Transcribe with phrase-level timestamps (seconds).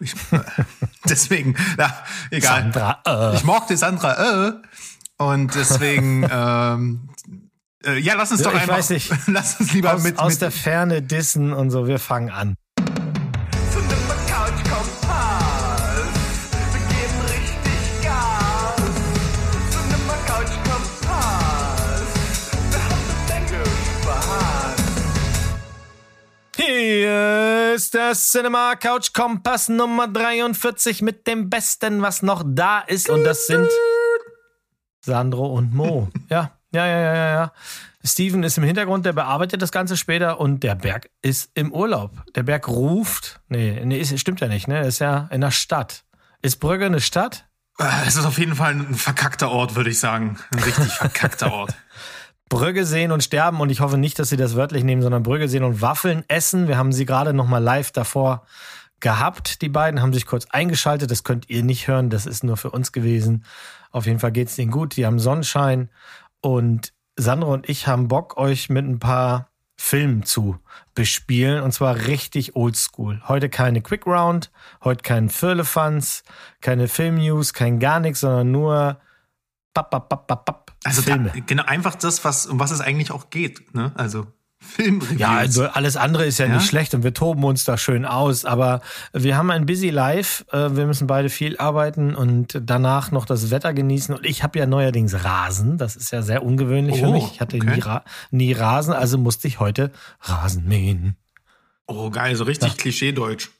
[0.00, 0.14] Ich,
[1.08, 2.72] deswegen, ja, egal.
[2.72, 3.36] Sandra, äh.
[3.36, 4.52] Ich mochte Sandra, äh.
[5.18, 7.10] Und deswegen, ähm,
[7.84, 9.10] äh, ja, lass uns doch ich einfach, weiß nicht.
[9.26, 11.88] lass uns lieber aus, mit, aus mit der Ferne dissen und so.
[11.88, 12.54] Wir fangen an.
[26.56, 27.47] Cinema
[27.78, 33.08] Ist der Cinema Couch Kompass Nummer 43 mit dem Besten, was noch da ist.
[33.08, 33.68] Und das sind
[35.00, 36.08] Sandro und Mo.
[36.28, 37.52] Ja, ja, ja, ja, ja, ja.
[38.02, 42.20] Steven ist im Hintergrund, der bearbeitet das Ganze später und der Berg ist im Urlaub.
[42.34, 43.38] Der Berg ruft.
[43.46, 44.84] Nee, nee, ist, stimmt ja nicht, ne?
[44.84, 46.02] Ist ja in der Stadt.
[46.42, 47.46] Ist Brügge eine Stadt?
[47.78, 50.36] Äh, es ist auf jeden Fall ein verkackter Ort, würde ich sagen.
[50.50, 51.76] Ein richtig verkackter Ort.
[52.48, 55.48] Brügge sehen und sterben und ich hoffe nicht, dass sie das wörtlich nehmen, sondern Brügge
[55.48, 56.68] sehen und Waffeln essen.
[56.68, 58.44] Wir haben sie gerade noch mal live davor
[59.00, 59.62] gehabt.
[59.62, 61.10] Die beiden haben sich kurz eingeschaltet.
[61.10, 62.10] Das könnt ihr nicht hören.
[62.10, 63.44] Das ist nur für uns gewesen.
[63.90, 64.96] Auf jeden Fall geht's denen gut.
[64.96, 65.90] Die haben Sonnenschein
[66.40, 70.58] und Sandra und ich haben Bock, euch mit ein paar Filmen zu
[70.94, 73.22] bespielen und zwar richtig oldschool.
[73.28, 74.50] Heute keine Quick Round,
[74.82, 76.24] heute kein Firlefanz,
[76.60, 79.00] keine Film-News, kein gar nichts, sondern nur
[79.74, 81.32] bap, bap, bap, bap, bap, Also da, Filme.
[81.46, 83.74] genau einfach das, was um was es eigentlich auch geht.
[83.74, 83.92] Ne?
[83.96, 84.26] Also
[84.60, 85.20] Filmreviews.
[85.20, 86.54] Ja, also alles andere ist ja, Ja?
[86.56, 88.80] nicht schlecht und wir toben uns da schön aus, aber
[89.12, 93.50] wir haben ein busy Life, äh, wir müssen beide viel arbeiten und danach noch das
[93.52, 97.12] Wetter genießen und ich habe ja neuerdings Rasen, das ist ja sehr ungewöhnlich für Oh,
[97.12, 97.32] mich.
[97.34, 97.70] Ich hatte okay.
[97.76, 101.16] nie, Ra nie Rasen, also musste ich heute Rasen mähen.
[101.86, 103.50] oh geil, so richtig Klischee-Deutsch.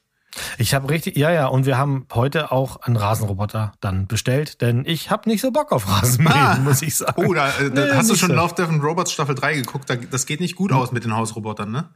[0.59, 4.83] Ich habe richtig, ja, ja, und wir haben heute auch einen Rasenroboter dann bestellt, denn
[4.85, 6.55] ich habe nicht so Bock auf Rasenmähen, Ah.
[6.63, 7.25] muss ich sagen.
[7.27, 8.35] Oh, da, äh, da Nee, hast du schon so.
[8.35, 9.89] Love, Death and Robots Staffel 3 geguckt.
[9.89, 11.89] Da, das geht nicht gut aus mit den Hausrobotern, ne?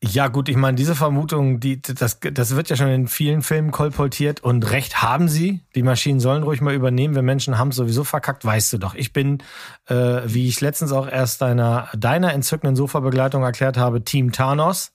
[0.00, 3.72] Ja, gut, ich meine, diese Vermutung, die, das, das wird ja schon in vielen Filmen
[3.72, 5.64] kolportiert und recht haben sie.
[5.74, 7.16] Die Maschinen sollen ruhig mal übernehmen.
[7.16, 8.94] Wir Menschen haben es sowieso verkackt, weißt du doch.
[8.94, 9.38] Ich bin,
[9.86, 14.92] äh, wie ich letztens auch erst deiner, deiner entzückenden Sofabegleitung erklärt habe, Team Thanos.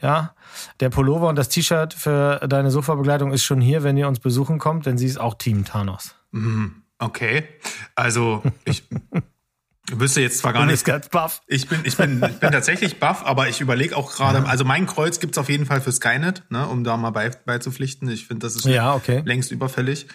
[0.00, 0.34] Ja,
[0.80, 4.58] der Pullover und das T-Shirt für deine Sofabegleitung ist schon hier, wenn ihr uns besuchen
[4.58, 6.14] kommt, denn sie ist auch Team Thanos.
[6.30, 6.82] Mhm.
[6.98, 7.44] Okay.
[7.94, 8.84] Also, ich
[9.92, 10.84] wüsste jetzt zwar gar nicht.
[10.84, 11.42] ganz baff.
[11.46, 14.86] Ich bin, ich bin, ich bin tatsächlich baff, aber ich überlege auch gerade, also mein
[14.86, 18.08] Kreuz gibt's auf jeden Fall für Skynet, ne, um da mal bei, beizupflichten.
[18.10, 19.22] Ich finde, das ist Ja, okay.
[19.24, 20.06] längst überfällig.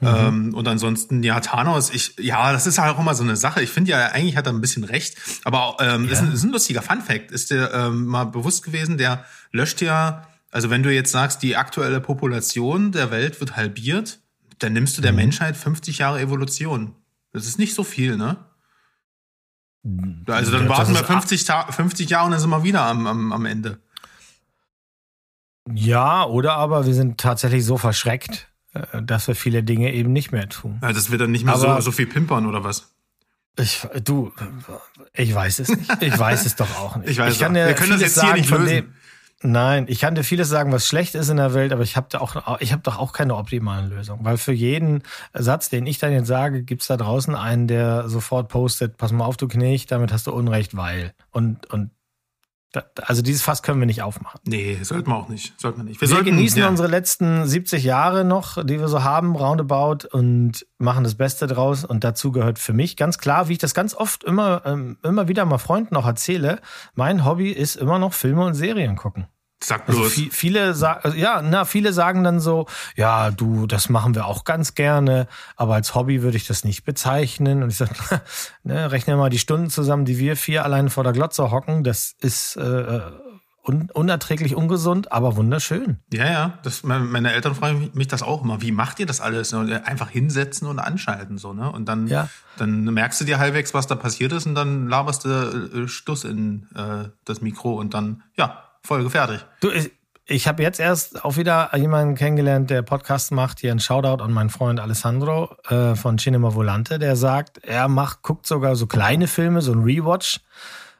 [0.00, 3.62] Ähm, und ansonsten, ja, Thanos, ich, ja, das ist halt auch immer so eine Sache.
[3.62, 6.50] Ich finde ja, eigentlich hat er ein bisschen recht, aber ähm, ist, ein, ist ein
[6.50, 7.30] lustiger Fun-Fact.
[7.30, 11.56] Ist dir ähm, mal bewusst gewesen, der löscht ja, also wenn du jetzt sagst, die
[11.56, 14.18] aktuelle Population der Welt wird halbiert,
[14.58, 16.94] dann nimmst du der Menschheit 50 Jahre Evolution.
[17.32, 18.36] Das ist nicht so viel, ne?
[20.26, 23.06] Also dann warten wir ist 50, Ta 50 Jahre und dann sind wir wieder am,
[23.06, 23.78] am, am Ende.
[25.72, 30.32] Ja, oder aber wir sind tatsächlich so verschreckt, äh, dass wir viele Dinge eben nicht
[30.32, 30.78] mehr tun.
[30.82, 32.88] Ja, das wird dann nicht mehr Aber- so, so viel pimpern oder was?
[33.58, 34.32] Ich, du,
[35.12, 36.02] ich weiß es nicht.
[36.02, 37.10] Ich weiß es doch auch nicht.
[37.10, 37.54] Ich weiß kann auch.
[37.66, 38.74] Wir können das jetzt hier nicht von lösen.
[38.76, 38.94] dem-
[39.44, 42.20] Nein, ich kann dir vieles sagen, was schlecht ist in der Welt, aber ich habe
[42.20, 45.02] auch, ich doch auch keine optimalen Lösungen, weil für jeden
[45.34, 49.24] Satz, den ich dann jetzt sage, gibt's da draußen einen, der sofort postet: Pass mal
[49.24, 51.12] auf, du Knecht, damit hast du Unrecht, weil.
[51.32, 51.90] Und und
[53.02, 54.40] also dieses Fass können wir nicht aufmachen.
[54.44, 55.58] Nee, sollten wir auch nicht.
[55.60, 56.00] Sollten wir nicht.
[56.00, 56.68] Wir, sollten, genießen ja.
[56.68, 61.84] unsere letzten 70 Jahre noch, die wir so haben, roundabout, und machen das Beste draus.
[61.84, 65.28] Und dazu gehört für mich ganz klar, wie ich das ganz oft immer, ähm, immer
[65.28, 66.60] wieder mal Freunden auch erzähle,
[66.94, 69.26] mein Hobby ist immer noch Filme und Serien gucken.
[69.62, 70.12] Sag Also bloß.
[70.16, 74.44] vi- viele sagen, ja, na, viele sagen dann so, ja, du, das machen wir auch
[74.44, 77.62] ganz gerne, aber als Hobby würde ich das nicht bezeichnen.
[77.62, 77.94] Und ich sage,
[78.64, 81.84] ne, rechne mal die Stunden zusammen, die wir vier allein vor der Glotze hocken.
[81.84, 83.00] Das ist äh,
[83.64, 86.00] un unerträglich ungesund, aber wunderschön.
[86.12, 86.58] ja, ja.
[86.64, 88.60] Das, meine, Eltern fragen mich- mich das auch immer.
[88.60, 89.52] Wie macht ihr das alles?
[89.52, 91.70] Und einfach hinsetzen und anschalten, so, ne?
[91.70, 92.28] Und dann, Ja.
[92.56, 95.28] dann merkst du dir halbwegs, was da passiert ist, und dann laberst du
[95.84, 99.44] äh, Stuss in äh, das Mikro und dann, ja, Folge fertig.
[99.60, 99.92] Du, ich,
[100.24, 103.60] ich habe jetzt erst auch wieder jemanden kennengelernt, der Podcast macht.
[103.60, 108.22] Hier ein Shoutout an meinen Freund Alessandro äh, von Cinema Volante, der sagt, er macht,
[108.22, 110.40] guckt sogar so kleine Filme, so ein Rewatch,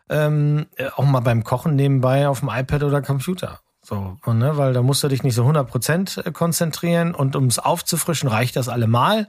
[0.09, 3.61] ähm, äh, auch mal beim Kochen nebenbei auf dem iPad oder Computer.
[3.85, 8.55] So, ne, weil da musst du dich nicht so 100% konzentrieren und ums aufzufrischen reicht
[8.55, 9.27] das allemal.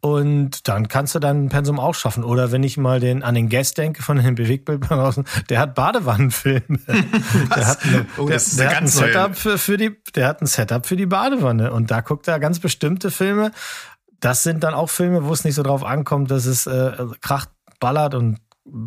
[0.00, 2.22] Und dann kannst du dein Pensum auch schaffen.
[2.22, 5.74] Oder wenn ich mal den, an den Guest denke von den Bewegtbildern draußen, der hat
[5.74, 6.62] Badewannenfilme.
[7.54, 8.86] Der hat, eine, Oh, der, der hat ein.
[8.86, 11.72] Setup für, für die, der hat ein Setup für die Badewanne.
[11.72, 13.50] Und da guckt er ganz bestimmte Filme.
[14.20, 17.50] Das sind dann auch Filme, wo es nicht so drauf ankommt, dass es äh, kracht,
[17.80, 18.38] ballert und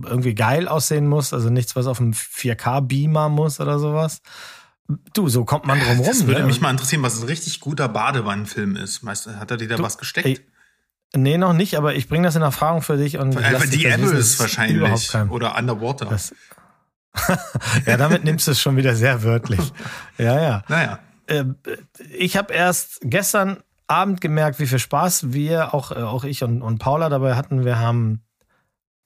[0.06, 1.34] irgendwie geil aussehen muss.
[1.34, 4.22] Also nichts, was auf einem 4K-Beamer muss oder sowas.
[5.14, 6.06] du, so kommt man drum rum.
[6.06, 6.48] Das würde ne?
[6.48, 9.04] mich mal interessieren, was ein richtig guter Badewannenfilm ist.
[9.04, 10.28] Du, hat er dir da was gesteckt?
[10.28, 10.40] ey,
[11.16, 14.40] Nee, noch nicht, aber ich bringe das in Erfahrung für dich und Einfach die Apples
[14.40, 15.14] wahrscheinlich.
[15.30, 16.06] Oder Underwater.
[16.06, 16.34] das,
[17.86, 19.60] ja, damit nimmst du es schon wieder sehr wörtlich.
[20.18, 20.64] Ja, ja.
[20.68, 21.00] naja.
[21.28, 21.46] Äh,
[22.16, 26.62] ich habe erst gestern Abend gemerkt, wie viel Spaß wir, auch, äh, auch ich und,
[26.62, 27.66] und Paula dabei hatten.
[27.66, 28.22] Wir haben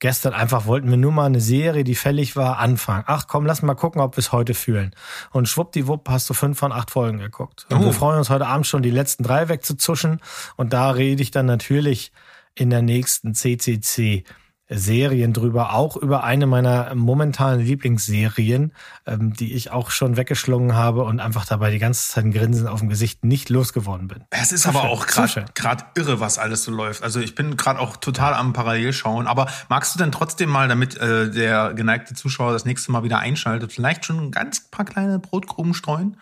[0.06, 3.06] gestern einfach, wollten wir nur mal eine Serie, die fällig war, anfangen.
[3.08, 4.92] Ach komm, lass mal gucken, ob wir es heute fühlen.
[5.32, 7.66] Und schwuppdiwupp hast du fünf von acht Folgen geguckt.
[7.72, 7.86] Und Oh.
[7.86, 10.22] wir freuen uns heute Abend schon, die letzten drei wegzuzuschen.
[10.58, 12.12] Und da rede ich dann natürlich
[12.54, 14.26] in der nächsten CCC
[14.68, 18.74] Serien drüber, auch über eine meiner momentanen Lieblingsserien,
[19.06, 22.68] ähm, die ich auch schon weggeschlungen habe und einfach dabei die ganze Zeit ein Grinsen
[22.68, 24.24] auf dem Gesicht nicht losgeworden bin.
[24.32, 27.04] Es ist So aber schön, auch gerade irre, was alles so läuft.
[27.04, 29.28] Also ich bin gerade auch total am Parallelschauen.
[29.28, 33.20] Aber magst du denn trotzdem mal, damit äh, der geneigte Zuschauer das nächste Mal wieder
[33.20, 36.18] einschaltet, vielleicht schon ein ganz paar kleine Brotkrumen streuen?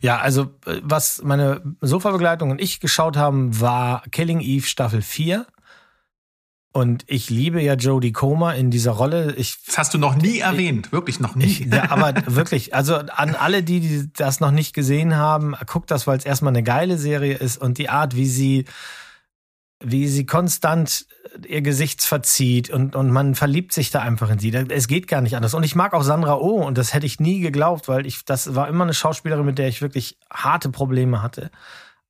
[0.00, 5.46] Ja, also äh, was meine Sofabegleitung und ich geschaut haben, war Killing Eve Staffel 4.
[6.72, 9.34] Und ich liebe ja Jodie Comer in dieser Rolle.
[9.36, 11.44] Ich Das hast du noch nie erwähnt, wirklich noch nie.
[11.44, 15.90] Ich, ja, aber wirklich, also an alle, die, die das noch nicht gesehen haben, guckt
[15.90, 18.64] das, weil es erstmal eine geile Serie ist und die Art, wie sie,
[19.80, 21.06] wie sie konstant
[21.46, 24.54] ihr Gesicht verzieht und, und man verliebt sich da einfach in sie.
[24.54, 25.52] Es geht gar nicht anders.
[25.52, 28.54] Und ich mag auch Sandra Oh und das hätte ich nie geglaubt, weil ich, das
[28.54, 31.50] war immer eine Schauspielerin, mit der ich wirklich harte Probleme hatte.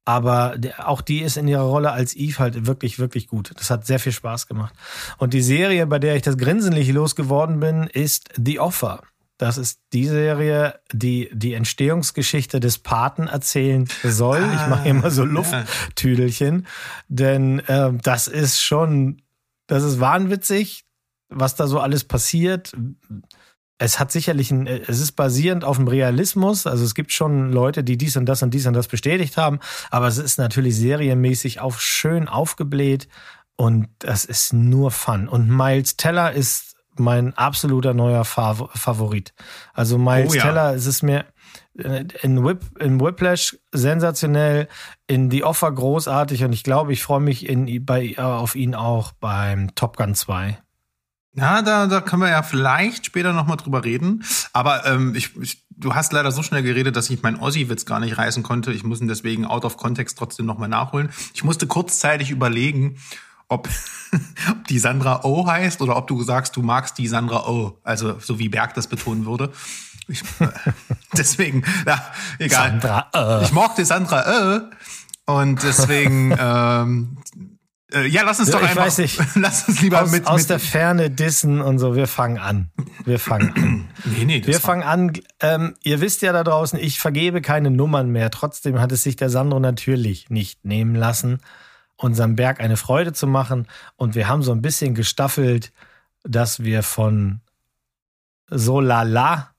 [0.04, 3.52] Aber auch die ist in ihrer Rolle als Eve halt wirklich, wirklich gut.
[3.56, 4.75] Das hat sehr viel Spaß gemacht.
[5.19, 9.02] Und die Serie, bei der ich das Grinsen nicht losgeworden bin, ist The Offer.
[9.38, 14.38] Das ist die Serie, die die Entstehungsgeschichte des Paten erzählen soll.
[14.38, 16.66] ich mache hier mal so Lufttüdelchen,
[17.08, 19.20] denn äh, das ist schon,
[19.66, 20.84] das ist wahnwitzig,
[21.28, 22.72] was da so alles passiert.
[23.82, 26.69] Es hat sicherlich ein, es ist basierend auf dem Realismus.
[26.69, 29.58] Also es gibt schon Leute, die dies und das und dies und das bestätigt haben.
[29.90, 33.08] Aber es ist natürlich serienmäßig auch schön aufgebläht
[33.56, 35.26] und das ist nur Fun.
[35.26, 39.34] Und Miles Teller ist mein absoluter neuer Fav Favorit.
[39.75, 40.43] Also Miles Oh ja.
[40.43, 41.25] Teller, es ist mir
[41.76, 44.69] äh, in, Whip, in Whiplash sensationell,
[45.08, 48.76] in The Offer großartig und ich glaube, ich freue mich in, bei, äh, auf ihn
[48.76, 50.62] auch beim Top Gun 2.
[51.34, 54.23] Ja, da, da können wir ja vielleicht später nochmal drüber reden.
[54.52, 58.00] Aber ähm, ich, ich, du hast leider so schnell geredet, dass ich meinen Ossi-Witz gar
[58.00, 58.73] nicht reißen konnte.
[58.73, 61.11] Ich muss ihn deswegen out of context trotzdem nochmal nachholen.
[61.32, 62.99] Ich musste kurzzeitig überlegen,
[63.49, 63.69] ob,
[64.50, 67.78] ob die Sandra O heißt oder ob du sagst, du magst die Sandra O.
[67.82, 69.52] Also so wie Berg das betonen würde.
[70.08, 70.49] Ich, äh,
[71.17, 72.70] deswegen, ja, egal.
[72.81, 73.44] Sandra, äh.
[73.44, 74.61] Ich mochte Sandra äh,
[75.25, 77.17] und deswegen, ähm,
[77.94, 79.21] äh, ja, lass uns doch ich einfach, weiß nicht.
[79.35, 81.94] lass uns lieber aus, mit, aus mit der Ferne dissen und so.
[81.97, 82.71] Wir fangen an.
[83.05, 83.89] Wir fangen an.
[84.05, 85.12] Nee, nee, Wir fangen an.
[85.41, 88.31] Ähm, ihr wisst ja da draußen, ich vergebe keine Nummern mehr.
[88.31, 91.41] Trotzdem hat es sich der Sandro natürlich nicht nehmen lassen,
[91.97, 93.69] unserem Berg eine Freude zu machen.
[93.97, 95.73] Und wir haben so ein bisschen gestaffelt,
[96.25, 97.41] dass wir von
[98.49, 99.51] so lala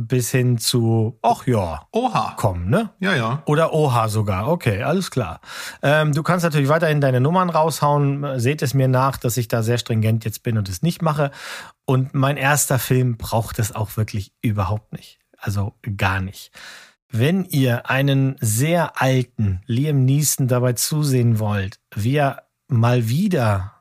[0.00, 2.34] bis hin zu, ach ja, Oha.
[2.36, 2.90] kommen, ne?
[3.00, 3.42] Ja, ja.
[3.46, 4.48] Oder Oha sogar.
[4.48, 5.40] Okay, alles klar.
[5.82, 8.38] Ähm, du kannst natürlich weiterhin deine Nummern raushauen.
[8.38, 11.30] Seht es mir nach, dass ich da sehr stringent jetzt bin und es nicht mache.
[11.84, 15.18] Und mein erster Film braucht es auch wirklich überhaupt nicht.
[15.38, 16.50] Also gar nicht.
[17.10, 23.77] Wenn ihr einen sehr alten Liam Neeson dabei zusehen wollt, wie er mal wieder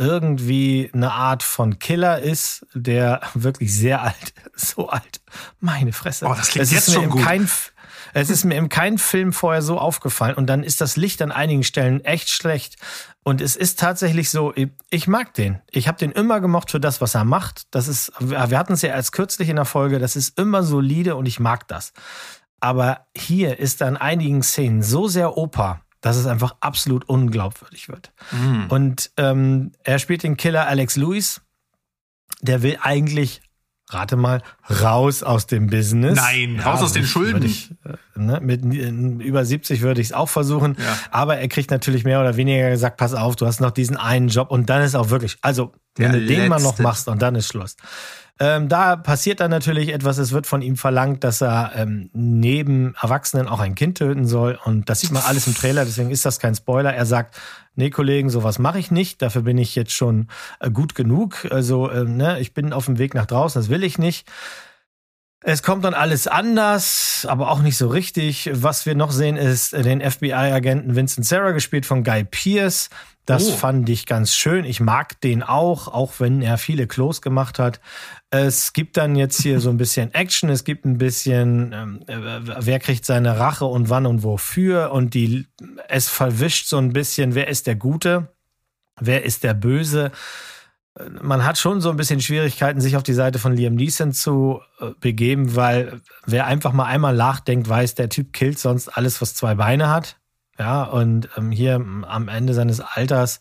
[0.00, 5.20] irgendwie eine Art von Killer ist, der wirklich sehr alt, so alt.
[5.60, 6.26] Meine Fresse.
[6.26, 7.22] Oh, das klingt Es ist jetzt mir schon in gut.
[7.22, 7.50] Kein,
[8.14, 11.30] es ist mir in keinem Film vorher so aufgefallen und dann ist das Licht an
[11.30, 12.76] einigen Stellen echt schlecht.
[13.22, 14.54] Und es ist tatsächlich so,
[14.90, 15.60] ich- mag den.
[15.70, 17.64] Ich habe den immer gemocht für das, was er macht.
[17.70, 21.14] Das ist, wir hatten es ja als kürzlich in der Folge, das ist immer solide
[21.16, 21.92] und ich mag das.
[22.58, 27.88] Aber hier ist er in einigen Szenen so sehr Oper, dass es einfach absolut unglaubwürdig
[27.88, 28.12] wird.
[28.32, 28.66] Mhm.
[28.68, 31.42] Und ähm, er spielt den Killer Alex Lewis.
[32.40, 33.42] Der will eigentlich,
[33.90, 34.42] rate mal,
[34.82, 36.16] raus aus dem Business.
[36.16, 37.42] Nein, raus aus den Schulden.
[37.42, 40.76] Ich, äh, ne, mit äh, über 70 würde ich es auch versuchen.
[40.78, 40.98] Ja.
[41.10, 44.28] Aber er kriegt natürlich mehr oder weniger gesagt, pass auf, du hast noch diesen einen
[44.28, 47.20] Job und dann ist auch wirklich, also wenn Der du den mal noch machst und
[47.20, 47.76] dann ist Schluss.
[48.42, 50.16] Ähm, da passiert dann natürlich etwas.
[50.16, 54.58] Es wird von ihm verlangt, dass er ähm, neben Erwachsenen auch ein Kind töten soll.
[54.64, 56.94] Und das sieht man alles im Trailer, deswegen ist das kein Spoiler.
[56.94, 57.38] Er sagt,
[57.74, 59.20] nee, Kollegen, sowas mache ich nicht.
[59.20, 60.28] Dafür bin ich jetzt schon
[60.60, 61.46] äh, gut genug.
[61.50, 64.26] Also, ähm, ne, ich bin auf dem Weg nach draußen, das will ich nicht.
[65.42, 68.50] Es kommt dann alles anders, aber auch nicht so richtig.
[68.52, 72.88] Was wir noch sehen, ist den FBI-Agenten Vincent Sarah, gespielt von Guy Pierce,
[73.26, 73.52] Das Oh.
[73.52, 74.64] fand ich ganz schön.
[74.64, 77.80] Ich mag den auch, auch wenn er viele Klos gemacht hat.
[78.32, 82.40] Es gibt dann jetzt hier so ein bisschen Action, es gibt ein bisschen, ähm, äh,
[82.60, 85.48] wer kriegt seine Rache und wann und wofür und die,
[85.88, 88.32] es verwischt so ein bisschen, wer ist der Gute,
[89.00, 90.12] wer ist der Böse.
[91.20, 94.60] Man hat schon so ein bisschen Schwierigkeiten, sich auf die Seite von Liam Neeson zu
[94.78, 99.34] äh, begeben, weil wer einfach mal einmal nachdenkt, weiß, der Typ killt sonst alles, was
[99.34, 100.18] zwei Beine hat.
[100.56, 103.40] Ja, und ähm, hier am Ende seines Alters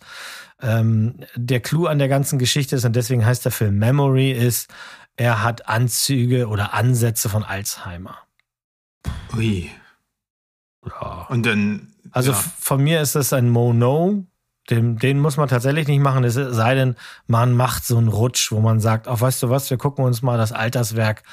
[0.61, 4.69] ähm, der Clou an der ganzen Geschichte ist, und deswegen heißt der Film Memory, ist,
[5.15, 8.17] er hat Anzüge oder Ansätze von Alzheimer.
[9.35, 9.69] Ui.
[10.85, 11.25] Ja.
[11.29, 11.93] Und dann.
[12.11, 12.37] Also ja.
[12.37, 14.25] von mir ist das ein Mono.
[14.69, 18.51] Den, den muss man tatsächlich nicht machen, es sei denn, man macht so einen Rutsch,
[18.51, 21.23] wo man sagt, ach, weißt du was, wir gucken uns mal das Alterswerk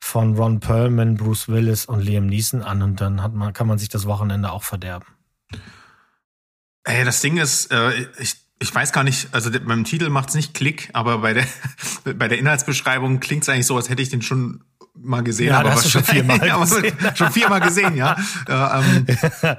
[0.00, 3.76] von Ron Perlman, Bruce Willis und Liam Neeson an und dann hat man, kann man
[3.76, 5.04] sich das Wochenende auch verderben.
[6.84, 10.54] Ey, das Ding ist, äh, ich, ich weiß gar nicht, also beim Titel macht's nicht
[10.54, 11.46] Klick, aber bei der,
[12.14, 14.62] bei der Inhaltsbeschreibung klingt's eigentlich so, als hätte ich den schon
[15.02, 15.48] mal gesehen.
[15.48, 16.94] Ja, aber das schon viermal gesehen.
[17.14, 18.16] schon viermal gesehen, ja.
[18.48, 19.06] ähm,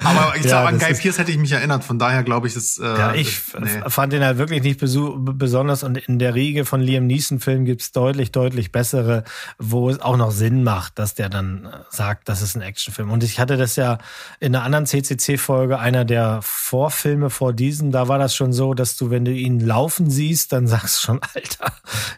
[0.03, 2.53] aber ich Ja, sag, an Guy Pierce hätte ich mich erinnert, von daher glaube ich,
[2.53, 2.77] das.
[2.77, 3.89] Äh, Ja, ich das- nee.
[3.89, 8.31] fand den halt wirklich nicht besonders und in der Riege von Liam Neeson-Filmen gibt's deutlich,
[8.31, 9.23] deutlich bessere,
[9.57, 13.09] wo es auch noch Sinn macht, dass der dann äh, sagt, das ist ein Actionfilm.
[13.11, 13.97] Und ich hatte das ja
[14.39, 18.95] in einer anderen CCC-Folge, einer der Vorfilme vor diesem, da war das schon so, dass
[18.97, 21.71] du, wenn du ihn laufen siehst, dann sagst du schon, Alter,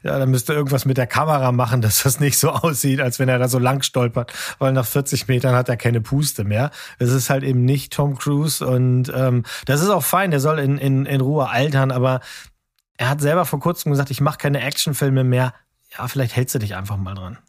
[0.04, 3.28] ja, dann müsste irgendwas mit der Kamera machen, dass das nicht so aussieht, als wenn
[3.28, 6.70] er da so lang stolpert, weil nach 40 Metern hat er keine Puste mehr.
[7.00, 10.60] Es ist halt eben nicht Tom Cruise und ähm, das ist auch fein, der soll
[10.60, 12.22] in, in, in Ruhe altern, aber
[12.98, 15.54] er hat selber vor kurzem gesagt, ich mache keine Actionfilme mehr.
[15.98, 17.40] Ja, vielleicht hältst du dich einfach mal dran.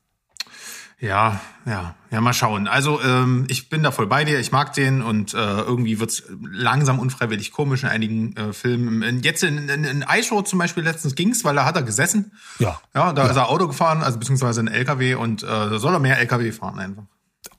[1.00, 2.68] Ja, ja, ja, mal schauen.
[2.68, 6.24] Also ähm, ich bin da voll bei dir, ich mag den und äh, irgendwie wird's
[6.52, 9.02] langsam unfreiwillig komisch in einigen äh, Filmen.
[9.02, 12.32] In- Jetzt in, in, in iShow zum Beispiel letztens ging's, weil da hat er gesessen.
[12.58, 12.78] Ja.
[12.94, 16.00] Ja, da ist er Auto gefahren, also beziehungsweise ein LKW und äh, da soll er
[16.00, 17.04] mehr LKW fahren einfach.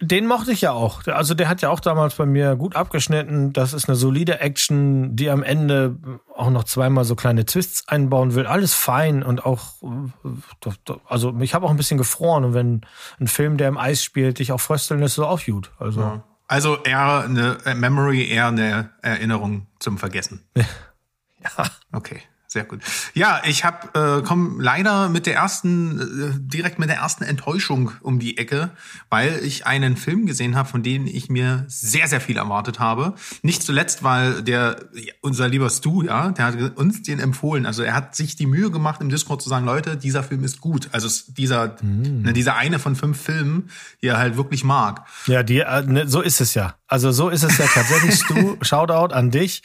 [0.02, 1.06] Den mochte ich ja auch.
[1.06, 3.54] Also der hat ja auch damals bei mir gut abgeschnitten.
[3.54, 5.96] Das ist eine solide Action, die am Ende
[6.36, 8.48] auch noch zweimal so kleine Twists einbauen will.
[8.48, 9.76] Alles fein und auch,
[11.06, 12.44] also ich habe auch ein bisschen gefroren.
[12.46, 12.82] Und wenn
[13.20, 15.72] ein Film, der im Eis spielt, dich auch frösteln lässt, ist auch gut.
[15.78, 16.24] Also Ja.
[16.48, 20.44] Also eher eine äh, Memory, eher eine Erinnerung zum Vergessen.
[20.56, 21.66] ja.
[21.94, 22.82] Okay, sehr gut.
[23.14, 27.92] Ja, ich habe äh, komm leider mit der ersten äh, direkt mit der ersten Enttäuschung
[28.02, 28.72] um die Ecke,
[29.10, 33.14] weil ich einen Film gesehen habe, von dem ich mir sehr sehr viel erwartet habe.
[33.42, 34.76] Nicht zuletzt, weil der
[35.22, 37.66] unser lieber Stu, ja, der hat uns den empfohlen.
[37.66, 40.60] Also er hat sich die Mühe gemacht im Discord zu sagen, Leute, dieser Film ist
[40.60, 40.90] gut.
[40.92, 43.70] Also es- dieser ne, dieser eine von fünf Filmen,
[44.02, 45.06] die er halt wirklich mag.
[45.26, 46.76] Ja, die, äh, ne, so ist es ja.
[46.88, 48.22] Also so ist es ja tatsächlich.
[48.28, 49.62] Du, Shoutout an dich.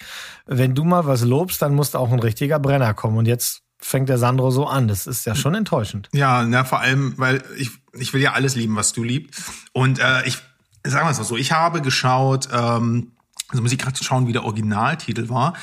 [0.46, 3.18] Wenn du mal was lobst, dann muss da auch ein richtiger Brenner kommen.
[3.18, 4.88] Und jetzt fängt der Sandro so an.
[4.88, 6.08] Das ist ja schon enttäuschend.
[6.12, 9.42] Ja, na, vor allem, weil ich, ich will ja alles lieben, was du liebst.
[9.72, 10.38] Und äh, ich,
[10.82, 13.12] es mal so, ich habe geschaut, ähm,
[13.48, 15.54] also muss ich gerade schauen, wie der Originaltitel war.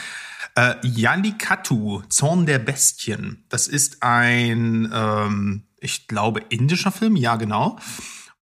[0.55, 3.46] Äh, Yalikatu, Zorn der Bestien.
[3.50, 7.77] Das ist ein, ähm, ich glaube, indischer Film, ja genau.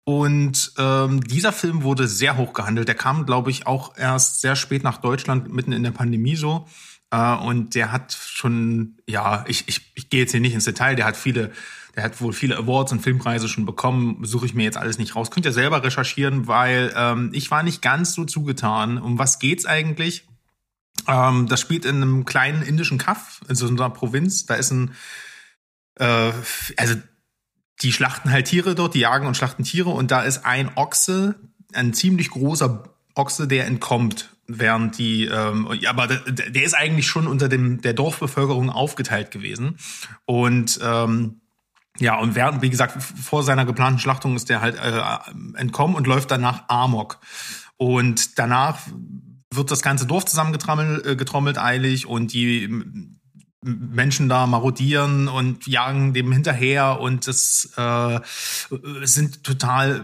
[0.04, 2.88] Und ähm, dieser Film wurde sehr hoch gehandelt.
[2.88, 6.68] Der kam, glaube ich, auch erst sehr spät nach Deutschland, mitten in der Pandemie so.
[7.12, 10.96] Äh, und der hat schon, ja, ich, ich, ich gehe jetzt hier nicht ins Detail,
[10.96, 11.52] der hat viele,
[11.96, 14.24] der hat wohl viele Awards und Filmpreise schon bekommen.
[14.24, 15.30] Suche ich mir jetzt alles nicht raus.
[15.30, 18.98] Könnt ihr selber recherchieren, weil ähm, ich war nicht ganz so zugetan.
[18.98, 20.26] Um was geht's eigentlich?
[21.08, 24.46] Ähm, das spielt in einem kleinen indischen Kaff, in so einer Provinz.
[24.46, 24.96] Da ist ein,
[25.96, 26.32] äh,
[26.78, 26.96] also
[27.82, 31.36] die schlachten halt Tiere dort, die jagen und schlachten Tiere und da ist ein Ochse,
[31.74, 32.84] ein ziemlich großer
[33.16, 37.94] Ochse, der entkommt, während die, ähm, aber der, der ist eigentlich schon unter dem der
[37.94, 39.78] Dorfbevölkerung aufgeteilt gewesen
[40.26, 41.42] und ähm,
[42.00, 46.08] ja, und während, wie gesagt, vor seiner geplanten Schlachtung ist der halt äh, entkommen und
[46.08, 47.20] läuft danach Amok.
[47.78, 48.80] Und danach
[49.54, 52.70] wird das ganze Dorf zusammengetrommelt äh, getrommelt eilig und die
[53.64, 58.20] Menschen da marodieren und jagen dem hinterher und das äh,
[59.04, 60.04] sind total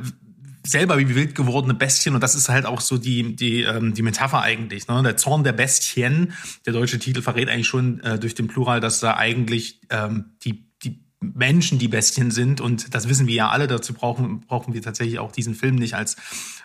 [0.67, 2.15] selber wie wild gewordene Bestien.
[2.15, 5.01] Und das ist halt auch so die die ähm, die Metapher eigentlich ne?
[5.03, 6.33] Der Zorn der Bestien.
[6.65, 10.67] Der deutsche Titel verrät eigentlich schon äh, durch den Plural dass da eigentlich ähm, die
[10.83, 12.62] die Menschen die Bestien sind.
[12.62, 13.67] Und das wissen wir ja alle.
[13.67, 16.17] Dazu brauchen brauchen wir tatsächlich auch diesen Film nicht als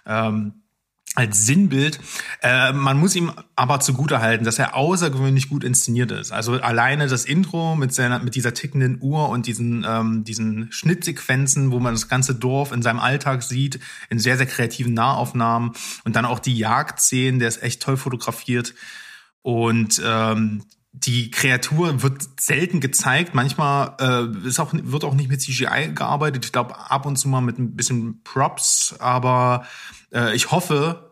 [0.06, 0.61] ähm,
[1.14, 2.00] als Sinnbild.
[2.42, 6.32] Äh, man muss ihm aber zugutehalten, dass er außergewöhnlich gut inszeniert ist.
[6.32, 11.70] Also alleine das Intro mit seiner, mit dieser tickenden Uhr und diesen, ähm, diesen Schnittsequenzen,
[11.70, 13.78] wo man das ganze Dorf in seinem Alltag sieht,
[14.08, 15.72] in sehr, sehr kreativen Nahaufnahmen
[16.04, 18.74] und dann auch die Jagdszenen, der ist echt toll fotografiert.
[19.42, 23.34] Und ähm, die Kreatur wird selten gezeigt.
[23.34, 26.44] Manchmal äh, ist auch, wird auch nicht mit CGI gearbeitet.
[26.44, 28.94] Ich glaube, ab und zu mal mit ein bisschen Props.
[28.98, 29.64] Aber
[30.12, 31.11] äh, ich hoffe,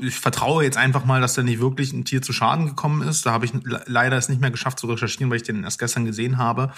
[0.00, 3.26] ich vertraue jetzt einfach mal, dass da nicht wirklich ein Tier zu Schaden gekommen ist.
[3.26, 6.04] Da habe ich leider es nicht mehr geschafft zu recherchieren, weil ich den erst gestern
[6.04, 6.72] gesehen habe.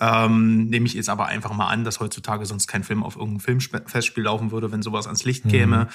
[0.00, 3.40] Ähm, nehme ich jetzt aber einfach mal an, dass heutzutage sonst kein Film auf irgendeinem
[3.60, 5.84] Filmfestspiel laufen würde, wenn sowas ans Licht käme.
[5.84, 5.88] Mhm.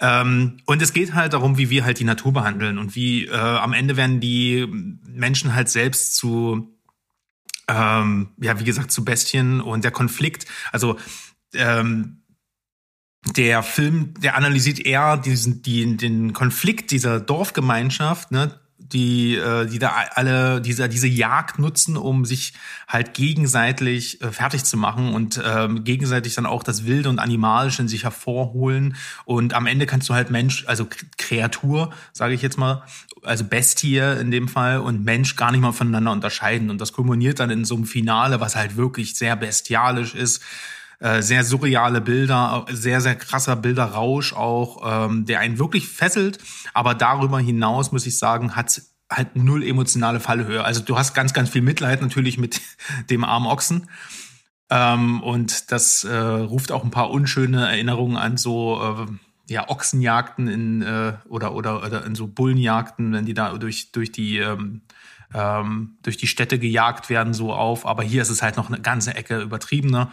[0.00, 3.34] Ähm, und es geht halt darum, wie wir halt die Natur behandeln und wie äh,
[3.34, 4.66] am Ende werden die
[5.06, 6.70] Menschen halt selbst zu
[7.68, 10.98] ähm, ja, wie gesagt, zu Bestien und der Konflikt, also
[11.54, 12.23] ähm,
[13.24, 18.60] der Film, der analysiert eher diesen, die, den Konflikt dieser Dorfgemeinschaft, ne,
[18.94, 22.52] die, äh, die da alle diese, diese Jagd nutzen, um sich
[22.86, 27.82] halt gegenseitig äh, fertig zu machen und ähm, gegenseitig dann auch das Wilde und Animalische
[27.82, 28.96] in sich hervorholen.
[29.24, 32.84] Und am Ende kannst du halt Mensch, also Kreatur, sage ich jetzt mal,
[33.22, 36.68] also Bestie in dem Fall und Mensch gar nicht mal voneinander unterscheiden.
[36.68, 40.42] Und das kulminiert dann in so einem Finale, was halt wirklich sehr bestialisch ist
[41.04, 46.38] äh, sehr surreale Bilder, sehr, sehr krasser Bilderrausch auch, ähm, der einen wirklich fesselt.
[46.72, 48.80] Aber darüber hinaus, muss ich sagen, hat
[49.10, 50.64] halt null emotionale Fallhöhe.
[50.64, 52.62] Also du hast ganz, ganz viel Mitleid natürlich mit
[53.10, 53.90] dem armen Ochsen.
[54.70, 60.48] Ähm, und das äh, ruft auch ein paar unschöne Erinnerungen an so äh, ja Ochsenjagden
[60.48, 64.80] in äh, oder oder oder in so Bullenjagden, wenn die da durch durch die ähm,
[65.34, 67.84] ähm, durch die Städte gejagt werden so auf.
[67.84, 70.10] Aber hier ist es halt noch eine ganze Ecke übertriebener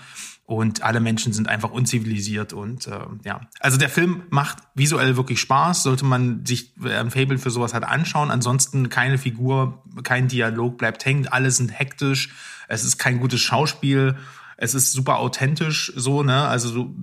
[0.51, 5.39] und alle Menschen sind einfach unzivilisiert und äh, ja, also der Film macht visuell wirklich
[5.39, 8.29] Spaß, sollte man sich äh, ein Fable für sowas halt anschauen.
[8.29, 12.33] Ansonsten keine Figur, kein Dialog bleibt hängen, alle sind hektisch,
[12.67, 14.17] es ist kein gutes Schauspiel,
[14.57, 16.45] es ist super authentisch so, ne?
[16.47, 16.95] Also so,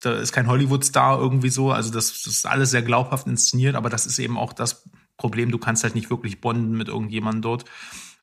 [0.00, 3.88] da ist kein Hollywood-Star irgendwie so, also das, das ist alles sehr glaubhaft inszeniert, aber
[3.88, 7.64] das ist eben auch das Problem, du kannst halt nicht wirklich bonden mit irgendjemandem dort.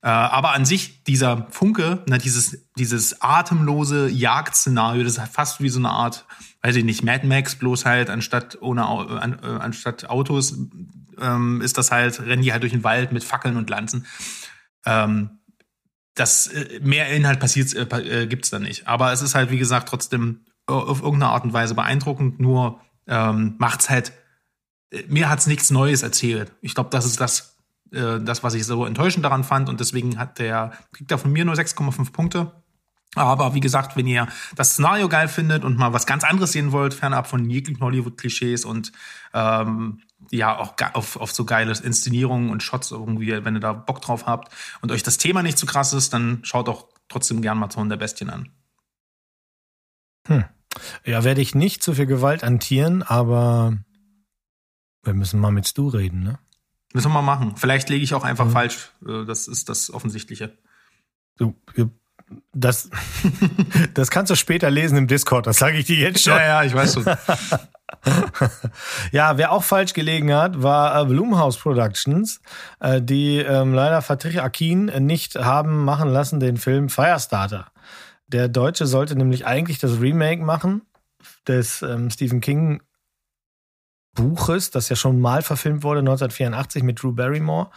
[0.02, 5.70] Äh, aber an sich, dieser Funke, na, dieses, dieses atemlose Jagdszenario, das ist fast wie
[5.70, 6.26] so eine Art,
[6.62, 10.58] weiß ich nicht, Mad Max, bloß halt anstatt ohne an, äh, anstatt Autos
[11.20, 14.06] ähm, ist das halt, rennen die halt durch den Wald mit Fackeln und Lanzen.
[14.86, 15.40] Ähm,
[16.16, 18.88] das äh, mehr Inhalt passiert äh, äh, gibt's da nicht.
[18.88, 23.56] Aber es ist halt, wie gesagt, trotzdem auf irgendeine Art und Weise beeindruckend, nur ähm,
[23.58, 24.14] macht's halt,
[24.92, 26.54] äh, mir hat's nichts Neues erzählt.
[26.62, 27.59] Ich glaube, das ist das,
[27.92, 29.70] äh, das, was ich so enttäuschend daran fand.
[29.70, 32.52] Und deswegen hat der, kriegt er von mir nur 6,5 Punkte.
[33.16, 36.72] Aber wie gesagt, wenn ihr das Szenario geil findet und mal was ganz anderes sehen
[36.72, 38.92] wollt, fernab von jeglichen Hollywood-Klischees und
[39.34, 44.02] ähm, ja auch auf, auf so geile Inszenierungen und Shots irgendwie, wenn ihr da Bock
[44.02, 47.58] drauf habt und euch das Thema nicht zu krass ist, dann schaut doch trotzdem gern
[47.58, 48.52] mal Zorn der Bestien an.
[50.28, 50.46] Hm.
[51.04, 53.78] Ja, werde ich nicht zu viel Gewalt an Tieren, aber
[55.04, 56.40] wir müssen mal mit Stu reden, ne?
[56.94, 57.56] Müssen wir mal machen.
[57.56, 58.52] Vielleicht lege ich auch einfach mhm.
[58.52, 58.92] falsch.
[59.08, 60.58] Äh, das ist das Offensichtliche.
[61.38, 61.56] Du,
[62.54, 62.90] das,
[63.94, 66.34] das kannst du später lesen im Discord, das sage ich dir jetzt schon.
[66.34, 67.06] Ja, ja, ich weiß schon.
[69.12, 72.42] ja, wer auch falsch gelegen hat, war äh, Blumhouse Productions,
[72.80, 77.72] äh, die ähm, leider Patrick Akin nicht haben machen lassen den Film Firestarter.
[78.28, 80.84] Der Deutsche sollte nämlich eigentlich das Remake machen
[81.48, 82.82] des ähm, Stephen King
[84.20, 87.70] Buches, das ja schon mal verfilmt wurde, 1984 mit Drew Barrymore.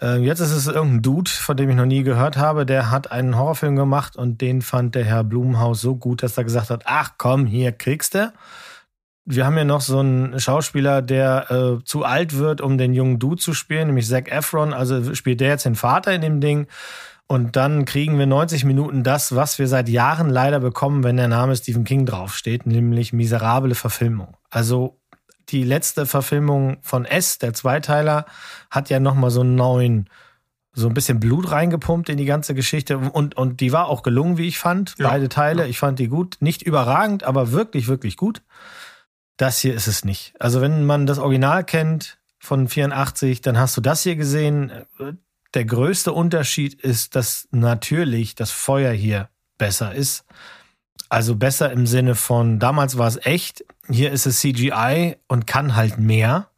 [0.00, 3.10] Äh, jetzt ist es irgendein Dude, von dem ich noch nie gehört habe, der hat
[3.10, 6.82] einen Horrorfilm gemacht und den fand der Herr Blumenhaus so gut, dass er gesagt hat,
[6.84, 8.32] ach komm, hier kriegst du.
[9.24, 13.18] Wir haben ja noch so einen Schauspieler, der äh, zu alt wird, um den jungen
[13.18, 14.72] Dude zu spielen, nämlich Zac Efron.
[14.72, 16.66] Also spielt der jetzt den Vater in dem Ding.
[17.26, 21.28] Und dann kriegen wir 90 Minuten das, was wir seit Jahren leider bekommen, wenn der
[21.28, 24.38] Name Stephen King draufsteht, nämlich miserable Verfilmung.
[24.48, 24.98] Also
[25.50, 28.26] die letzte Verfilmung von S, der Zweiteiler,
[28.70, 30.08] hat ja nochmal so einen neuen,
[30.72, 32.98] so ein bisschen Blut reingepumpt in die ganze Geschichte.
[32.98, 34.94] Und, und die war auch gelungen, wie ich fand.
[34.98, 35.62] Ja, Beide Teile.
[35.62, 35.68] Ja.
[35.68, 36.36] Ich fand die gut.
[36.40, 38.42] Nicht überragend, aber wirklich, wirklich gut.
[39.36, 40.34] Das hier ist es nicht.
[40.38, 44.72] Also wenn man das Original kennt von 84, dann hast du das hier gesehen.
[45.54, 50.24] Der größte Unterschied ist, dass natürlich das Feuer hier besser ist.
[51.08, 55.74] Also besser im Sinne von, damals war es echt, hier ist es CGI und kann
[55.74, 56.48] halt mehr.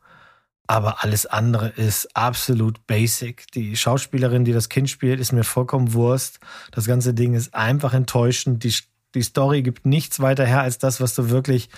[0.67, 3.51] Aber alles andere ist absolut basic.
[3.53, 6.39] Die Schauspielerin, die das Kind spielt, ist mir vollkommen Wurst.
[6.71, 8.63] Das ganze Ding ist einfach enttäuschend.
[8.63, 8.75] Die,
[9.15, 11.71] die Story gibt nichts weiter her als das, was du wirklich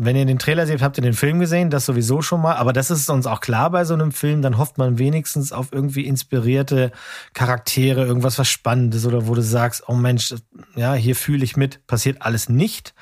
[0.00, 2.54] wenn ihr den Trailer seht, habt ihr den Film gesehen, das sowieso schon mal.
[2.54, 4.42] Aber das ist uns auch klar bei so einem Film.
[4.42, 6.92] Dann hofft man wenigstens auf irgendwie inspirierte
[7.34, 10.32] Charaktere, irgendwas was Spannendes oder wo du sagst, oh Mensch,
[10.76, 11.84] ja, hier fühle ich mit.
[11.88, 12.94] Passiert alles nicht.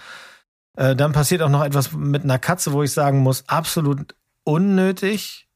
[0.77, 5.49] Äh, dann passiert auch noch etwas mit einer Katze, wo ich sagen muss, absolut unnötig.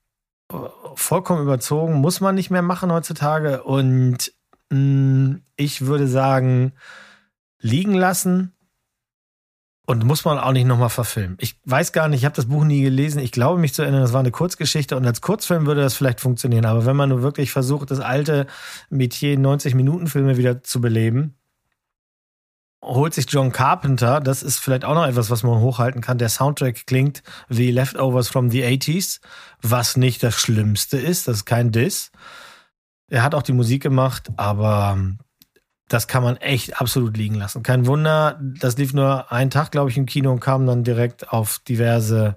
[0.94, 3.62] vollkommen überzogen, muss man nicht mehr machen heutzutage.
[3.62, 4.31] Und
[4.68, 6.72] mh, ich würde sagen,
[7.61, 8.53] liegen lassen
[9.90, 11.37] und muss man auch nicht nochmal verfilmen.
[11.40, 13.18] Ich weiß gar nicht, ich habe das Buch nie gelesen.
[13.18, 16.20] Ich glaube mich zu erinnern, das war eine Kurzgeschichte und als Kurzfilm würde das vielleicht
[16.20, 16.64] funktionieren.
[16.64, 18.46] Aber wenn man nur wirklich versucht, das alte
[18.88, 21.35] Metier 90-Minuten-Filme wieder zu beleben,
[22.85, 26.18] holt sich John Carpenter, das ist vielleicht auch noch etwas, was man hochhalten kann.
[26.18, 29.18] Der Soundtrack klingt wie Leftovers from the 80s,
[29.61, 32.12] was nicht das Schlimmste ist, das ist kein Diss.
[33.09, 34.96] Er hat auch die Musik gemacht, aber
[35.90, 37.64] das kann man echt absolut liegen lassen.
[37.64, 41.33] Kein Wunder, das lief nur einen Tag, glaube ich, im Kino und kam dann direkt
[41.33, 42.37] auf diverse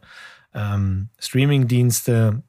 [0.55, 2.41] ähm, Streaming-Dienste.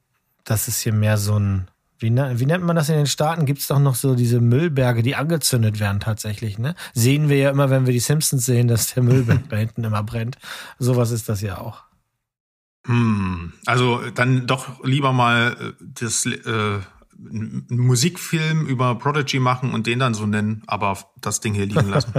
[0.45, 1.67] Das ist hier mehr so ein,
[1.99, 3.45] wie, wie nennt man das in den Staaten?
[3.45, 6.57] Gibt es doch noch so diese Müllberge, die angezündet werden tatsächlich.
[6.57, 6.73] Ne?
[6.95, 10.01] Sehen wir ja immer, wenn wir die Simpsons sehen, dass der Müllberg da hinten immer
[10.01, 10.39] brennt.
[10.79, 11.83] Sowas ist das ja auch.
[12.87, 16.79] Hm, also dann doch lieber mal äh, das äh,
[17.17, 21.89] einen Musikfilm über Prodigy machen und den dann so nennen, aber das Ding hier liegen
[21.89, 22.13] lassen.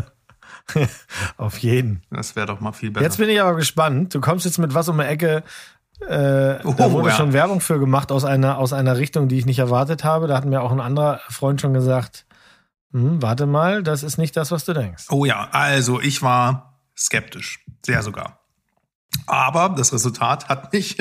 [1.37, 2.03] Auf jeden.
[2.11, 3.05] Das wäre doch mal viel besser.
[3.05, 4.15] Jetzt bin ich aber gespannt.
[4.15, 5.45] Du kommst jetzt mit was um die Ecke.
[6.01, 7.15] Äh, oh, da wurde ja.
[7.15, 10.27] schon Werbung für gemacht aus einer, aus einer Richtung, die ich nicht erwartet habe.
[10.27, 12.27] Da hat mir auch ein anderer Freund schon gesagt,
[12.93, 15.07] hm, warte mal, das ist nicht das, was du denkst.
[15.11, 17.65] Oh ja, also ich war skeptisch.
[17.85, 18.41] Sehr sogar.
[19.27, 20.99] Aber das Resultat hat mich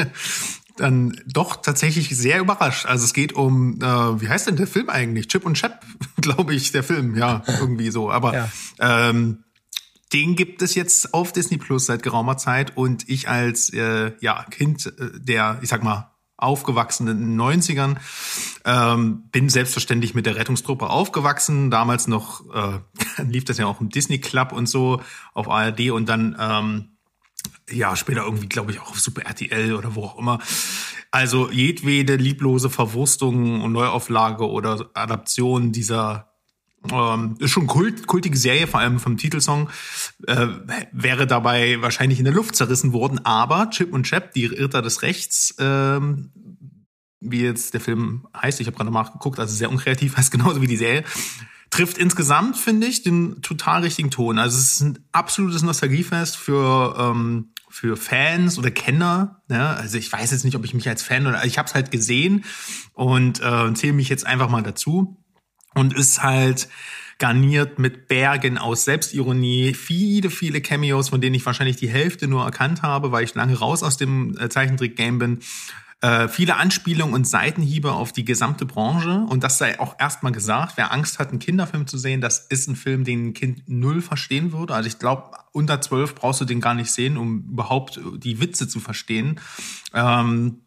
[0.78, 2.86] dann doch tatsächlich sehr überrascht.
[2.86, 5.28] Also es geht um, äh, wie heißt denn der Film eigentlich?
[5.28, 5.86] Chip und Chap,
[6.22, 8.12] glaube ich, der Film, ja, irgendwie so.
[8.12, 8.50] Aber ja.
[8.80, 9.44] ähm,
[10.14, 14.46] den gibt es jetzt auf Disney Plus seit geraumer Zeit und ich als äh, ja
[14.50, 17.96] Kind äh, der, ich sag mal, aufgewachsenen in den 90ern,
[18.66, 21.72] ähm, bin selbstverständlich mit der Rettungstruppe aufgewachsen.
[21.72, 22.80] Damals noch äh,
[23.24, 25.02] lief das ja auch im Disney Club und so
[25.34, 26.95] auf ARD und dann ähm,
[27.70, 30.40] ja, später irgendwie, glaube ich, auch auf Super RTL oder wo auch immer.
[31.12, 36.36] Also jedwede lieblose Verwurstung und Neuauflage oder Adaption dieser
[36.92, 39.70] ähm, ist schon kult, kultige Serie, vor allem vom Titelsong,
[40.28, 40.48] äh,
[40.92, 43.24] wäre dabei wahrscheinlich in der Luft zerrissen worden.
[43.26, 46.32] Aber Chip und Chap, die Ritter des Rechts, ähm,
[47.20, 50.62] wie jetzt der Film heißt, ich habe gerade mal geguckt, also sehr unkreativ heißt genauso
[50.62, 51.04] wie die Serie,
[51.76, 54.40] trifft insgesamt, finde ich, den total richtigen Ton.
[54.40, 59.42] Also es ist ein absolutes Nostalgiefest für ähm, für Fans oder Kenner.
[59.50, 59.74] Ja?
[59.74, 61.92] Also ich weiß jetzt nicht, ob ich mich als Fan oder ich habe es halt
[61.92, 62.46] gesehen
[62.94, 65.22] und äh, zähle mich jetzt einfach mal dazu.
[65.74, 66.70] Und ist halt
[67.18, 72.46] garniert mit Bergen aus Selbstironie, viele, viele Cameos, von denen ich wahrscheinlich die Hälfte nur
[72.46, 75.40] erkannt habe, weil ich lange raus aus dem äh, Zeichentrick-Game bin.
[76.02, 79.26] Äh, viele Anspielungen und Seitenhiebe auf die gesamte Branche.
[79.30, 82.68] Und das sei auch erstmal gesagt, wer Angst hat, einen Kinderfilm zu sehen, das ist
[82.68, 84.76] ein Film, den ein Kind null verstehen würde.
[84.76, 88.68] Also ich glaube, unter zwölf brauchst du den gar nicht sehen, um überhaupt die Witze
[88.68, 89.40] zu verstehen.
[89.94, 90.62] Ähm,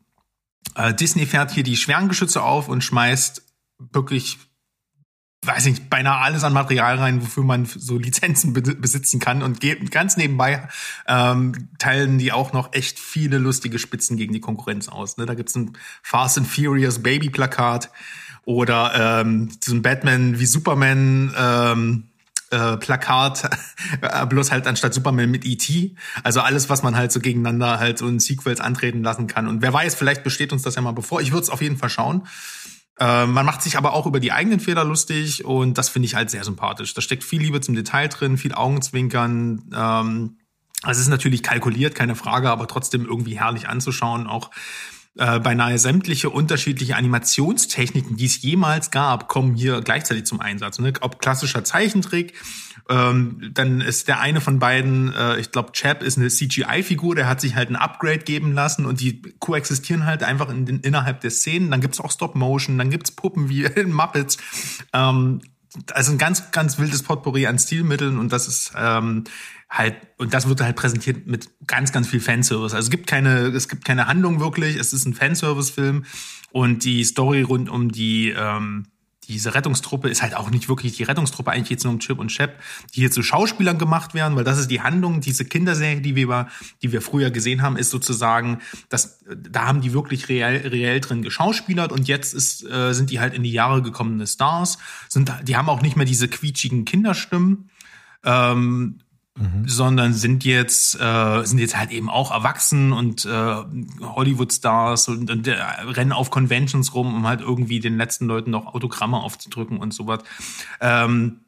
[0.75, 3.43] äh, Disney fährt hier die Schwerngeschütze auf und schmeißt
[3.79, 4.39] wirklich
[5.45, 9.43] weiß nicht, beinahe alles an Material rein, wofür man so Lizenzen besitzen kann.
[9.43, 10.69] Und ganz nebenbei
[11.07, 15.17] ähm, teilen die auch noch echt viele lustige Spitzen gegen die Konkurrenz aus.
[15.17, 15.27] Ne?
[15.27, 15.73] Da gibt's ein
[16.03, 17.91] Fast and Furious Baby-Plakat
[18.45, 22.09] oder ähm, so ein Batman wie Superman ähm,
[22.51, 23.49] äh, Plakat,
[24.29, 25.95] bloß halt anstatt Superman mit E.T.
[26.25, 29.49] Also alles, was man halt so gegeneinander halt so in Sequels antreten lassen kann.
[29.49, 31.21] Und wer weiß, vielleicht besteht uns das ja mal bevor.
[31.21, 32.27] Ich würde es auf jeden Fall schauen.
[33.01, 36.15] Äh, man macht sich aber auch über die eigenen Fehler lustig und das finde ich
[36.15, 36.95] halt sehr sympathisch.
[36.95, 39.71] Da steckt viel Liebe zum Detail drin, viel Augenzwinkern.
[39.75, 40.39] Ähm,
[40.83, 44.27] also es ist natürlich kalkuliert, keine Frage, aber trotzdem irgendwie herrlich anzuschauen.
[44.27, 44.51] Auch
[45.17, 50.79] äh, beinahe sämtliche unterschiedliche Animationstechniken, die es jemals gab, kommen hier gleichzeitig zum Einsatz.
[50.79, 50.93] Ne?
[51.01, 52.35] Ob klassischer Zeichentrick,
[52.89, 57.29] ähm, dann ist der eine von beiden, äh, ich glaube, Chap ist eine CGI-Figur, der
[57.29, 61.21] hat sich halt ein Upgrade geben lassen und die koexistieren halt einfach in den, innerhalb
[61.21, 61.71] der Szenen.
[61.71, 64.39] Dann gibt's auch Stop-Motion, dann gibt's Puppen wie in Muppets.
[64.93, 65.41] Ähm,
[65.93, 69.25] also ein ganz, ganz wildes Potpourri an Stilmitteln und das ist ähm,
[69.69, 72.75] halt, und das wird halt präsentiert mit ganz, ganz viel Fanservice.
[72.75, 76.05] Also es gibt keine, es gibt keine Handlung wirklich, es ist ein Fanservice-Film
[76.53, 78.87] und die Story rund um die ähm,
[79.29, 82.29] diese Rettungstruppe ist halt auch nicht wirklich die Rettungstruppe, eigentlich jetzt nur um Chip und
[82.29, 82.61] Chap,
[82.95, 86.49] die hier zu Schauspielern gemacht werden, weil das ist die Handlung, diese Kinderserie, die wir,
[86.83, 91.23] die wir früher gesehen haben, ist sozusagen, dass da haben die wirklich reell, reell drin
[91.23, 95.57] geschauspielert und jetzt ist, äh, sind die halt in die Jahre gekommene Stars, sind, die
[95.57, 97.71] haben auch nicht mehr diese quietschigen Kinderstimmen.
[98.25, 99.01] Ähm,
[99.39, 99.69] Mhm.
[99.69, 103.55] sondern sind jetzt äh, sind jetzt halt eben auch erwachsen und äh,
[104.01, 108.67] Hollywood-Stars und, und äh, rennen auf Conventions rum, um halt irgendwie den letzten Leuten noch
[108.67, 110.21] Autogramme aufzudrücken und sowas.
[110.81, 111.41] Ähm,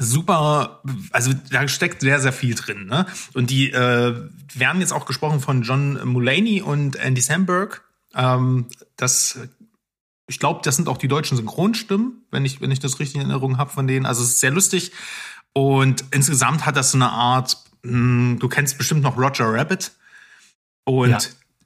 [0.00, 2.86] super, also da steckt sehr, sehr viel drin.
[2.86, 3.06] Ne?
[3.34, 4.14] Und die äh,
[4.54, 7.84] werden jetzt auch gesprochen von John Mulaney und Andy Samberg.
[8.14, 9.38] Ähm, das
[10.28, 13.22] ich glaube, das sind auch die deutschen Synchronstimmen, wenn ich, wenn ich das richtig in
[13.22, 14.04] Erinnerung habe von denen.
[14.04, 14.92] Also es ist sehr lustig.
[15.58, 19.90] Und insgesamt hat das so eine Art, mh, du kennst bestimmt noch Roger Rabbit.
[20.84, 21.18] Und Ja.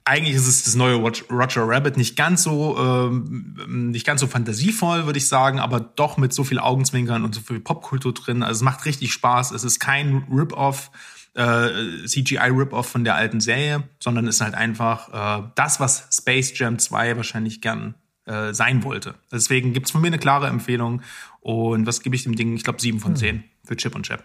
[0.05, 4.27] eigentlich ist es das neue Rog- Roger Rabbit nicht ganz so, ähm, nicht ganz so
[4.27, 8.41] fantasievoll, würde ich sagen, aber doch mit so viel Augenzwinkern und so viel Popkultur drin.
[8.41, 9.51] Also es macht richtig Spaß.
[9.51, 10.89] Es ist kein Rip-Off,
[11.35, 11.69] äh,
[12.07, 17.15] CGI-Rip-Off von der alten Serie, sondern ist halt einfach äh, das, was Space Jam 2
[17.15, 17.93] wahrscheinlich gern
[18.25, 19.13] äh, sein wollte.
[19.31, 21.01] Deswegen gibt's von mir eine klare Empfehlung.
[21.41, 22.55] Und was gebe ich dem Ding?
[22.55, 24.23] Ich glaube, sieben von zehn für Chip und Chap.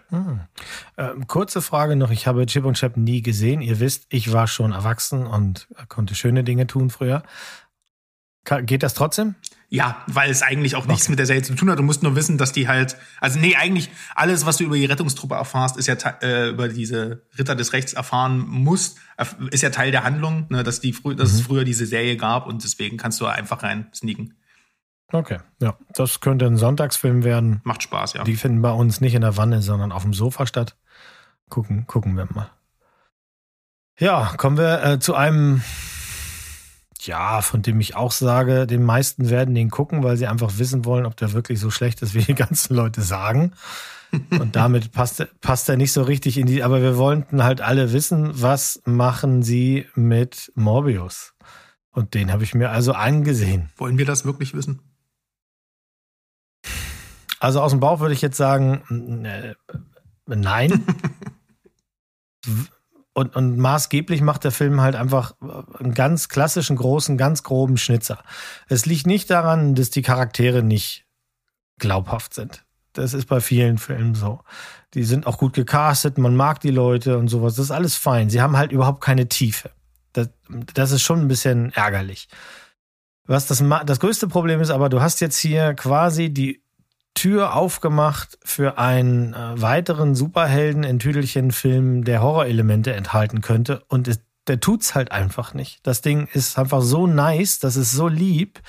[0.97, 2.11] Ähm, kurze Frage noch.
[2.11, 3.61] Ich habe Chip und Chap nie gesehen.
[3.61, 7.23] Ihr wisst, ich war schon erwachsen und konnte schöne Dinge tun früher.
[8.43, 9.35] Ka- Geht das trotzdem?
[9.71, 11.77] Ja, weil es eigentlich auch nichts mit der Serie zu tun hat.
[11.77, 14.85] Du musst nur wissen, dass die halt, also nee, eigentlich alles, was du über die
[14.85, 18.97] Rettungstruppe erfahrst, ist ja äh, über diese Ritter des Rechts erfahren musst,
[19.51, 22.47] ist ja Teil der Handlung, ne, dass die frü dass es früher diese Serie gab
[22.47, 24.33] und deswegen kannst du einfach rein sneaken.
[25.11, 25.75] Okay, ja.
[25.93, 27.61] Das könnte ein Sonntagsfilm werden.
[27.63, 28.23] Macht Spaß, ja.
[28.23, 30.75] Die finden bei uns nicht in der Wanne, sondern auf dem Sofa statt.
[31.49, 32.51] Gucken, gucken wir mal.
[33.97, 35.61] Ja, kommen wir äh, zu einem,
[37.01, 40.85] ja, von dem ich auch sage, die meisten werden den gucken, weil sie einfach wissen
[40.85, 43.53] wollen, ob der wirklich so schlecht ist, wie die ganzen Leute sagen.
[44.29, 47.91] Und damit passt, passt er nicht so richtig in die, aber wir wollten halt alle
[47.91, 51.33] wissen, was machen sie mit Morbius?
[51.91, 53.69] Und den habe ich mir also angesehen.
[53.75, 54.88] Wollen wir das wirklich wissen?
[57.39, 59.55] Also aus dem Bauch würde ich jetzt sagen, äh,
[60.27, 60.85] nein.
[63.19, 65.33] Und, und maßgeblich macht der Film halt einfach
[65.77, 68.23] einen ganz klassischen, großen, ganz groben Schnitzer.
[68.69, 71.05] Es liegt nicht daran, dass die Charaktere nicht
[71.79, 72.63] glaubhaft sind.
[72.93, 74.39] Das ist bei vielen Filmen so.
[74.93, 77.55] Die sind auch gut gecastet, man mag die Leute und sowas.
[77.55, 78.29] Das ist alles fein.
[78.29, 79.71] Sie haben halt überhaupt keine Tiefe.
[80.13, 80.29] Das,
[80.73, 82.29] das ist schon ein bisschen ärgerlich.
[83.25, 86.63] Was das, das größte Problem ist, aber du hast jetzt hier quasi die
[87.19, 93.83] Tür aufgemacht für einen äh, weiteren Superhelden in Tüdelchen-Film, der Horrorelemente enthalten könnte.
[93.89, 95.85] Und es, der tut's halt einfach nicht.
[95.85, 98.61] Das Ding ist einfach so nice, das ist so lieb,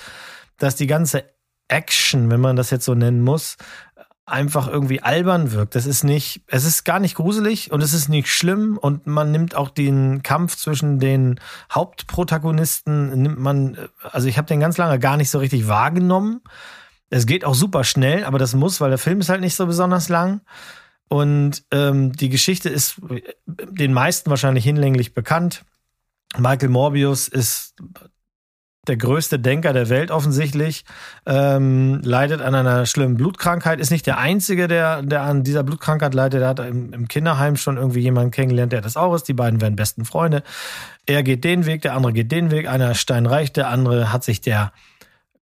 [0.57, 1.23] dass die ganze
[1.69, 3.57] Action, wenn man das jetzt so nennen muss,
[4.27, 5.77] einfach irgendwie albern wirkt.
[5.77, 9.31] Das ist nicht, es ist gar nicht gruselig und es ist nicht schlimm und man
[9.31, 11.39] nimmt auch den Kampf zwischen den
[11.71, 13.79] Hauptprotagonisten, nimmt man,
[14.11, 16.41] also ich habe den ganz lange gar nicht so richtig wahrgenommen.
[17.11, 19.67] Es geht auch super schnell, aber das muss, weil der Film ist halt nicht so
[19.67, 20.41] besonders lang.
[21.09, 23.01] Und ähm, die Geschichte ist
[23.47, 25.65] den meisten wahrscheinlich hinlänglich bekannt.
[26.39, 27.75] Michael Morbius ist
[28.87, 30.85] der größte Denker der Welt offensichtlich,
[31.27, 36.15] ähm, leidet an einer schlimmen Blutkrankheit, ist nicht der Einzige, der, der an dieser Blutkrankheit
[36.15, 36.43] leidet.
[36.43, 39.29] Er hat im, im Kinderheim schon irgendwie jemanden kennengelernt, der das auch ist.
[39.29, 40.43] Die beiden werden besten Freunde.
[41.07, 42.69] Er geht den Weg, der andere geht den Weg.
[42.69, 44.73] Einer ist steinreich, der andere hat sich der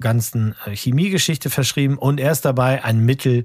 [0.01, 3.45] ganzen äh, Chemiegeschichte verschrieben und er ist dabei, ein Mittel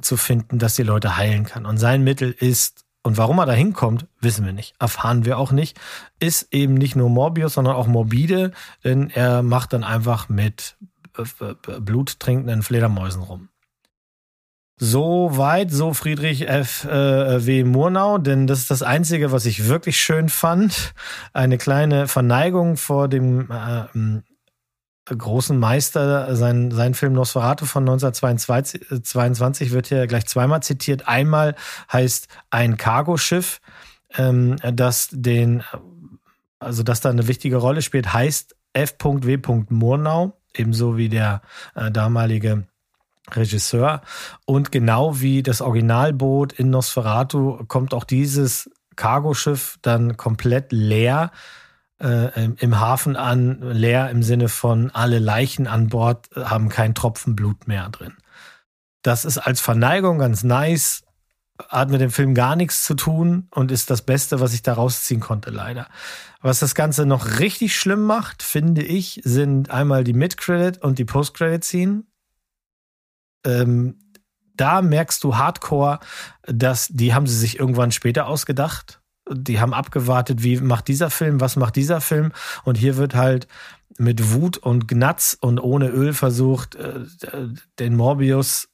[0.00, 1.64] zu finden, das die Leute heilen kann.
[1.64, 5.52] Und sein Mittel ist, und warum er da hinkommt, wissen wir nicht, erfahren wir auch
[5.52, 5.78] nicht,
[6.20, 8.52] ist eben nicht nur Morbius, sondern auch morbide,
[8.84, 10.76] denn er macht dann einfach mit
[11.16, 13.48] äh, äh, bluttrinkenden Fledermäusen rum.
[14.78, 16.84] So weit, so Friedrich F.
[16.84, 17.64] W.
[17.64, 20.92] Murnau, denn das ist das Einzige, was ich wirklich schön fand.
[21.32, 23.48] Eine kleine Verneigung vor dem
[25.06, 26.34] großen Meister.
[26.36, 31.08] Sein, sein Film Nosferatu von 1922 22 wird hier gleich zweimal zitiert.
[31.08, 31.54] Einmal
[31.92, 33.60] heißt ein Cargoschiff,
[34.16, 35.62] ähm, das den,
[36.58, 39.38] also das da eine wichtige Rolle spielt, heißt F.W.
[39.70, 41.42] Murnau, ebenso wie der
[41.74, 42.66] äh, damalige
[43.30, 44.02] Regisseur.
[44.44, 51.30] Und genau wie das Originalboot in Nosferatu kommt auch dieses Cargoschiff dann komplett leer
[52.00, 56.94] äh, im- Hafen an, leer im Sinne von alle Leichen an Bord äh, haben kein
[56.94, 58.14] Tropfen Blut mehr drin.
[59.02, 61.04] Das ist als Verneigung ganz nice,
[61.68, 64.74] hat mit dem Film gar nichts zu tun und ist das Beste, was ich da
[64.74, 65.88] rausziehen konnte, leider.
[66.42, 71.04] Was das Ganze noch richtig schlimm macht, finde ich, sind einmal die Mid-Credit und die
[71.04, 72.04] Post-Credit-Scene.
[73.44, 73.98] Ähm,
[74.54, 76.00] da merkst du hardcore,
[76.42, 79.00] dass die haben sie sich irgendwann später ausgedacht.
[79.30, 82.32] Die haben abgewartet, wie macht dieser Film, was macht dieser Film.
[82.64, 83.48] Und hier wird halt
[83.98, 87.00] mit Wut und Gnatz und ohne Öl versucht, äh,
[87.78, 88.68] den Morbius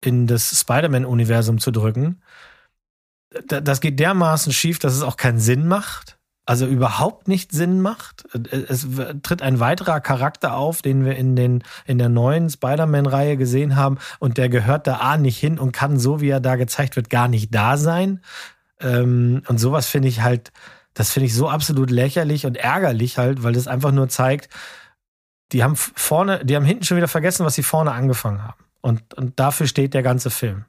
[0.00, 2.20] in das Spider-Man-Universum zu drücken.
[3.48, 6.18] Da- Das geht dermaßen schief, dass es auch keinen Sinn macht.
[6.48, 8.24] Also überhaupt nicht Sinn macht.
[8.68, 13.36] Es w- tritt ein weiterer Charakter auf, den wir in, den, in der neuen Spider-Man-Reihe
[13.36, 13.98] gesehen haben.
[14.20, 17.10] Und der gehört da A nicht hin und kann, so wie er da gezeigt wird,
[17.10, 18.20] gar nicht da sein.
[18.80, 20.52] Ähm, und sowas finde ich halt,
[20.94, 24.48] das finde ich so absolut lächerlich und ärgerlich halt, weil das einfach nur zeigt,
[25.52, 28.64] die haben vorne, die haben hinten schon wieder vergessen, was sie vorne angefangen haben.
[28.80, 30.64] Und, und dafür steht der ganze Film.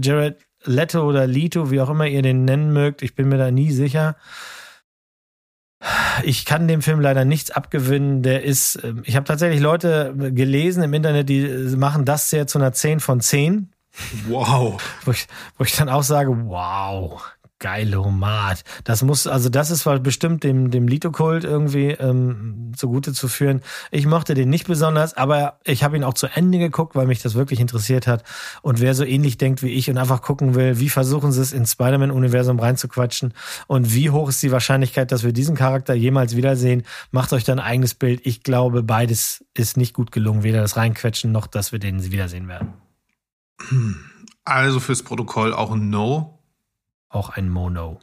[0.00, 3.50] Jared Leto oder Leto, wie auch immer ihr den nennen mögt, ich bin mir da
[3.50, 4.16] nie sicher.
[6.22, 8.22] Ich kann dem Film leider nichts abgewinnen.
[8.22, 11.46] Der ist, ähm, ich habe tatsächlich Leute gelesen im Internet, die
[11.76, 13.72] machen das sehr zu einer 10 von 10.
[14.28, 14.82] Wow.
[15.04, 15.26] Wo ich,
[15.58, 17.22] wo ich dann auch sage, wow,
[17.58, 18.64] Geilomat.
[18.84, 23.62] Das muss, also das ist wohl bestimmt dem, dem Lito-Kult irgendwie ähm, zugute zu führen.
[23.90, 27.22] Ich mochte den nicht besonders, aber ich habe ihn auch zu Ende geguckt, weil mich
[27.22, 28.24] das wirklich interessiert hat.
[28.60, 31.52] Und wer so ähnlich denkt wie ich und einfach gucken will, wie versuchen sie es
[31.52, 33.32] ins Spider-Man-Universum reinzuquatschen
[33.66, 37.58] und wie hoch ist die Wahrscheinlichkeit, dass wir diesen Charakter jemals wiedersehen, macht euch dann
[37.58, 38.20] ein eigenes Bild.
[38.24, 42.48] Ich glaube, beides ist nicht gut gelungen, weder das Reinquetschen noch, dass wir den wiedersehen
[42.48, 42.85] werden.
[44.44, 46.36] Also fürs Protokoll auch ein No.
[47.08, 48.00] Auch ein Mono.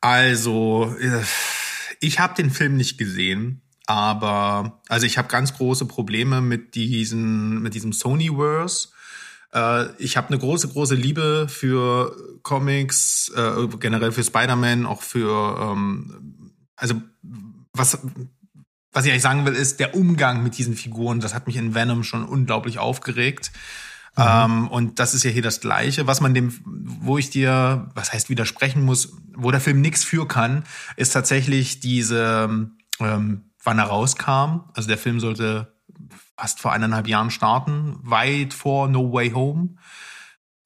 [0.00, 1.22] Also, äh,
[2.00, 7.60] ich habe den Film nicht gesehen, aber also ich habe ganz große Probleme mit diesen
[7.60, 8.88] mit diesem Sonyverse.
[9.52, 15.58] Äh, ich habe eine große große Liebe für Comics, äh, generell für Spider-Man, auch für
[15.60, 17.02] ähm, also
[17.74, 17.98] was
[18.92, 21.20] was ich eigentlich sagen will, ist der Umgang mit diesen Figuren.
[21.20, 23.52] Das hat mich in Venom schon unglaublich aufgeregt.
[24.16, 24.24] Mhm.
[24.26, 28.12] Ähm, und das ist ja hier das Gleiche, was man dem, wo ich dir, was
[28.12, 30.64] heißt widersprechen muss, wo der Film nichts für kann,
[30.96, 32.48] ist tatsächlich diese,
[33.00, 34.70] ähm, wann er rauskam.
[34.74, 35.74] Also der Film sollte
[36.36, 39.76] fast vor eineinhalb Jahren starten, weit vor No Way Home.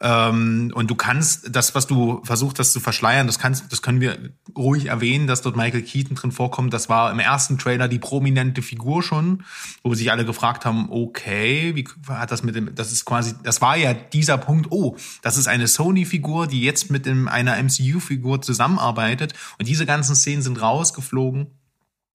[0.01, 4.01] Ähm, und du kannst das, was du versucht hast zu verschleiern, das kannst, das können
[4.01, 4.19] wir
[4.57, 6.75] ruhig erwähnen, dass dort Michael Keaton drin vorkommt.
[6.75, 9.45] Das war im ersten Trailer die prominente Figur schon,
[9.83, 13.61] wo sich alle gefragt haben, okay, wie hat das mit dem, das ist quasi, das
[13.61, 18.43] war ja dieser Punkt, oh, das ist eine Sony-Figur, die jetzt mit dem, einer MCU-Figur
[18.43, 19.35] zusammenarbeitet.
[19.59, 21.47] Und diese ganzen Szenen sind rausgeflogen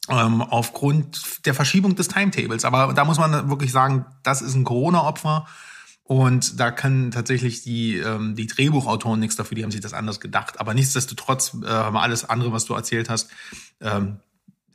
[0.09, 2.65] ähm, aufgrund der Verschiebung des Timetables.
[2.65, 5.45] Aber da muss man wirklich sagen, das ist ein Corona-Opfer.
[6.09, 10.19] Und da kann tatsächlich die, ähm, die Drehbuchautoren nichts dafür, die haben sich das anders
[10.19, 10.59] gedacht.
[10.59, 13.29] Aber nichtsdestotrotz, äh, alles andere, was du erzählt hast,
[13.79, 14.17] ähm,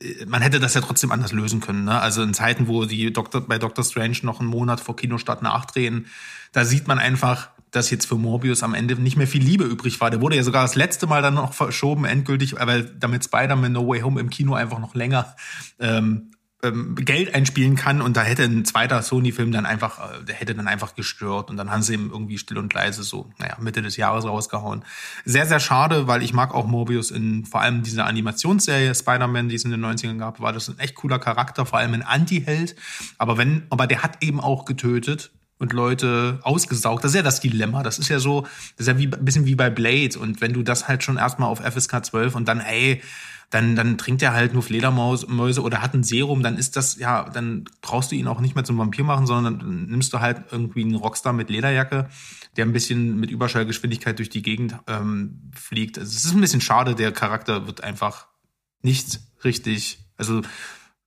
[0.00, 1.86] äh, man hätte das ja trotzdem anders lösen können.
[1.86, 2.00] Ne?
[2.00, 6.06] Also in Zeiten, wo die Doktor, bei Doctor Strange noch einen Monat vor Kinostart nachdrehen,
[6.52, 10.00] da sieht man einfach, dass jetzt für Morbius am Ende nicht mehr viel Liebe übrig
[10.00, 10.10] war.
[10.10, 13.88] Der wurde ja sogar das letzte Mal dann noch verschoben, endgültig, weil damit Spider-Man No
[13.88, 15.34] Way Home im Kino einfach noch länger
[15.80, 16.30] ähm,
[16.64, 20.54] ähm, Geld einspielen kann und da hätte ein zweiter Sony-Film dann einfach, äh, der hätte
[20.54, 23.82] dann einfach gestört und dann haben sie ihm irgendwie still und leise so, naja, Mitte
[23.82, 24.84] des Jahres rausgehauen.
[25.24, 29.54] Sehr, sehr schade, weil ich mag auch Morbius in vor allem dieser Animationsserie Spider-Man, die
[29.54, 32.74] es in den 90ern gab, war das ein echt cooler Charakter, vor allem ein Anti-Held.
[33.18, 37.04] Aber wenn, aber der hat eben auch getötet und Leute ausgesaugt.
[37.04, 37.82] Das ist ja das Dilemma.
[37.82, 38.42] Das ist ja so,
[38.76, 40.18] das ist ja wie, ein bisschen wie bei Blade.
[40.18, 43.02] Und wenn du das halt schon erstmal auf FSK 12 und dann, ey,
[43.54, 47.30] dann, dann trinkt er halt nur Fledermäuse oder hat ein Serum, dann ist das, ja,
[47.30, 50.42] dann brauchst du ihn auch nicht mehr zum Vampir machen, sondern dann nimmst du halt
[50.50, 52.08] irgendwie einen Rockstar mit Lederjacke,
[52.56, 56.00] der ein bisschen mit Überschallgeschwindigkeit durch die Gegend ähm, fliegt.
[56.00, 58.26] Also es ist ein bisschen schade, der Charakter wird einfach
[58.82, 60.42] nicht richtig, also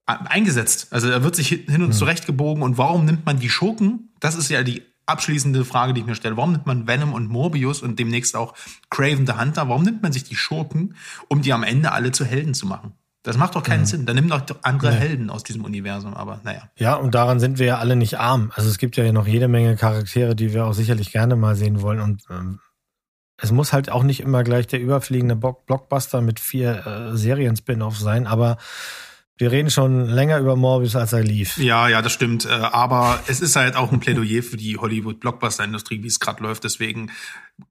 [0.05, 0.93] eingesetzt.
[0.93, 1.91] Also er wird sich hin und hm.
[1.91, 4.13] zurecht gebogen und warum nimmt man die Schurken?
[4.21, 6.37] Das ist ja die abschließende Frage, die ich mir stelle.
[6.37, 8.53] Warum nimmt man Venom und Morbius und demnächst auch
[8.89, 9.69] Craven the Hunter?
[9.69, 10.95] Warum nimmt man sich die Schurken,
[11.27, 12.93] um die am Ende alle zu Helden zu machen?
[13.23, 13.85] Das macht doch keinen mhm.
[13.85, 14.05] Sinn.
[14.05, 14.99] Dann nimmt doch andere nee.
[14.99, 16.69] Helden aus diesem Universum, aber naja.
[16.77, 18.51] Ja, und daran sind wir ja alle nicht arm.
[18.55, 21.81] Also es gibt ja noch jede Menge Charaktere, die wir auch sicherlich gerne mal sehen
[21.81, 21.99] wollen.
[21.99, 22.59] Und ähm,
[23.35, 28.27] es muss halt auch nicht immer gleich der überfliegende Blockbuster mit vier äh, Serien-Spin-Offs sein,
[28.27, 28.57] aber
[29.37, 31.57] wir reden schon länger über Morbius, als er lief.
[31.57, 32.45] Ja, ja, das stimmt.
[32.45, 36.63] Äh, aber es ist halt auch ein Plädoyer für die Hollywood-Blockbuster-Industrie, wie es gerade läuft.
[36.63, 37.11] Deswegen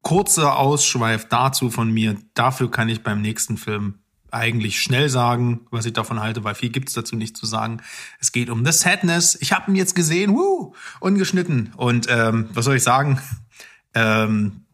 [0.03, 2.17] kurzer Ausschweif dazu von mir.
[2.35, 3.95] Dafür kann ich beim nächsten Film
[4.31, 7.83] eigentlich schnell sagen, was ich davon halte, weil viel gibt's dazu nicht zu sagen.
[8.21, 9.37] Es geht um The Sadness.
[9.41, 11.73] Ich habe ihn jetzt gesehen, wuh, ungeschnitten.
[11.77, 13.21] Und ähm, was soll ich sagen?
[13.99, 14.66] Ähm,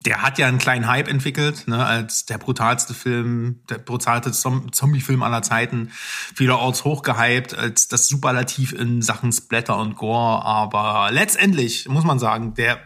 [0.00, 5.22] der hat ja einen kleinen Hype entwickelt, ne, als der brutalste Film, der brutalste Zombie-Film
[5.22, 5.90] aller Zeiten,
[6.34, 10.44] vielerorts hochgehypt, als das Superlativ in Sachen Splatter und Gore.
[10.44, 12.78] Aber letztendlich muss man sagen, der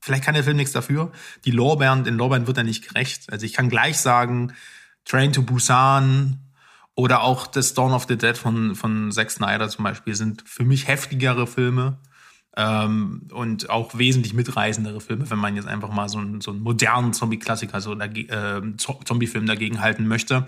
[0.00, 1.10] vielleicht kann der Film nichts dafür.
[1.44, 3.32] Die Lorbeeren, den Lorbeeren wird er nicht gerecht.
[3.32, 4.54] Also ich kann gleich sagen,
[5.04, 6.38] Train to Busan
[6.94, 10.64] oder auch das Dawn of the Dead von, von Zack Snyder zum Beispiel sind für
[10.64, 11.98] mich heftigere Filme
[12.58, 16.60] ähm, und auch wesentlich mitreißendere Filme, wenn man jetzt einfach mal so einen, so einen
[16.60, 20.44] modernen Zombie-Klassiker, so äh, Zombie-Film dagegen halten möchte.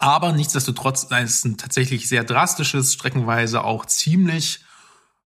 [0.00, 4.60] Aber nichtsdestotrotz ist ein tatsächlich sehr drastisches, streckenweise auch ziemlich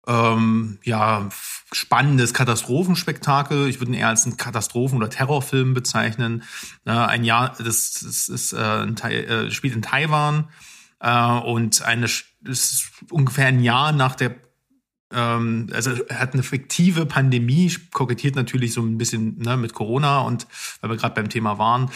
[0.07, 1.31] ähm, ja,
[1.73, 3.67] spannendes Katastrophenspektakel.
[3.69, 6.43] Ich würde ihn eher als einen Katastrophen- oder Terrorfilm bezeichnen.
[6.85, 10.51] Äh, ein Jahr, das, das ist, äh, in, äh, spielt in Taiwan
[11.01, 12.07] Äh, und eine
[12.45, 14.37] ist ungefähr ein Jahr nach der
[15.15, 20.21] ähm, also er hat eine fiktive Pandemie, kokettiert natürlich so ein bisschen ne, mit Corona
[20.21, 20.47] und
[20.81, 21.91] weil wir gerade beim Thema waren,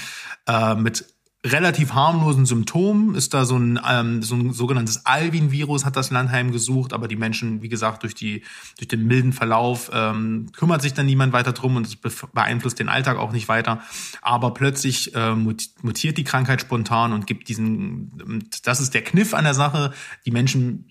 [0.46, 1.04] äh, mit
[1.46, 6.30] relativ harmlosen Symptomen ist da so ein, ähm, so ein sogenanntes Alvin-Virus hat das Land
[6.30, 8.42] heimgesucht, aber die Menschen, wie gesagt, durch die
[8.78, 11.96] durch den milden Verlauf ähm, kümmert sich dann niemand weiter drum und es
[12.32, 13.80] beeinflusst den Alltag auch nicht weiter.
[14.22, 19.44] Aber plötzlich äh, mutiert die Krankheit spontan und gibt diesen, das ist der Kniff an
[19.44, 19.92] der Sache.
[20.24, 20.86] Die Menschen,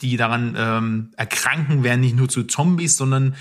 [0.00, 3.34] die daran ähm, erkranken, werden nicht nur zu Zombies, sondern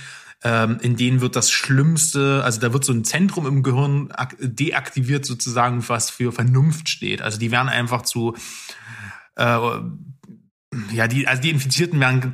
[0.43, 5.26] ähm, in denen wird das Schlimmste, also da wird so ein Zentrum im Gehirn deaktiviert
[5.26, 7.22] sozusagen, was für Vernunft steht.
[7.22, 8.36] Also die werden einfach zu,
[9.36, 9.58] äh,
[10.93, 12.34] ja, die, also die Infizierten werden,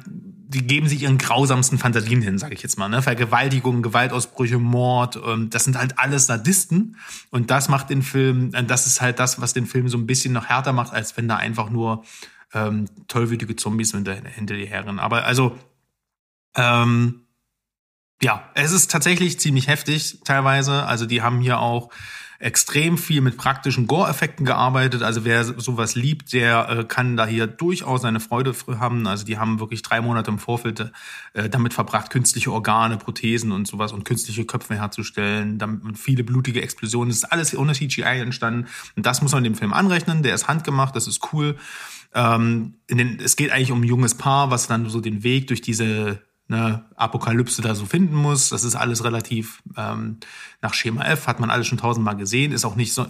[0.51, 2.89] die geben sich ihren grausamsten Fantasien hin, sage ich jetzt mal.
[2.89, 3.01] Ne?
[3.01, 6.97] Vergewaltigung, Gewaltausbrüche, Mord, ähm, das sind halt alles Sadisten.
[7.29, 10.05] Und das macht den Film, äh, das ist halt das, was den Film so ein
[10.05, 12.03] bisschen noch härter macht, als wenn da einfach nur
[12.53, 14.99] ähm, tollwütige Zombies hinter, hinter die Herren.
[14.99, 15.57] Aber also,
[16.55, 17.21] ähm,
[18.21, 20.85] ja, es ist tatsächlich ziemlich heftig teilweise.
[20.85, 21.89] Also die haben hier auch
[22.41, 25.03] extrem viel mit praktischen Gore-Effekten gearbeitet.
[25.03, 29.05] Also wer sowas liebt, der äh, kann da hier durchaus seine Freude haben.
[29.05, 30.91] Also die haben wirklich drei Monate im Vorfeld
[31.33, 35.59] äh, damit verbracht, künstliche Organe, Prothesen und sowas und künstliche Köpfe herzustellen.
[35.59, 37.09] Damit viele blutige Explosionen.
[37.09, 38.67] Das ist alles ohne CGI entstanden.
[38.95, 40.23] Und das muss man dem Film anrechnen.
[40.23, 41.57] Der ist handgemacht, das ist cool.
[42.13, 45.61] Ähm, den, es geht eigentlich um ein junges Paar, was dann so den Weg durch
[45.61, 46.21] diese
[46.51, 48.49] eine Apokalypse da so finden muss.
[48.49, 50.17] Das ist alles relativ ähm,
[50.61, 53.07] nach Schema F, hat man alles schon tausendmal gesehen, ist auch nicht, so,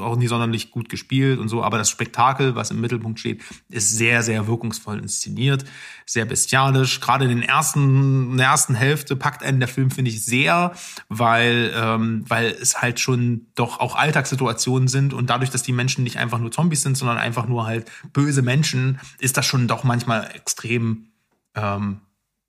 [0.00, 3.96] auch nicht sonderlich gut gespielt und so, aber das Spektakel, was im Mittelpunkt steht, ist
[3.96, 5.64] sehr, sehr wirkungsvoll inszeniert,
[6.06, 7.00] sehr bestialisch.
[7.00, 10.72] Gerade in den ersten, in der ersten Hälfte packt einen der Film, finde ich, sehr,
[11.08, 16.04] weil, ähm, weil es halt schon doch auch Alltagssituationen sind und dadurch, dass die Menschen
[16.04, 19.82] nicht einfach nur Zombies sind, sondern einfach nur halt böse Menschen, ist das schon doch
[19.82, 21.08] manchmal extrem
[21.56, 22.00] ähm,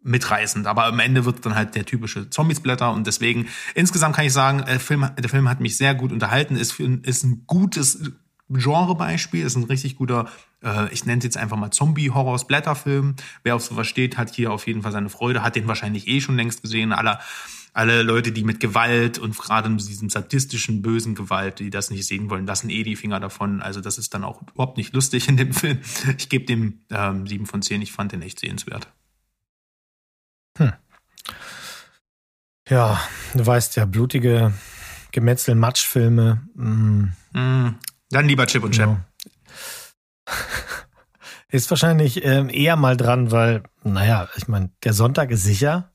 [0.05, 0.67] mitreißend.
[0.67, 4.63] Aber am Ende wird dann halt der typische Zombiesblätter und deswegen insgesamt kann ich sagen,
[4.65, 8.11] der Film, der Film hat mich sehr gut unterhalten, ist, ist ein gutes
[8.49, 10.29] Genrebeispiel, ist ein richtig guter,
[10.63, 13.15] äh, ich nenne es jetzt einfach mal Zombie-Horror-Splatter-Film.
[13.43, 16.21] Wer auf sowas steht, hat hier auf jeden Fall seine Freude, hat den wahrscheinlich eh
[16.21, 16.93] schon längst gesehen.
[16.93, 17.19] Alle,
[17.73, 22.05] alle Leute, die mit Gewalt und gerade mit diesem sadistischen, bösen Gewalt, die das nicht
[22.05, 23.61] sehen wollen, lassen eh die Finger davon.
[23.61, 25.79] Also das ist dann auch überhaupt nicht lustig in dem Film.
[26.19, 28.87] Ich gebe dem ähm, 7 von 10, ich fand den echt sehenswert.
[30.57, 30.73] Hm.
[32.69, 32.99] Ja,
[33.33, 34.53] du weißt ja, blutige
[35.11, 36.41] Gemetzel-Matsch-Filme.
[36.55, 37.03] Mm.
[37.33, 37.79] Mm.
[38.09, 38.89] Dann lieber Chip und Chap.
[38.89, 40.33] Ja.
[41.49, 45.94] Ist wahrscheinlich ähm, eher mal dran, weil, naja, ich meine, der Sonntag ist sicher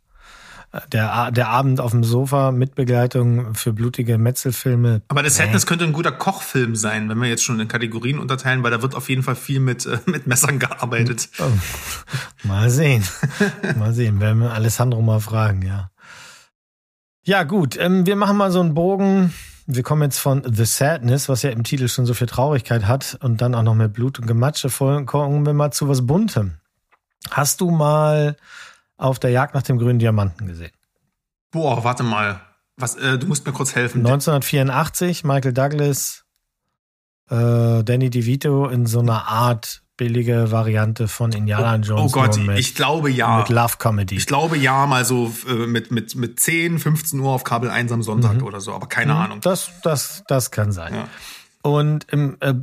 [0.93, 5.03] der, der Abend auf dem Sofa mit Begleitung für blutige Metzelfilme.
[5.09, 8.63] Aber das Sadness könnte ein guter Kochfilm sein, wenn wir jetzt schon in Kategorien unterteilen,
[8.63, 11.29] weil da wird auf jeden Fall viel mit, äh, mit Messern gearbeitet.
[11.41, 11.49] Oh.
[12.43, 13.05] Mal sehen.
[13.79, 14.21] mal sehen.
[14.21, 15.91] Werden wir Alessandro mal fragen, ja.
[17.25, 17.77] Ja, gut.
[17.79, 19.33] Ähm, wir machen mal so einen Bogen.
[19.67, 23.19] Wir kommen jetzt von The Sadness, was ja im Titel schon so viel Traurigkeit hat,
[23.23, 26.57] und dann auch noch mit Blut und Gematsche folgen, kommen wir mal zu was Buntem.
[27.31, 28.37] Hast du mal
[29.01, 30.73] auf der Jagd nach dem grünen Diamanten gesehen.
[31.51, 32.41] Boah, warte mal.
[32.77, 33.99] Was, äh, du musst mir kurz helfen.
[33.99, 36.25] 1984, Michael Douglas,
[37.29, 42.15] äh, Danny DeVito in so einer Art billige Variante von Indiana oh, Jones.
[42.15, 43.39] Oh Gott, mit, ich glaube ja.
[43.39, 44.17] Mit Love Comedy.
[44.17, 47.93] Ich glaube ja, mal so äh, mit, mit, mit 10, 15 Uhr auf Kabel 1
[47.93, 48.45] am Sonntag mhm.
[48.45, 49.21] oder so, aber keine mhm.
[49.21, 49.41] Ahnung.
[49.43, 50.95] Das, das, das kann sein.
[50.95, 51.09] Ja.
[51.63, 52.55] Und ähm, äh,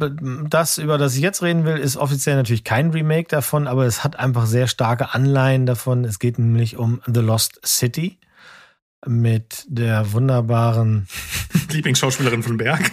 [0.49, 4.03] das, über das ich jetzt reden will, ist offiziell natürlich kein Remake davon, aber es
[4.03, 6.03] hat einfach sehr starke Anleihen davon.
[6.03, 8.19] Es geht nämlich um The Lost City
[9.05, 11.07] mit der wunderbaren
[11.71, 12.91] Lieblingsschauspielerin von Berg.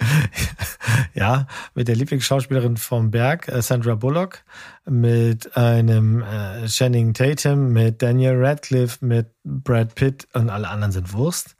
[1.14, 4.42] ja, mit der Lieblingsschauspielerin vom Berg, äh, Sandra Bullock,
[4.84, 11.12] mit einem äh, Channing Tatum, mit Daniel Radcliffe, mit Brad Pitt und alle anderen sind
[11.12, 11.54] Wurst.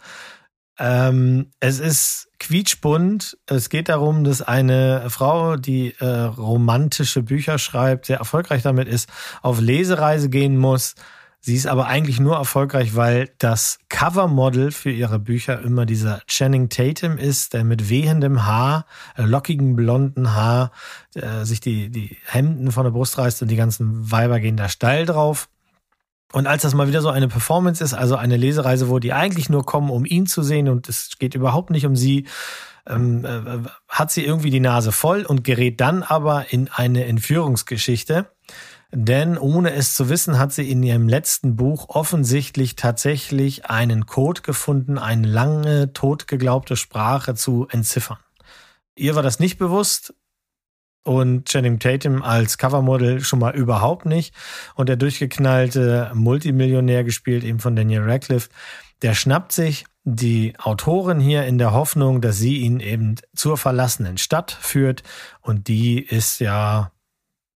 [0.78, 3.38] Ähm, es ist quietschbunt.
[3.46, 9.08] Es geht darum, dass eine Frau, die äh, romantische Bücher schreibt, sehr erfolgreich damit ist,
[9.42, 10.94] auf Lesereise gehen muss.
[11.40, 16.70] Sie ist aber eigentlich nur erfolgreich, weil das Covermodel für ihre Bücher immer dieser Channing
[16.70, 18.84] Tatum ist, der mit wehendem Haar,
[19.16, 20.72] äh, lockigen blonden Haar,
[21.14, 24.68] äh, sich die, die Hemden von der Brust reißt und die ganzen Weiber gehen da
[24.68, 25.48] steil drauf.
[26.32, 29.48] Und als das mal wieder so eine Performance ist, also eine Lesereise, wo die eigentlich
[29.48, 32.26] nur kommen, um ihn zu sehen und es geht überhaupt nicht um sie,
[32.86, 38.30] ähm, äh, hat sie irgendwie die Nase voll und gerät dann aber in eine Entführungsgeschichte.
[38.92, 44.42] Denn ohne es zu wissen, hat sie in ihrem letzten Buch offensichtlich tatsächlich einen Code
[44.42, 48.18] gefunden, eine lange totgeglaubte Sprache zu entziffern.
[48.94, 50.14] Ihr war das nicht bewusst
[51.06, 54.34] und Channing Tatum als Covermodel schon mal überhaupt nicht.
[54.74, 58.50] Und der durchgeknallte Multimillionär gespielt eben von Daniel Radcliffe,
[59.02, 64.18] der schnappt sich die Autorin hier in der Hoffnung, dass sie ihn eben zur verlassenen
[64.18, 65.02] Stadt führt.
[65.40, 66.90] Und die ist ja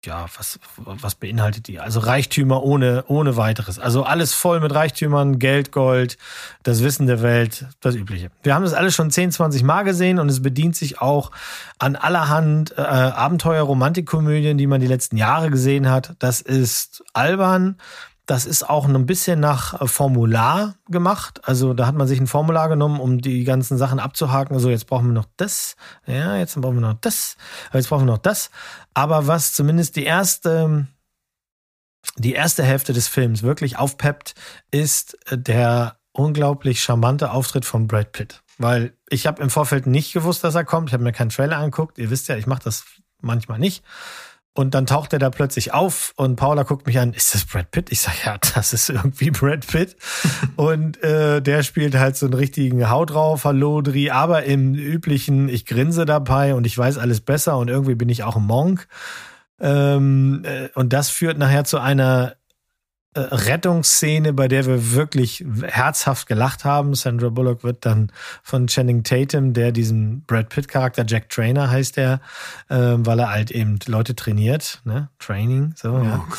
[0.06, 1.78] ja, was, was beinhaltet die?
[1.78, 3.78] Also Reichtümer ohne, ohne weiteres.
[3.78, 6.16] Also alles voll mit Reichtümern, Geld, Gold,
[6.62, 8.30] das Wissen der Welt, das Übliche.
[8.42, 11.30] Wir haben das alles schon 10, 20 Mal gesehen und es bedient sich auch
[11.78, 16.14] an allerhand äh, Abenteuer, Romantikkomödien, die man die letzten Jahre gesehen hat.
[16.18, 17.76] Das ist albern.
[18.30, 21.40] Das ist auch ein bisschen nach äh, Formular gemacht.
[21.48, 24.54] Also da hat man sich ein Formular genommen, um die ganzen Sachen abzuhaken.
[24.54, 25.74] Also jetzt brauchen wir noch das.
[26.06, 27.36] Ja, jetzt brauchen wir noch das.
[27.72, 28.52] Jetzt brauchen wir noch das.
[28.94, 30.86] Aber was zumindest die erste,
[32.18, 34.36] die erste Hälfte des Films wirklich aufpeppt,
[34.70, 38.44] ist der unglaublich charmante Auftritt von Brad Pitt.
[38.58, 40.90] Weil ich habe im Vorfeld nicht gewusst, dass er kommt.
[40.90, 41.98] Ich habe mir keinen Trailer angeguckt.
[41.98, 42.84] Ihr wisst ja, ich mache das
[43.20, 43.82] manchmal nicht.
[44.52, 47.70] Und dann taucht er da plötzlich auf und Paula guckt mich an, ist das Brad
[47.70, 47.92] Pitt?
[47.92, 49.96] Ich sage, ja, das ist irgendwie Brad Pitt.
[50.56, 55.48] und äh, der spielt halt so einen richtigen Haut drauf, Hallo, Dri, aber im üblichen,
[55.48, 58.88] ich grinse dabei und ich weiß alles besser und irgendwie bin ich auch ein Monk.
[59.60, 62.34] Ähm, äh, und das führt nachher zu einer
[63.14, 66.94] äh, Rettungsszene, bei der wir wirklich herzhaft gelacht haben.
[66.94, 72.20] Sandra Bullock wird dann von Channing Tatum, der diesen Brad Pitt-Charakter, Jack Trainer heißt er,
[72.68, 75.08] äh, weil er halt eben Leute trainiert, ne?
[75.18, 76.24] Training, so, Oh ja.
[76.28, 76.38] Gott.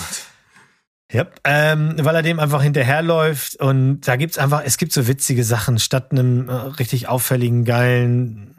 [1.11, 5.43] Ja, ähm, weil er dem einfach hinterherläuft und da gibt's einfach, es gibt so witzige
[5.43, 8.55] Sachen, statt einem äh, richtig auffälligen, geilen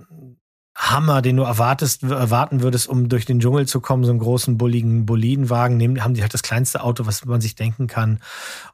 [0.74, 4.56] Hammer, den du erwartest, erwarten würdest, um durch den Dschungel zu kommen, so einen großen,
[4.56, 8.20] bulligen Bolidenwagen, nehmen, haben die halt das kleinste Auto, was man sich denken kann.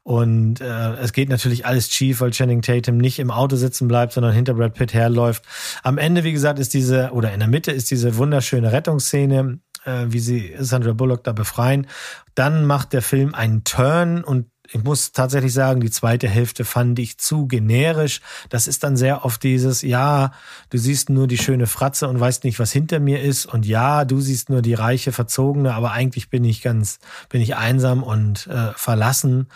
[0.03, 4.13] Und äh, es geht natürlich alles schief, weil Channing Tatum nicht im Auto sitzen bleibt,
[4.13, 5.43] sondern hinter Brad Pitt herläuft.
[5.83, 10.05] Am Ende, wie gesagt, ist diese, oder in der Mitte ist diese wunderschöne Rettungsszene, äh,
[10.07, 11.87] wie sie Sandra Bullock da befreien.
[12.33, 16.99] Dann macht der Film einen Turn und ich muss tatsächlich sagen, die zweite Hälfte fand
[16.99, 18.21] ich zu generisch.
[18.49, 20.31] Das ist dann sehr oft dieses, ja,
[20.69, 23.47] du siehst nur die schöne Fratze und weißt nicht, was hinter mir ist.
[23.47, 26.99] Und ja, du siehst nur die reiche, verzogene, aber eigentlich bin ich ganz,
[27.29, 29.47] bin ich einsam und äh, verlassen.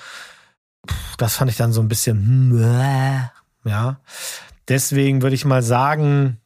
[1.17, 3.99] Das fand ich dann so ein bisschen, hm, äh, ja.
[4.67, 6.39] Deswegen würde ich mal sagen,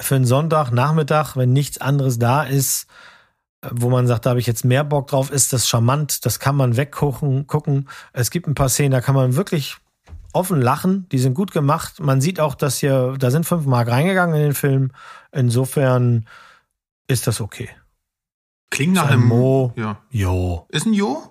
[0.00, 2.86] für einen Sonntagnachmittag, wenn nichts anderes da ist,
[3.70, 6.56] wo man sagt, da habe ich jetzt mehr Bock drauf, ist das charmant, das kann
[6.56, 7.46] man weggucken.
[7.46, 7.88] Gucken.
[8.12, 9.76] Es gibt ein paar Szenen, da kann man wirklich
[10.32, 12.00] offen lachen, die sind gut gemacht.
[12.00, 14.92] Man sieht auch, dass hier, da sind fünf Mark reingegangen in den Film.
[15.32, 16.26] Insofern
[17.08, 17.70] ist das okay.
[18.70, 19.72] Klingt nach einem Mo.
[19.76, 19.98] Ja.
[20.10, 20.66] Jo.
[20.68, 21.27] Ist ein Jo?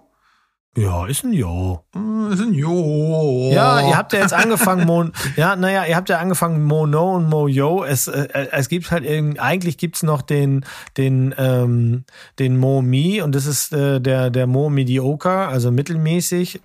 [0.78, 1.84] Ja, ist ein Jo.
[1.96, 3.50] Äh, Ist ein Jo.
[3.52, 5.06] Ja, ihr habt ja jetzt angefangen, Mo,
[5.36, 7.84] ja, naja, ihr habt ja angefangen, Mo No und Mo Yo.
[7.84, 10.64] Es, äh, es gibt halt irgendwie, eigentlich gibt's noch den,
[10.96, 12.04] den, ähm,
[12.38, 16.62] den Mo Mi und das ist äh, der, der Mo Mediocre, also mittelmäßig.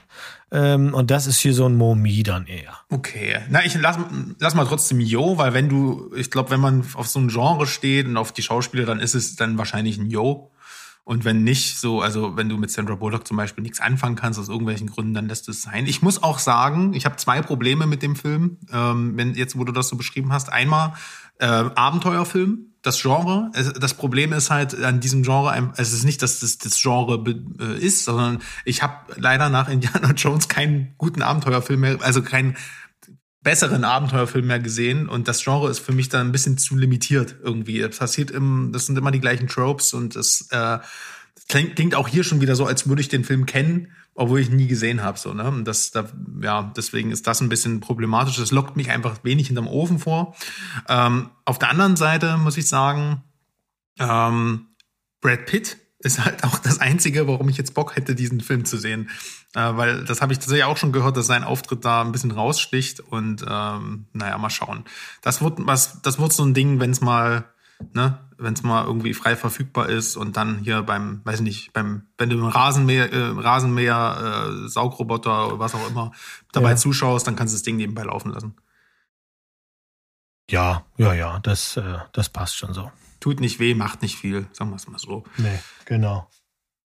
[0.51, 2.75] Ähm, und das ist hier so ein Mo Mi dann eher.
[2.91, 3.39] Okay.
[3.49, 3.97] Na, ich lass,
[4.39, 7.67] lass mal trotzdem Jo, weil wenn du, ich glaube, wenn man auf so ein Genre
[7.67, 10.51] steht und auf die Schauspieler, dann ist es dann wahrscheinlich ein Jo.
[11.05, 14.39] Und wenn nicht, so, also wenn du mit Sandra Bullock zum Beispiel nichts anfangen kannst,
[14.39, 15.87] aus irgendwelchen Gründen, dann lässt es sein.
[15.87, 19.65] Ich muss auch sagen, ich habe zwei Probleme mit dem Film, ähm, wenn jetzt, wo
[19.65, 20.53] du das so beschrieben hast.
[20.53, 20.95] Einmal
[21.39, 23.51] äh, Abenteuerfilm, das Genre.
[23.81, 27.25] Das Problem ist halt an diesem Genre, es ist nicht, dass das das Genre
[27.59, 32.57] äh, ist, sondern ich habe leider nach Indiana Jones keinen guten Abenteuerfilm mehr, also keinen
[33.43, 37.37] besseren Abenteuerfilm mehr gesehen und das Genre ist für mich dann ein bisschen zu limitiert
[37.43, 37.81] irgendwie.
[37.81, 40.79] Es passiert im, das sind immer die gleichen Tropes und es äh,
[41.49, 44.49] klingt, klingt auch hier schon wieder so, als würde ich den Film kennen, obwohl ich
[44.49, 45.19] ihn nie gesehen habe.
[45.19, 45.49] So, ne?
[45.49, 46.09] Und das, da,
[46.41, 48.37] ja, deswegen ist das ein bisschen problematisch.
[48.37, 50.37] Das lockt mich einfach wenig hinterm Ofen vor.
[50.89, 53.25] Ähm, auf der anderen Seite muss ich sagen,
[53.99, 54.67] ähm,
[55.21, 58.77] Brad Pitt ist halt auch das Einzige, warum ich jetzt Bock hätte, diesen Film zu
[58.77, 59.11] sehen.
[59.55, 62.31] Äh, weil das habe ich tatsächlich auch schon gehört, dass sein Auftritt da ein bisschen
[62.31, 63.01] raussticht.
[63.01, 64.85] Und ähm, naja, mal schauen.
[65.23, 67.45] Das wird was, das wird so ein Ding, wenn es mal,
[67.93, 71.73] ne, wenn es mal irgendwie frei verfügbar ist und dann hier beim, weiß ich nicht,
[71.73, 76.13] beim, wenn du im Rasenmäher, äh, Rasenmäher, äh, Saugroboter oder was auch immer
[76.53, 76.77] dabei Ja.
[76.77, 78.57] zuschaust, dann kannst du das Ding nebenbei laufen lassen.
[80.51, 82.91] Ja, ja, ja, das, äh, das passt schon so.
[83.23, 85.23] Tut nicht weh, macht nicht viel, sagen wir es mal so.
[85.37, 86.29] Nee, genau.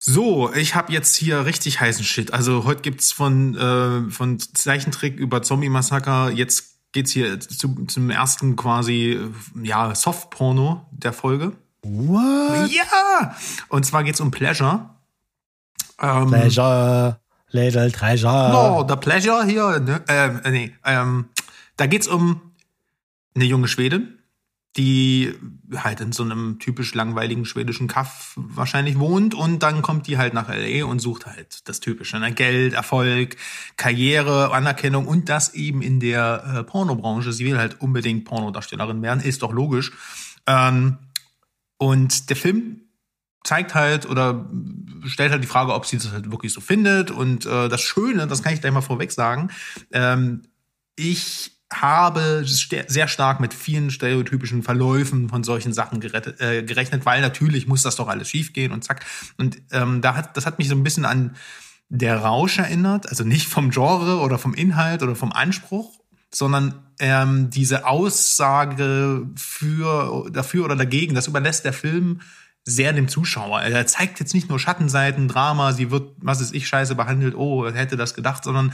[0.01, 2.35] So, ich habe jetzt hier richtig heißen Shit.
[2.35, 6.30] Also heute gibt's von äh, von Zeichentrick über Zombie Massaker.
[6.30, 9.20] Jetzt geht's hier zu, zum ersten quasi
[9.62, 11.53] ja Softporno der Folge.
[11.82, 12.68] What?
[12.72, 13.37] Ja,
[13.68, 14.91] und zwar geht's um Pleasure.
[16.01, 17.20] Ähm, Pleasure,
[17.51, 18.51] little treasure.
[18.51, 19.78] No, the Pleasure hier.
[19.78, 20.03] Ne?
[20.09, 21.28] Ähm, äh, nee, ähm,
[21.76, 22.41] da geht's um
[23.37, 24.18] eine junge Schwedin,
[24.77, 25.35] die
[25.75, 30.35] halt in so einem typisch langweiligen schwedischen Kaff wahrscheinlich wohnt und dann kommt die halt
[30.35, 32.33] nach LA und sucht halt das Typische, ne?
[32.33, 33.37] Geld, Erfolg,
[33.77, 37.33] Karriere, Anerkennung und das eben in der äh, Pornobranche.
[37.33, 39.93] Sie will halt unbedingt Pornodarstellerin werden, ist doch logisch.
[40.47, 40.99] Ähm,
[41.79, 42.81] und der Film
[43.45, 44.51] zeigt halt oder
[45.05, 47.12] stellt halt die Frage, ob sie das halt wirklich so findet.
[47.12, 49.51] Und äh, das Schöne, das kann ich gleich mal vorweg sagen,
[49.93, 50.43] ähm,
[50.97, 57.20] ich habe sehr stark mit vielen stereotypischen Verläufen von solchen Sachen gerettet, äh, gerechnet, weil
[57.20, 59.05] natürlich muss das doch alles schiefgehen und zack.
[59.37, 61.37] Und ähm, da hat, das hat mich so ein bisschen an
[61.89, 66.01] der Rausch erinnert, also nicht vom Genre oder vom Inhalt oder vom Anspruch,
[66.33, 72.20] sondern ähm, diese Aussage für dafür oder dagegen, das überlässt der Film
[72.64, 73.61] sehr dem Zuschauer.
[73.61, 77.70] Er zeigt jetzt nicht nur Schattenseiten, Drama, sie wird, was ist ich, scheiße behandelt, oh,
[77.70, 78.72] hätte das gedacht, sondern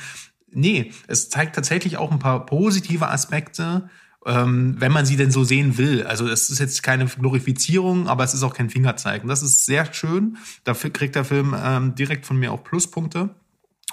[0.52, 3.88] nee, es zeigt tatsächlich auch ein paar positive Aspekte,
[4.26, 6.04] ähm, wenn man sie denn so sehen will.
[6.04, 9.28] Also es ist jetzt keine Glorifizierung, aber es ist auch kein Fingerzeigen.
[9.28, 10.36] Das ist sehr schön.
[10.64, 13.30] Dafür kriegt der Film ähm, direkt von mir auch Pluspunkte.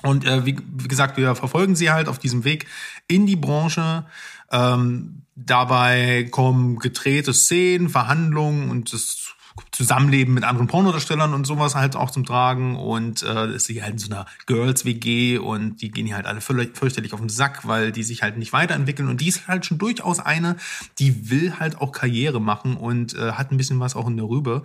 [0.03, 2.67] Und äh, wie, wie gesagt, wir verfolgen sie halt auf diesem Weg
[3.07, 4.05] in die Branche.
[4.51, 9.33] Ähm, dabei kommen gedrehte Szenen, Verhandlungen und das
[9.71, 13.93] Zusammenleben mit anderen Pornodarstellern und sowas halt auch zum Tragen und äh, ist sie halt
[13.93, 17.91] in so einer Girls-WG und die gehen hier halt alle fürchterlich auf den Sack, weil
[17.91, 20.57] die sich halt nicht weiterentwickeln und die ist halt schon durchaus eine,
[20.99, 24.27] die will halt auch Karriere machen und äh, hat ein bisschen was auch in der
[24.27, 24.63] Rübe.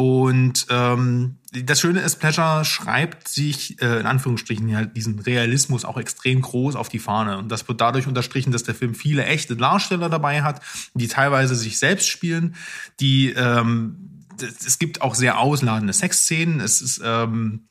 [0.00, 5.96] Und ähm, das Schöne ist, Pleasure schreibt sich äh, in Anführungsstrichen halt diesen Realismus auch
[5.98, 7.36] extrem groß auf die Fahne.
[7.36, 10.62] Und das wird dadurch unterstrichen, dass der Film viele echte Darsteller dabei hat,
[10.94, 12.54] die teilweise sich selbst spielen,
[13.00, 14.07] die ähm,
[14.42, 16.60] es gibt auch sehr ausladende Sexszenen.
[16.60, 17.68] Es ist ähm,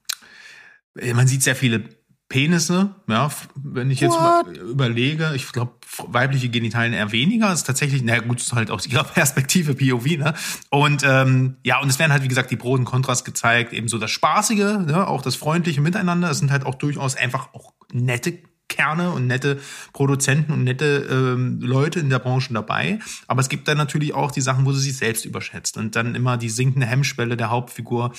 [1.14, 1.90] man sieht sehr viele
[2.30, 4.58] Penisse, ja, wenn ich jetzt What?
[4.58, 5.76] überlege, ich glaube,
[6.08, 7.48] weibliche Genitalien eher weniger.
[7.48, 10.34] Das ist tatsächlich, na gut, ist halt aus ihrer Perspektive POV, ne?
[10.70, 13.88] Und ähm, ja, und es werden halt, wie gesagt, die Pro und Kontrast gezeigt, eben
[13.88, 15.08] so das Spaßige, ne?
[15.08, 16.30] auch das freundliche Miteinander.
[16.30, 18.40] Es sind halt auch durchaus einfach auch nette
[18.70, 19.60] Kerne und nette
[19.94, 23.00] Produzenten und nette ähm, Leute in der Branche dabei.
[23.28, 26.16] Aber es gibt dann natürlich auch die Sachen, wo sie sich selbst überschätzt und dann
[26.16, 28.14] immer die sinkende Hemmschwelle der Hauptfigur,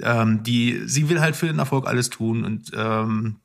[0.00, 3.36] ähm, die sie will halt für den Erfolg alles tun und ähm,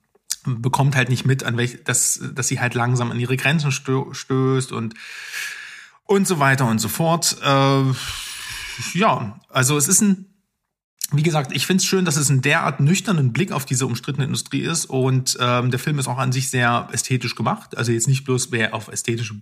[0.45, 4.14] bekommt halt nicht mit, an welch, dass, dass sie halt langsam an ihre Grenzen stö
[4.14, 4.93] stößt und
[6.06, 7.38] und so weiter und so fort.
[7.41, 7.84] Äh,
[8.93, 10.32] ja, also es ist ein,
[11.12, 14.26] wie gesagt, ich finde es schön, dass es einen derart nüchternen Blick auf diese umstrittene
[14.26, 17.78] Industrie ist und ähm, der Film ist auch an sich sehr ästhetisch gemacht.
[17.78, 19.36] Also jetzt nicht bloß, wer auf ästhetische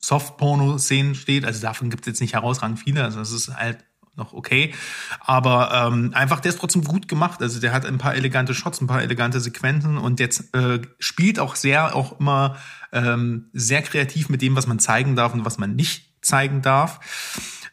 [0.00, 3.84] Soft-Porno-Szenen steht, also davon gibt es jetzt nicht herausragend viele, also es ist halt
[4.16, 4.74] noch okay.
[5.20, 7.40] Aber ähm, einfach, der ist trotzdem gut gemacht.
[7.40, 11.38] Also der hat ein paar elegante Shots, ein paar elegante Sequenzen und jetzt äh, spielt
[11.38, 12.56] auch sehr, auch immer
[12.92, 17.00] ähm, sehr kreativ mit dem, was man zeigen darf und was man nicht zeigen darf.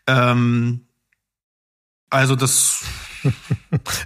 [0.07, 0.87] Ähm,
[2.09, 2.83] also das.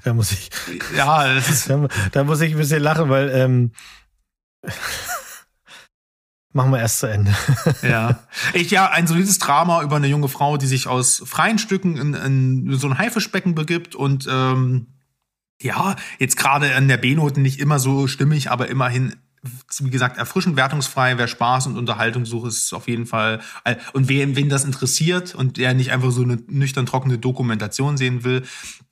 [0.03, 0.49] Da muss ich.
[0.95, 1.69] Ja, das ist.
[1.69, 3.71] Da, da muss ich ein bisschen lachen, weil ähm,
[6.55, 7.33] Machen wir erst zu Ende.
[7.81, 8.19] ja.
[8.53, 12.13] Ich, ja, ein solides Drama über eine junge Frau, die sich aus freien Stücken in,
[12.13, 14.87] in so ein Haifischbecken begibt und ähm,
[15.59, 19.15] ja, jetzt gerade an der B-Noten nicht immer so stimmig, aber immerhin
[19.79, 21.17] wie gesagt, erfrischend wertungsfrei.
[21.17, 23.41] Wer Spaß und Unterhaltung sucht, ist auf jeden Fall.
[23.65, 27.97] Äh, und wen, wen das interessiert und der nicht einfach so eine nüchtern trockene Dokumentation
[27.97, 28.43] sehen will,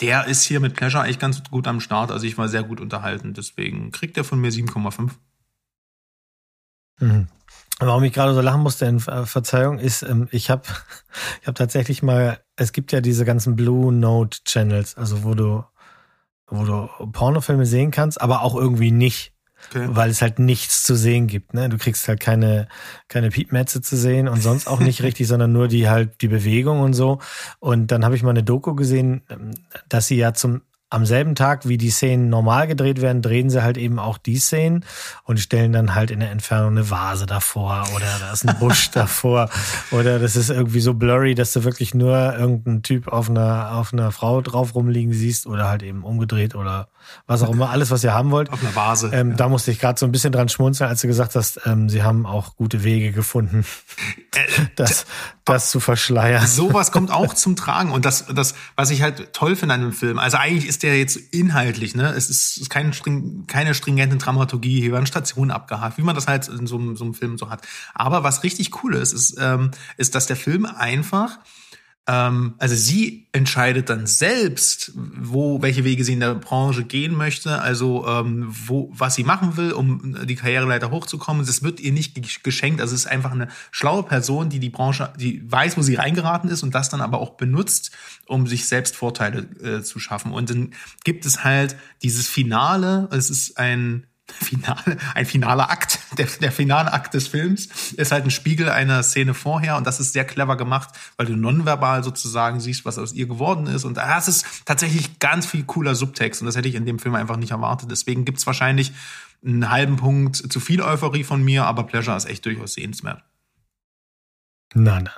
[0.02, 2.12] der ist hier mit Pleasure eigentlich ganz gut am Start.
[2.12, 3.34] Also ich war sehr gut unterhalten.
[3.34, 5.12] Deswegen kriegt er von mir 7,5.
[7.00, 7.28] Mhm.
[7.80, 10.64] Warum ich gerade so lachen musste, in Verzeihung, ist, ähm, ich habe
[11.42, 15.64] ich hab tatsächlich mal, es gibt ja diese ganzen Blue Note Channels, also wo du,
[16.48, 19.34] wo du Pornofilme sehen kannst, aber auch irgendwie nicht.
[19.74, 19.88] Okay.
[19.90, 21.54] Weil es halt nichts zu sehen gibt.
[21.54, 21.70] Ne?
[21.70, 22.68] Du kriegst halt keine,
[23.08, 26.82] keine Piepmetze zu sehen und sonst auch nicht richtig, sondern nur die halt die Bewegung
[26.82, 27.20] und so.
[27.60, 29.52] Und dann habe ich mal eine Doku gesehen, ähm,
[29.88, 30.62] dass sie ja zum
[30.92, 34.38] am selben Tag, wie die Szenen normal gedreht werden, drehen sie halt eben auch die
[34.38, 34.84] Szenen
[35.24, 38.92] und stellen dann halt in der Entfernung eine Vase davor oder da ist ein Busch
[38.94, 39.50] davor
[39.92, 43.94] oder das ist irgendwie so blurry, dass du wirklich nur irgendeinen Typ auf einer, auf
[43.94, 46.90] einer Frau drauf rumliegen siehst oder halt eben umgedreht oder
[47.28, 48.52] was auch immer, alles, was ihr haben wollt.
[48.52, 49.12] Auf einer Vase.
[49.14, 49.36] Ähm, ja.
[49.36, 52.04] Da musste ich gerade so ein bisschen dran schmunzeln, als du gesagt hast, ähm, sie
[52.04, 53.66] haben auch gute Wege gefunden,
[54.36, 54.40] äh,
[54.76, 55.06] das,
[55.46, 56.46] das zu verschleiern.
[56.48, 59.94] Sowas kommt auch zum Tragen und das, das, was ich halt toll finde an dem
[59.94, 62.10] Film, also eigentlich ist der jetzt inhaltlich, ne?
[62.12, 62.92] Es ist kein,
[63.48, 67.14] keine stringente Dramaturgie, hier werden Stationen abgehakt, wie man das halt in so, so einem
[67.14, 67.62] Film so hat.
[67.94, 71.40] Aber was richtig cool ist, ist, ähm, ist, dass der Film einfach
[72.08, 77.62] ähm, also sie entscheidet dann selbst, wo, welche Wege sie in der Branche gehen möchte,
[77.62, 81.46] also ähm, wo, was sie machen will, um die Karriereleiter hochzukommen.
[81.46, 82.82] Das wird ihr nicht geschenkt.
[82.82, 86.50] Also es ist einfach eine schlaue Person, die die Branche, die weiß, wo sie reingeraten
[86.50, 87.92] ist und das dann aber auch benutzt,
[88.26, 90.32] um sich selbst Vorteile äh, zu schaffen.
[90.32, 90.74] Und dann
[91.04, 93.08] gibt es halt dieses Finale.
[93.12, 98.26] Es ist ein Finale, ein finaler Akt, der, der finale Akt des Films ist halt
[98.26, 102.60] ein Spiegel einer Szene vorher und das ist sehr clever gemacht, weil du nonverbal sozusagen
[102.60, 106.46] siehst, was aus ihr geworden ist und das ist tatsächlich ganz viel cooler Subtext und
[106.46, 107.92] das hätte ich in dem Film einfach nicht erwartet.
[107.92, 108.92] Deswegen gibt's wahrscheinlich
[109.44, 113.24] einen halben Punkt zu viel Euphorie von mir, aber Pleasure ist echt durchaus sehenswert.
[114.74, 115.10] Na dann.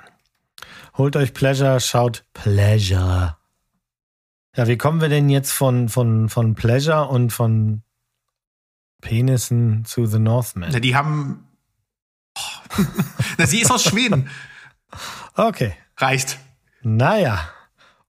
[0.96, 3.36] Holt euch Pleasure, schaut Pleasure.
[4.56, 7.82] Ja, wie kommen wir denn jetzt von, von, von Pleasure und von
[9.04, 10.70] Penissen zu The Northman.
[10.72, 11.46] Na, die haben.
[12.36, 12.82] Oh.
[13.38, 14.28] Na, sie ist aus Schweden.
[15.36, 15.74] Okay.
[15.98, 16.38] Reicht.
[16.82, 17.48] Naja.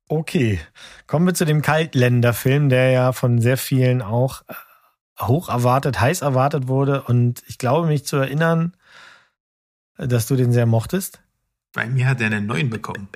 [0.08, 0.60] Okay.
[1.06, 4.54] Kommen wir zu dem Kaltländerfilm, der ja von sehr vielen auch äh,
[5.22, 7.04] hoch erwartet, heiß erwartet wurde.
[7.04, 8.76] Und ich glaube mich zu erinnern,
[9.98, 11.22] dass du den sehr mochtest.
[11.74, 13.10] Bei mir hat er einen neuen bekommen.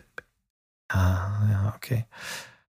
[0.90, 2.06] Ah, ja, okay.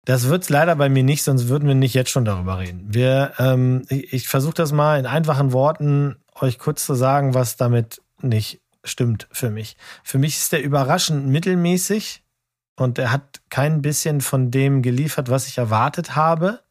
[0.07, 2.85] Das wird's leider bei mir nicht, sonst würden wir nicht jetzt schon darüber reden.
[2.87, 7.57] Wir, ähm, ich, ich versuche das mal in einfachen Worten euch kurz zu sagen, was
[7.57, 9.75] damit nicht stimmt für mich.
[10.05, 12.23] Für mich ist der überraschend mittelmäßig
[12.77, 16.61] und er hat kein bisschen von dem geliefert, was ich erwartet habe.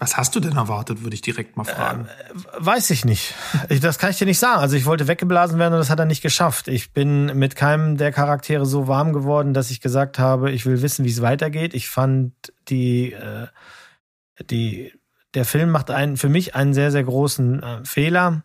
[0.00, 2.06] Was hast du denn erwartet, würde ich direkt mal fragen.
[2.06, 3.34] Äh, weiß ich nicht.
[3.68, 4.58] Ich, das kann ich dir nicht sagen.
[4.58, 6.68] Also ich wollte weggeblasen werden und das hat er nicht geschafft.
[6.68, 10.80] Ich bin mit keinem der Charaktere so warm geworden, dass ich gesagt habe, ich will
[10.80, 11.74] wissen, wie es weitergeht.
[11.74, 12.32] Ich fand
[12.68, 13.48] die, äh,
[14.42, 14.90] die,
[15.34, 18.42] der Film macht einen, für mich einen sehr, sehr großen äh, Fehler.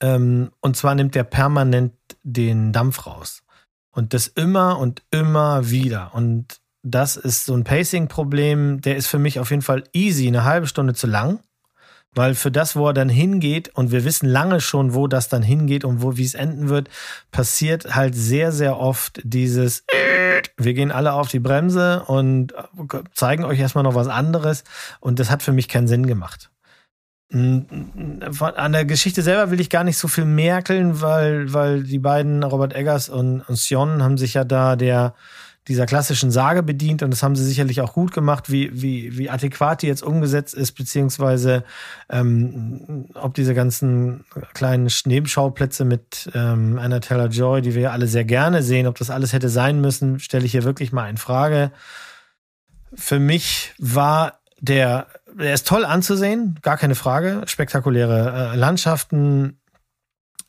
[0.00, 1.92] Ähm, und zwar nimmt er permanent
[2.22, 3.42] den Dampf raus.
[3.90, 6.14] Und das immer und immer wieder.
[6.14, 10.44] Und das ist so ein Pacing-Problem, der ist für mich auf jeden Fall easy, eine
[10.44, 11.40] halbe Stunde zu lang.
[12.14, 15.42] Weil für das, wo er dann hingeht, und wir wissen lange schon, wo das dann
[15.42, 16.88] hingeht und wo, wie es enden wird,
[17.30, 19.84] passiert halt sehr, sehr oft dieses,
[20.56, 22.54] wir gehen alle auf die Bremse und
[23.12, 24.64] zeigen euch erstmal noch was anderes.
[25.00, 26.50] Und das hat für mich keinen Sinn gemacht.
[27.32, 32.44] An der Geschichte selber will ich gar nicht so viel merkeln, weil, weil die beiden,
[32.44, 35.14] Robert Eggers und, und Sion, haben sich ja da der,
[35.68, 39.30] dieser klassischen Sage bedient und das haben sie sicherlich auch gut gemacht, wie, wie, wie
[39.30, 41.64] adäquat die jetzt umgesetzt ist, beziehungsweise
[42.08, 48.06] ähm, ob diese ganzen kleinen Nebenschauplätze mit ähm, Anna Taylor Joy, die wir ja alle
[48.06, 51.16] sehr gerne sehen, ob das alles hätte sein müssen, stelle ich hier wirklich mal in
[51.16, 51.72] Frage.
[52.94, 57.42] Für mich war der, der ist toll anzusehen, gar keine Frage.
[57.46, 59.58] Spektakuläre äh, Landschaften,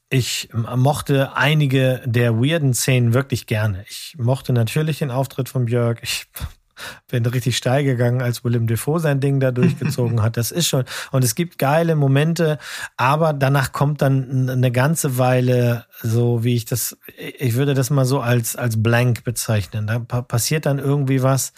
[0.10, 3.84] ich mochte einige der weirden Szenen wirklich gerne.
[3.90, 6.00] Ich mochte natürlich den Auftritt von Björk.
[6.02, 6.28] Ich
[7.08, 10.38] bin richtig steil gegangen, als Willem Defoe sein Ding da durchgezogen hat.
[10.38, 10.86] Das ist schon.
[11.12, 12.58] Und es gibt geile Momente,
[12.96, 18.06] aber danach kommt dann eine ganze Weile so, wie ich das, ich würde das mal
[18.06, 19.88] so als, als blank bezeichnen.
[19.88, 21.52] Da passiert dann irgendwie was,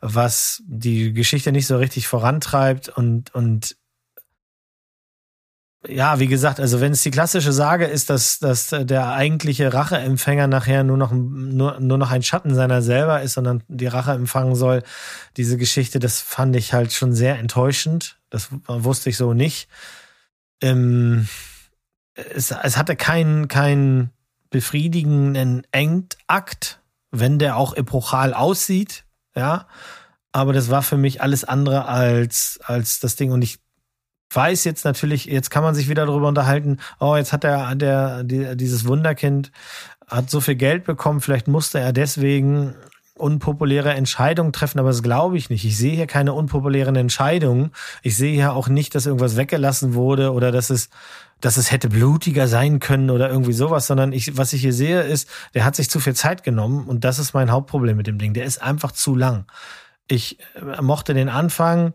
[0.00, 3.76] was die Geschichte nicht so richtig vorantreibt und, und
[5.88, 10.46] ja, wie gesagt, also wenn es die klassische Sage ist, dass, dass der eigentliche Racheempfänger
[10.46, 14.54] nachher nur noch, nur, nur noch ein Schatten seiner selber ist, sondern die Rache empfangen
[14.54, 14.82] soll,
[15.36, 18.18] diese Geschichte, das fand ich halt schon sehr enttäuschend.
[18.30, 19.68] Das wusste ich so nicht.
[20.60, 21.28] Ähm,
[22.14, 24.10] es, es hatte keinen, keinen
[24.50, 26.80] befriedigenden Endakt,
[27.10, 29.66] wenn der auch epochal aussieht, ja.
[30.32, 33.32] Aber das war für mich alles andere als, als das Ding.
[33.32, 33.58] Und ich
[34.30, 38.24] weiß jetzt natürlich, jetzt kann man sich wieder darüber unterhalten, oh, jetzt hat der, der,
[38.24, 39.52] die, dieses Wunderkind
[40.06, 42.74] hat so viel Geld bekommen, vielleicht musste er deswegen
[43.16, 45.64] unpopuläre Entscheidungen treffen, aber das glaube ich nicht.
[45.64, 47.72] Ich sehe hier keine unpopulären Entscheidungen.
[48.02, 50.90] Ich sehe hier auch nicht, dass irgendwas weggelassen wurde oder dass es,
[51.40, 55.00] dass es hätte blutiger sein können oder irgendwie sowas, sondern ich, was ich hier sehe,
[55.02, 58.18] ist, der hat sich zu viel Zeit genommen und das ist mein Hauptproblem mit dem
[58.18, 58.34] Ding.
[58.34, 59.46] Der ist einfach zu lang.
[60.08, 61.94] Ich äh, mochte den Anfang,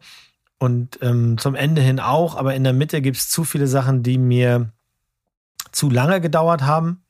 [0.62, 4.04] und ähm, zum Ende hin auch, aber in der Mitte gibt es zu viele Sachen,
[4.04, 4.72] die mir
[5.72, 7.04] zu lange gedauert haben.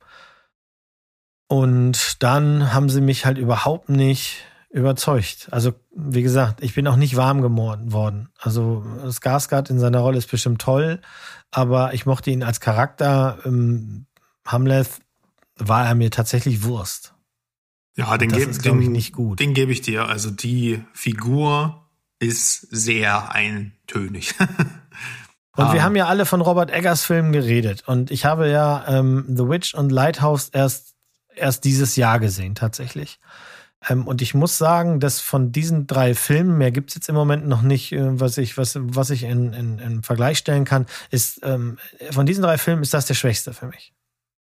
[1.48, 5.50] Und dann haben sie mich halt überhaupt nicht überzeugt.
[5.52, 8.30] Also, wie gesagt, ich bin auch nicht warm geworden.
[8.40, 11.02] Also, Skarsgård in seiner Rolle ist bestimmt toll,
[11.52, 13.40] aber ich mochte ihn als Charakter.
[13.44, 14.06] Ähm,
[14.46, 14.88] Hamlet
[15.58, 17.16] war er mir tatsächlich Wurst.
[17.98, 19.42] Ja, den gebe ich nicht gut.
[19.42, 20.08] Den gebe ich dir.
[20.08, 21.81] Also die Figur
[22.22, 24.36] ist sehr eintönig.
[25.58, 25.84] und wir ah.
[25.84, 27.84] haben ja alle von Robert Eggers Filmen geredet.
[27.88, 30.92] Und ich habe ja ähm, The Witch und Lighthouse erst
[31.36, 33.20] erst dieses Jahr gesehen, tatsächlich.
[33.90, 37.48] Ähm, und ich muss sagen, dass von diesen drei Filmen, mehr gibt's jetzt im Moment
[37.48, 41.40] noch nicht, äh, was ich, was, was ich in, in, in Vergleich stellen kann, ist,
[41.44, 41.78] ähm,
[42.12, 43.94] von diesen drei Filmen ist das der schwächste für mich.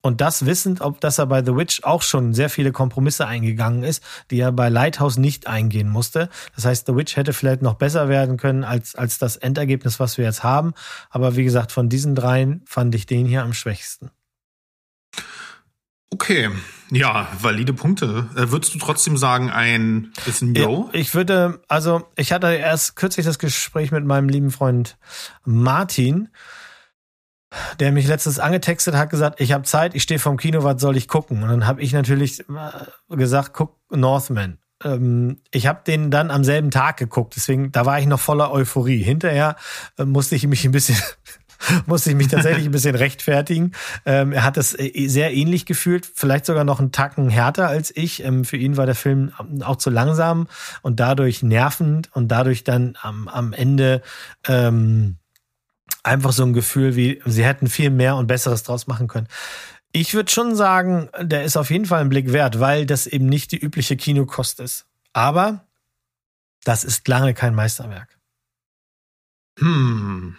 [0.02, 3.84] Und das wissend, ob dass er bei The Witch auch schon sehr viele Kompromisse eingegangen
[3.84, 6.30] ist, die er bei Lighthouse nicht eingehen musste.
[6.56, 10.18] Das heißt, The Witch hätte vielleicht noch besser werden können als, als das Endergebnis, was
[10.18, 10.74] wir jetzt haben.
[11.12, 14.10] Aber wie gesagt, von diesen dreien fand ich den hier am schwächsten.
[16.14, 16.50] Okay,
[16.92, 18.30] ja, valide Punkte.
[18.36, 20.90] Äh, würdest du trotzdem sagen, ein bisschen Yo?
[20.92, 24.98] Ja, ich würde, also ich hatte erst kürzlich das Gespräch mit meinem lieben Freund
[25.46, 26.28] Martin,
[27.80, 30.98] der mich letztens angetextet hat, gesagt, ich habe Zeit, ich stehe vorm Kino, was soll
[30.98, 31.44] ich gucken?
[31.44, 34.58] Und dann habe ich natürlich äh, gesagt, guck Northman.
[34.84, 38.52] Ähm, ich habe den dann am selben Tag geguckt, deswegen da war ich noch voller
[38.52, 39.04] Euphorie.
[39.04, 39.56] Hinterher
[39.98, 40.98] äh, musste ich mich ein bisschen
[41.86, 43.74] musste ich mich tatsächlich ein bisschen rechtfertigen.
[44.06, 47.96] Ähm, er hat es äh, sehr ähnlich gefühlt, vielleicht sogar noch einen Tacken härter als
[47.96, 48.24] ich.
[48.24, 49.32] Ähm, für ihn war der Film
[49.62, 50.48] auch zu langsam
[50.82, 54.02] und dadurch nervend und dadurch dann am, am Ende
[54.48, 55.18] ähm,
[56.04, 59.28] einfach so ein Gefühl wie, sie hätten viel mehr und Besseres draus machen können.
[59.92, 63.26] Ich würde schon sagen, der ist auf jeden Fall ein Blick wert, weil das eben
[63.26, 64.86] nicht die übliche Kinokost ist.
[65.14, 65.66] Aber
[66.64, 68.18] das ist lange kein Meisterwerk.
[69.60, 70.38] Hm.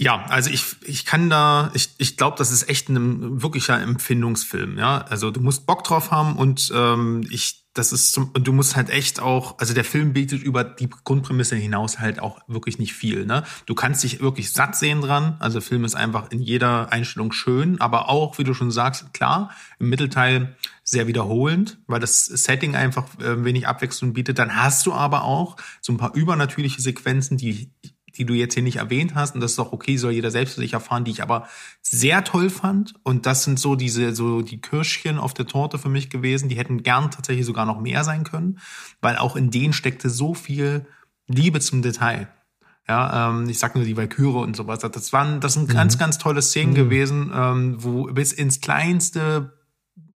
[0.00, 4.78] Ja, also ich, ich kann da, ich, ich glaube, das ist echt ein wirklicher Empfindungsfilm,
[4.78, 4.98] ja.
[4.98, 8.74] Also du musst Bock drauf haben und ähm, ich, das ist zum, und du musst
[8.74, 12.92] halt echt auch, also der Film bietet über die Grundprämisse hinaus halt auch wirklich nicht
[12.92, 13.44] viel, ne?
[13.66, 15.36] Du kannst dich wirklich satt sehen dran.
[15.38, 19.50] Also Film ist einfach in jeder Einstellung schön, aber auch, wie du schon sagst, klar,
[19.78, 24.38] im Mittelteil sehr wiederholend, weil das Setting einfach äh, wenig Abwechslung bietet.
[24.38, 27.70] Dann hast du aber auch so ein paar übernatürliche Sequenzen, die
[28.18, 30.54] die du jetzt hier nicht erwähnt hast, und das ist auch okay, soll jeder selbst
[30.54, 31.48] für sich erfahren, die ich aber
[31.80, 32.94] sehr toll fand.
[33.04, 36.48] Und das sind so diese, so die Kirschchen auf der Torte für mich gewesen.
[36.48, 38.58] Die hätten gern tatsächlich sogar noch mehr sein können,
[39.00, 40.86] weil auch in denen steckte so viel
[41.28, 42.28] Liebe zum Detail.
[42.88, 44.78] Ja, ähm, ich sag nur die Valkyrie und sowas.
[44.78, 45.74] Das waren, das sind mhm.
[45.74, 46.76] ganz, ganz tolle Szenen mhm.
[46.76, 49.57] gewesen, ähm, wo bis ins kleinste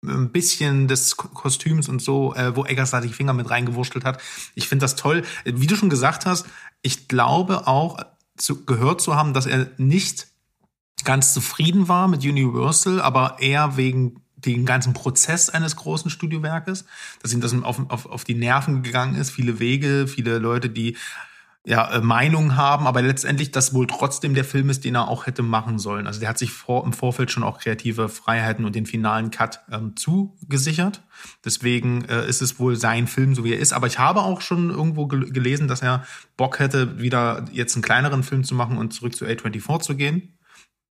[0.04, 4.20] ein bisschen des Kostüms und so, äh, wo Eggers da die Finger mit reingewurschtelt hat.
[4.54, 5.22] Ich finde das toll.
[5.44, 6.46] Wie du schon gesagt hast,
[6.82, 7.98] ich glaube auch
[8.36, 10.26] zu, gehört zu haben, dass er nicht
[11.04, 16.84] ganz zufrieden war mit Universal, aber eher wegen den ganzen Prozess eines großen Studiowerkes,
[17.22, 20.96] dass ihm das auf, auf, auf die Nerven gegangen ist, viele Wege, viele Leute, die
[21.64, 25.26] ja, äh, Meinung haben, aber letztendlich das wohl trotzdem der Film ist, den er auch
[25.26, 26.08] hätte machen sollen.
[26.08, 29.60] Also der hat sich vor, im Vorfeld schon auch kreative Freiheiten und den finalen Cut
[29.70, 31.02] ähm, zugesichert.
[31.44, 33.72] Deswegen äh, ist es wohl sein Film, so wie er ist.
[33.72, 36.04] Aber ich habe auch schon irgendwo gel gelesen, dass er
[36.36, 40.36] Bock hätte, wieder jetzt einen kleineren Film zu machen und zurück zu A24 zu gehen.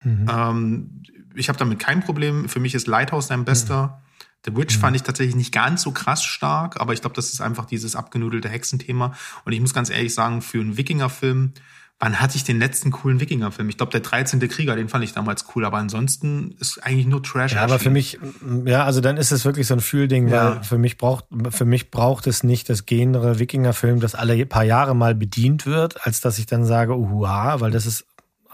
[0.04, 0.28] Mhm.
[0.28, 1.04] Ähm,
[1.36, 2.50] ich habe damit kein Problem.
[2.50, 3.88] Für mich ist Lighthouse sein bester.
[3.88, 4.05] Mhm
[4.46, 4.82] The Witch mhm.
[4.82, 7.96] fand ich tatsächlich nicht ganz so krass stark, aber ich glaube, das ist einfach dieses
[7.96, 9.14] abgenudelte Hexenthema.
[9.44, 11.54] Und ich muss ganz ehrlich sagen, für einen Wikinger-Film,
[12.00, 13.70] wann hatte ich den letzten coolen Wikinger-Film?
[13.70, 14.40] Ich glaube, der 13.
[14.50, 17.54] Krieger, den fand ich damals cool, aber ansonsten ist eigentlich nur Trash.
[17.54, 18.20] Ja, aber für mich,
[18.66, 20.56] ja, also dann ist es wirklich so ein Fühlding, ja.
[20.56, 24.64] weil für mich braucht, für mich braucht es nicht das Genre Wikinger-Film, das alle paar
[24.64, 28.06] Jahre mal bedient wird, als dass ich dann sage, uhuha, weil das ist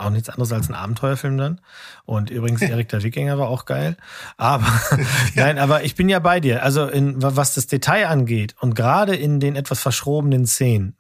[0.01, 1.61] auch nichts anderes als ein Abenteuerfilm dann.
[2.05, 3.97] Und übrigens, Erik der Wikinger war auch geil.
[4.37, 4.67] Aber
[5.35, 6.63] nein, aber ich bin ja bei dir.
[6.63, 10.95] Also in, was das Detail angeht und gerade in den etwas verschrobenen Szenen,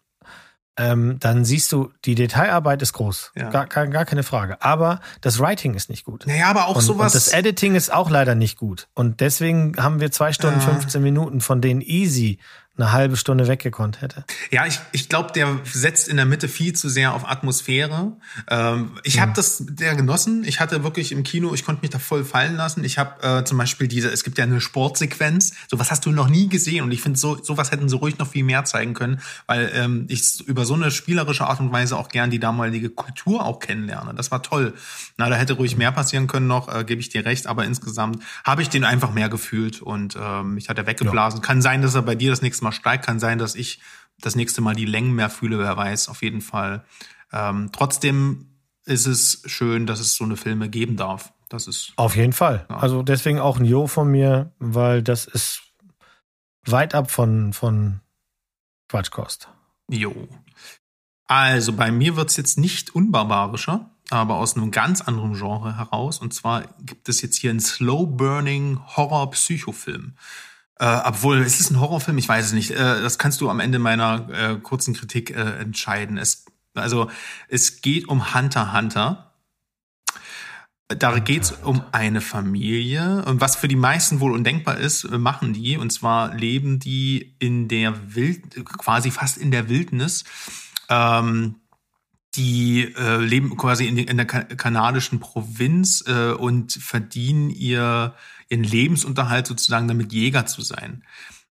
[0.77, 3.33] ähm, dann siehst du, die Detailarbeit ist groß.
[3.35, 3.49] Ja.
[3.49, 4.61] Gar, gar, gar keine Frage.
[4.61, 6.25] Aber das Writing ist nicht gut.
[6.25, 7.13] Naja, aber auch und, sowas.
[7.13, 8.87] Und das Editing ist auch leider nicht gut.
[8.93, 12.39] Und deswegen haben wir zwei Stunden, 15 Minuten, von denen easy
[12.77, 14.23] eine halbe Stunde weggekonnt hätte.
[14.49, 18.13] Ja, ich, ich glaube, der setzt in der Mitte viel zu sehr auf Atmosphäre.
[18.49, 19.21] Ähm, ich mhm.
[19.21, 20.45] habe das sehr genossen.
[20.45, 22.85] Ich hatte wirklich im Kino, ich konnte mich da voll fallen lassen.
[22.85, 26.29] Ich habe äh, zum Beispiel diese, es gibt ja eine Sportsequenz, sowas hast du noch
[26.29, 29.19] nie gesehen und ich finde, so sowas hätten sie ruhig noch viel mehr zeigen können,
[29.47, 33.45] weil ähm, ich über so eine spielerische Art und Weise auch gern die damalige Kultur
[33.45, 34.13] auch kennenlerne.
[34.13, 34.73] Das war toll.
[35.17, 38.23] Na, da hätte ruhig mehr passieren können noch, äh, gebe ich dir recht, aber insgesamt
[38.45, 41.41] habe ich den einfach mehr gefühlt und ähm, mich hat er weggeblasen.
[41.41, 41.45] Ja.
[41.45, 43.05] Kann sein, dass er bei dir das nächste Mal steigt.
[43.05, 43.79] Kann sein, dass ich
[44.19, 46.85] das nächste Mal die Längen mehr fühle, wer weiß, auf jeden Fall.
[47.33, 48.47] Ähm, trotzdem
[48.85, 51.33] ist es schön, dass es so eine Filme geben darf.
[51.49, 51.93] Das ist.
[51.97, 52.65] Auf jeden Fall.
[52.69, 52.77] Ja.
[52.77, 55.61] Also deswegen auch ein Jo von mir, weil das ist
[56.65, 57.99] weit ab von, von
[58.87, 59.49] Quatschkost.
[59.89, 60.29] Jo.
[61.27, 66.19] Also bei mir wird's jetzt nicht unbarbarischer, aber aus einem ganz anderen Genre heraus.
[66.19, 70.13] Und zwar gibt es jetzt hier einen Slow-Burning Horror-Psychofilm.
[70.81, 72.17] Äh, obwohl, ist es ein Horrorfilm?
[72.17, 72.71] Ich weiß es nicht.
[72.71, 76.17] Äh, das kannst du am Ende meiner äh, kurzen Kritik äh, entscheiden.
[76.17, 77.11] Es, also,
[77.49, 79.31] es geht um Hunter Hunter.
[80.87, 83.23] Da geht's um eine Familie.
[83.25, 85.77] Und was für die meisten wohl undenkbar ist, äh, machen die.
[85.77, 90.23] Und zwar leben die in der Wild, quasi fast in der Wildnis.
[90.89, 91.57] Ähm,
[92.33, 98.15] die äh, leben quasi in, in der ka kanadischen Provinz äh, und verdienen ihr
[98.51, 101.03] ihren Lebensunterhalt sozusagen damit Jäger zu sein.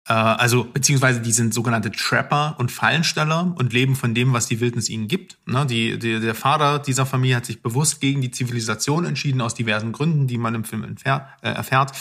[0.07, 4.59] Äh, also beziehungsweise die sind sogenannte Trapper und Fallensteller und leben von dem, was die
[4.59, 5.37] Wildnis ihnen gibt.
[5.45, 5.65] Ne?
[5.65, 9.91] Die, die, der Vater dieser Familie hat sich bewusst gegen die Zivilisation entschieden, aus diversen
[9.91, 11.91] Gründen, die man im Film entfer äh, erfährt.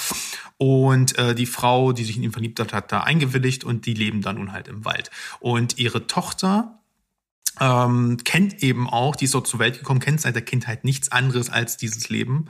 [0.57, 3.95] Und äh, die Frau, die sich in ihn verliebt hat, hat da eingewilligt und die
[3.95, 5.11] leben dann nun halt im Wald.
[5.41, 6.79] Und ihre Tochter
[7.61, 11.11] ähm, kennt eben auch, die ist dort zur Welt gekommen, kennt seit der Kindheit nichts
[11.13, 12.47] anderes als dieses Leben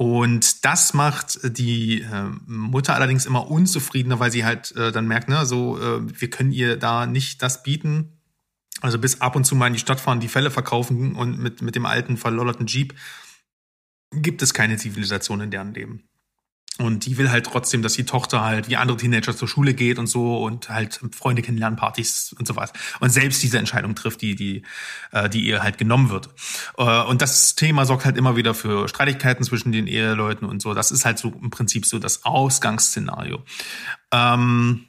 [0.00, 5.28] und das macht die äh, Mutter allerdings immer unzufriedener, weil sie halt äh, dann merkt,
[5.28, 8.18] ne, so, äh, wir können ihr da nicht das bieten.
[8.80, 11.60] Also bis ab und zu mal in die Stadt fahren, die Fälle verkaufen und mit,
[11.60, 12.94] mit dem alten verlollerten Jeep
[14.10, 16.08] gibt es keine Zivilisation in deren Leben.
[16.80, 19.98] Und die will halt trotzdem, dass die Tochter halt wie andere Teenager zur Schule geht
[19.98, 22.72] und so und halt Freunde kennenlernen, Partys und so was.
[23.00, 24.62] Und selbst diese Entscheidung trifft, die, die,
[25.12, 26.30] äh, die ihr halt genommen wird.
[26.78, 30.72] Äh, und das Thema sorgt halt immer wieder für Streitigkeiten zwischen den Eheleuten und so.
[30.72, 33.44] Das ist halt so im Prinzip so das Ausgangsszenario.
[34.10, 34.86] Ähm,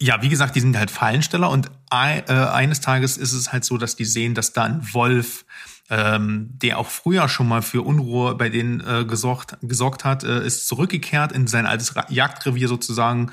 [0.00, 3.78] ja, wie gesagt, die sind halt Fallensteller und äh, eines Tages ist es halt so,
[3.78, 5.44] dass die sehen, dass da ein Wolf
[5.90, 10.44] ähm, der auch früher schon mal für Unruhe bei denen äh, gesorgt, gesorgt hat, äh,
[10.44, 13.32] ist zurückgekehrt in sein altes Jagdrevier sozusagen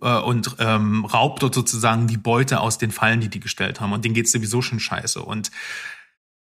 [0.00, 3.92] äh, und ähm, raubt dort sozusagen die Beute aus den Fallen, die die gestellt haben.
[3.92, 5.22] Und denen geht's sowieso schon scheiße.
[5.22, 5.50] Und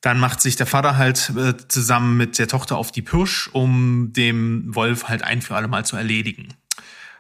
[0.00, 4.12] dann macht sich der Vater halt äh, zusammen mit der Tochter auf die Pirsch, um
[4.14, 6.54] dem Wolf halt ein für alle Mal zu erledigen.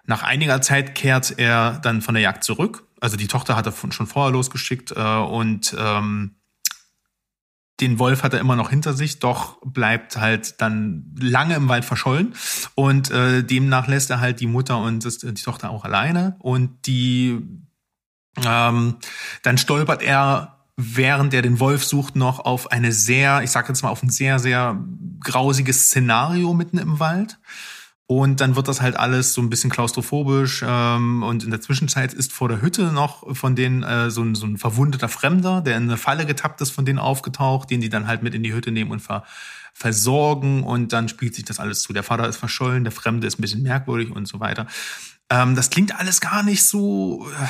[0.06, 2.84] Nach einiger Zeit kehrt er dann von der Jagd zurück.
[3.00, 6.36] Also die Tochter hat er schon vorher losgeschickt äh, und ähm,
[7.80, 11.84] den Wolf hat er immer noch hinter sich, doch bleibt halt dann lange im Wald
[11.84, 12.34] verschollen.
[12.74, 16.36] Und äh, demnach lässt er halt die Mutter und das, die Tochter auch alleine.
[16.40, 17.38] Und die
[18.44, 18.96] ähm,
[19.42, 23.82] dann stolpert er während er den Wolf sucht noch auf eine sehr, ich sag jetzt
[23.82, 24.82] mal auf ein sehr sehr
[25.22, 27.38] grausiges Szenario mitten im Wald
[28.10, 30.64] und dann wird das halt alles so ein bisschen klaustrophobisch.
[30.66, 34.34] Ähm, und in der Zwischenzeit ist vor der Hütte noch von denen äh, so, ein,
[34.34, 37.88] so ein verwundeter Fremder, der in eine Falle getappt ist, von denen aufgetaucht, den die
[37.88, 39.22] dann halt mit in die Hütte nehmen und ver
[39.74, 40.64] versorgen.
[40.64, 41.92] Und dann spielt sich das alles zu.
[41.92, 44.66] Der Vater ist verschollen, der Fremde ist ein bisschen merkwürdig und so weiter.
[45.30, 47.46] Ähm, das klingt alles gar nicht so, äh,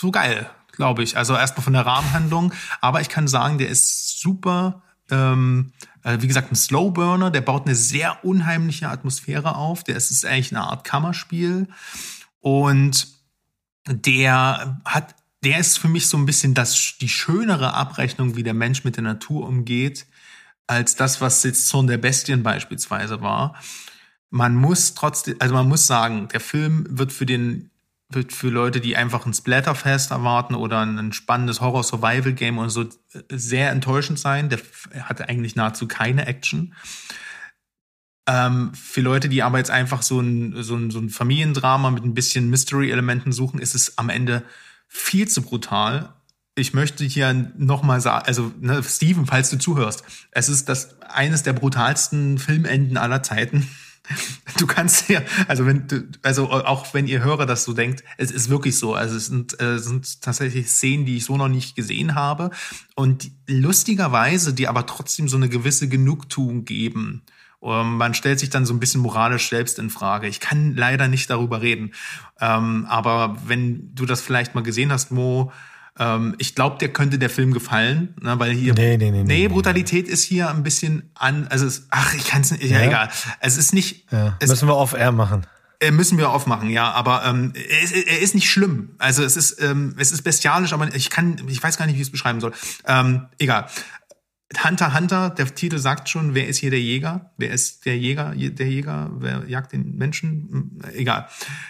[0.00, 1.18] so geil, glaube ich.
[1.18, 2.54] Also erstmal von der Rahmenhandlung.
[2.80, 4.80] Aber ich kann sagen, der ist super.
[5.10, 9.84] Ähm, äh, wie gesagt, ein Slowburner, der baut eine sehr unheimliche Atmosphäre auf.
[9.84, 11.68] Der ist, ist eigentlich eine Art Kammerspiel.
[12.40, 13.08] Und
[13.86, 18.54] der hat, der ist für mich so ein bisschen das, die schönere Abrechnung, wie der
[18.54, 20.06] Mensch mit der Natur umgeht,
[20.66, 23.54] als das, was jetzt Zorn der Bestien beispielsweise war.
[24.30, 27.70] Man muss trotzdem, also man muss sagen, der Film wird für den
[28.10, 32.86] wird für Leute, die einfach ein Splatterfest erwarten oder ein spannendes Horror-Survival-Game und so
[33.30, 34.48] sehr enttäuschend sein.
[34.48, 34.60] Der
[35.02, 36.74] hatte eigentlich nahezu keine Action.
[38.26, 42.04] Ähm, für Leute, die aber jetzt einfach so ein, so ein, so ein Familiendrama mit
[42.04, 44.42] ein bisschen Mystery-Elementen suchen, ist es am Ende
[44.88, 46.14] viel zu brutal.
[46.54, 51.42] Ich möchte hier nochmal sagen, also ne, Steven, falls du zuhörst, es ist das eines
[51.42, 53.68] der brutalsten Filmenden aller Zeiten.
[54.58, 58.30] Du kannst ja, also wenn du, also auch wenn ihr Hörer das so denkt, es
[58.30, 58.94] ist wirklich so.
[58.94, 62.50] Also es sind, äh, sind tatsächlich Szenen, die ich so noch nicht gesehen habe
[62.94, 67.22] und lustigerweise, die aber trotzdem so eine gewisse Genugtuung geben.
[67.58, 70.28] Um, ähm, man stellt sich dann so ein bisschen moralisch selbst in Frage.
[70.28, 71.94] Ich kann leider nicht darüber reden,
[72.38, 75.50] ähm, aber wenn du das vielleicht mal gesehen hast, Mo,
[75.98, 78.74] ähm, ich glaube, der könnte der Film gefallen, ne, weil hier.
[78.74, 79.22] Nee, nee, nee.
[79.22, 80.12] Nee, nee Brutalität nee.
[80.12, 81.46] ist hier ein bisschen an.
[81.48, 82.64] Also, es, ach, ich kann es nicht.
[82.64, 83.10] Ja, ja, egal.
[83.40, 84.10] Es ist nicht.
[84.10, 85.46] Ja, es, müssen wir off-air machen.
[85.80, 88.94] Äh, müssen wir aufmachen, ja, aber ähm, er, ist, er ist nicht schlimm.
[88.98, 92.00] Also es ist ähm, es ist bestialisch, aber ich kann ich weiß gar nicht, wie
[92.00, 92.52] ich es beschreiben soll.
[92.86, 93.66] Ähm, egal.
[94.62, 97.32] Hunter Hunter, der Titel sagt schon, wer ist hier der Jäger?
[97.36, 98.34] Wer ist der Jäger?
[98.34, 100.48] Der Jäger, wer jagt den Menschen?
[100.50, 101.28] Hm, egal.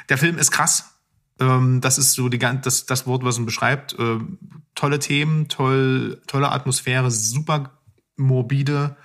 [0.08, 0.93] Der Film ist krass.
[1.40, 3.98] Ähm, das ist so die, das, das Wort, was ihn beschreibt.
[3.98, 4.18] Äh,
[4.74, 7.78] tolle Themen, toll, tolle Atmosphäre, super
[8.16, 8.96] morbide,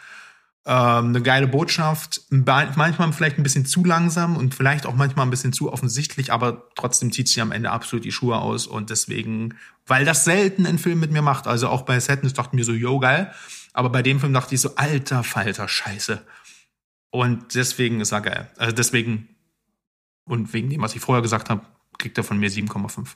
[0.65, 2.21] ähm, eine geile Botschaft.
[2.29, 6.69] Manchmal vielleicht ein bisschen zu langsam und vielleicht auch manchmal ein bisschen zu offensichtlich, aber
[6.75, 9.55] trotzdem zieht sie am Ende absolut die Schuhe aus und deswegen,
[9.87, 11.47] weil das selten ein Film mit mir macht.
[11.47, 13.31] Also auch bei Sadness dachte mir so, yo, geil.
[13.73, 16.21] Aber bei dem Film dachte ich so, alter Falter, scheiße.
[17.11, 18.51] Und deswegen ist er geil.
[18.57, 19.29] Also deswegen
[20.25, 21.65] und wegen dem, was ich vorher gesagt habe,
[21.99, 23.15] kriegt er von mir 7,5.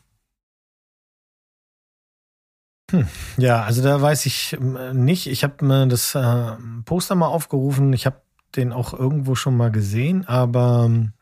[3.38, 5.26] Ja, also da weiß ich ähm, nicht.
[5.28, 6.56] Ich habe mir das äh,
[6.86, 7.92] Poster mal aufgerufen.
[7.94, 8.22] Ich habe
[8.56, 11.14] den auch irgendwo schon mal gesehen, aber ähm,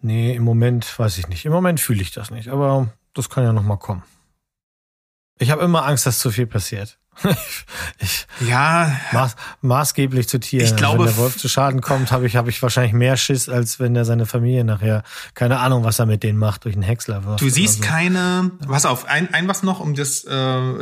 [0.00, 1.44] nee, im Moment weiß ich nicht.
[1.44, 4.02] Im Moment fühle ich das nicht, aber das kann ja noch mal kommen.
[5.38, 6.98] Ich habe immer Angst, dass zu viel passiert.
[7.98, 10.64] ich, Ja, maß, maßgeblich zu Tieren.
[10.64, 13.48] Ich glaube, wenn der Wolf zu Schaden kommt, habe ich, hab ich wahrscheinlich mehr Schiss,
[13.48, 15.02] als wenn er seine Familie nachher,
[15.34, 17.40] keine Ahnung, was er mit denen macht, durch einen Häcksler wirft.
[17.40, 17.84] Du siehst so.
[17.84, 20.30] keine, pass auf, ein, ein was noch, um das, äh,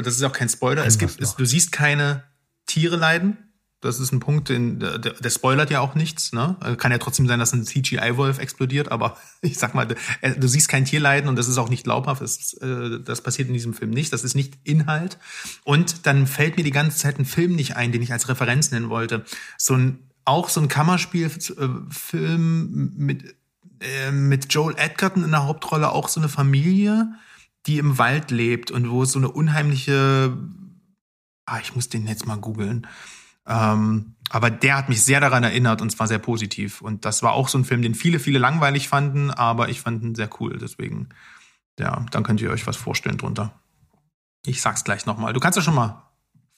[0.02, 2.24] das ist auch kein Spoiler, es Ein gibt, was es, du siehst keine
[2.66, 3.38] Tiere leiden.
[3.80, 6.32] Das ist ein Punkt, den, der, der spoilert ja auch nichts.
[6.32, 6.56] Ne?
[6.60, 9.86] Also Kann ja trotzdem sein, dass ein CGI-Wolf explodiert, aber ich sag mal,
[10.22, 12.22] äh, du siehst kein Tier leiden und das ist auch nicht glaubhaft.
[12.22, 14.12] Das, äh, das passiert in diesem Film nicht.
[14.12, 15.18] Das ist nicht Inhalt.
[15.64, 18.70] Und dann fällt mir die ganze Zeit ein Film nicht ein, den ich als Referenz
[18.70, 19.24] nennen wollte.
[19.58, 23.36] So ein, auch so ein Kammerspielfilm mit
[23.80, 27.12] äh, mit Joel Edgerton in der Hauptrolle auch so eine Familie,
[27.66, 30.36] die im Wald lebt und wo es so eine unheimliche,
[31.46, 32.86] ah, ich muss den jetzt mal googeln.
[33.46, 36.80] Ähm, aber der hat mich sehr daran erinnert und zwar sehr positiv.
[36.80, 40.02] Und das war auch so ein Film, den viele, viele langweilig fanden, aber ich fand
[40.02, 40.58] ihn sehr cool.
[40.58, 41.10] Deswegen,
[41.78, 43.52] ja, dann könnt ihr euch was vorstellen drunter.
[44.44, 45.32] Ich sag's gleich nochmal.
[45.32, 46.02] Du kannst ja schon mal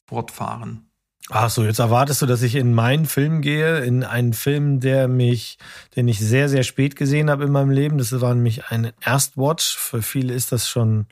[0.07, 0.89] fortfahren.
[1.31, 5.09] Ach so, jetzt erwartest du, dass ich in meinen Film gehe, in einen Film, der
[5.09, 5.59] mich,
[5.95, 7.99] den ich sehr, sehr spät gesehen habe in meinem Leben.
[7.99, 9.77] Das war nämlich ein Erstwatch.
[9.77, 11.07] Für viele ist das schon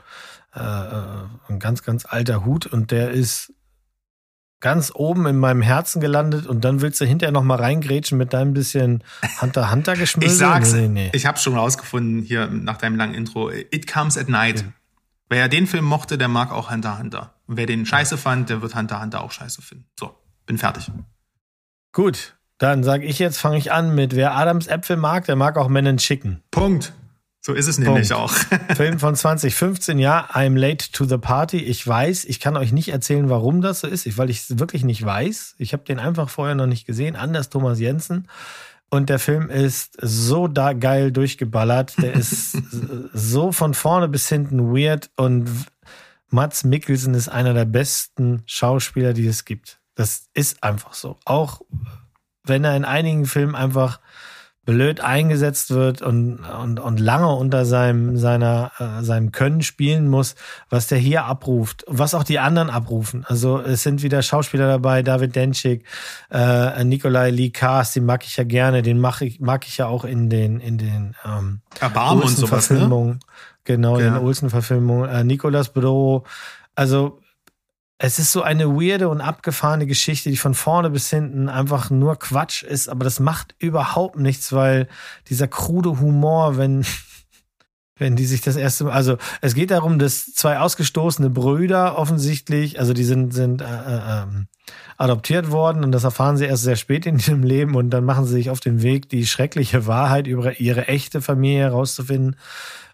[0.55, 3.53] äh, ein ganz, ganz alter Hut und der ist
[4.61, 8.33] ganz oben in meinem Herzen gelandet und dann willst du hinterher noch mal reingrätschen mit
[8.33, 9.05] deinem bisschen
[9.41, 10.33] Hunter Hunter geschmissen.
[10.33, 13.51] Ich sag's, Nee, nee, ich hab's schon rausgefunden hier nach deinem langen Intro.
[13.51, 14.65] It Comes at Night.
[15.29, 17.35] Wer den Film mochte, der mag auch Hunter Hunter.
[17.47, 19.87] Und wer den scheiße fand, der wird Hunter Hunter auch scheiße finden.
[19.99, 20.15] So,
[20.47, 20.91] bin fertig.
[21.93, 25.59] Gut, dann sage ich jetzt, fange ich an mit, wer Adams Äpfel mag, der mag
[25.59, 26.43] auch Men in Chicken.
[26.51, 26.93] Punkt.
[27.47, 28.13] So ist es nämlich Punkt.
[28.13, 28.35] auch.
[28.75, 31.59] Film von 2015, ja, I'm late to the party.
[31.59, 34.83] Ich weiß, ich kann euch nicht erzählen, warum das so ist, weil ich es wirklich
[34.83, 35.55] nicht weiß.
[35.59, 38.27] Ich habe den einfach vorher noch nicht gesehen, anders Thomas Jensen.
[38.91, 41.95] Und der Film ist so da geil durchgeballert.
[42.03, 42.51] Der ist
[43.13, 45.49] so von vorne bis hinten weird und
[46.29, 49.79] Mats Mikkelsen ist einer der besten Schauspieler, die es gibt.
[49.95, 51.17] Das ist einfach so.
[51.25, 51.61] Auch
[52.43, 54.01] wenn er in einigen Filmen einfach
[54.67, 60.35] blöd eingesetzt wird und, und, und lange unter seinem, seiner, äh, seinem Können spielen muss,
[60.69, 63.25] was der hier abruft, was auch die anderen abrufen.
[63.29, 65.85] Also es sind wieder Schauspieler dabei, David Denchik,
[66.31, 69.87] äh, Nikolai Lee Kars, den mag ich ja gerne, den mag ich, mag ich ja
[69.87, 73.19] auch in den, in den ähm, Erbarmen und sowas, ne?
[73.65, 74.19] Genau, in Ja.
[74.19, 75.09] den Olsen-Verfilmungen.
[75.09, 76.25] Äh, Nicolas Bro,
[76.75, 77.21] also
[77.99, 82.19] es ist so eine weirde und abgefahrene Geschichte, die von vorne bis hinten einfach nur
[82.19, 84.89] Quatsch ist, aber das macht überhaupt nichts, weil
[85.29, 86.85] dieser krude Humor, wenn,
[87.97, 92.79] wenn die sich das erste Mal, also es geht darum, dass zwei ausgestoßene Brüder offensichtlich,
[92.79, 94.49] also die sind, sind äh, äh, ähm,
[94.99, 98.27] adoptiert worden und das erfahren sie erst sehr spät in ihrem Leben und dann machen
[98.27, 102.37] sie sich auf den Weg, die schreckliche Wahrheit über ihre echte Familie herauszufinden.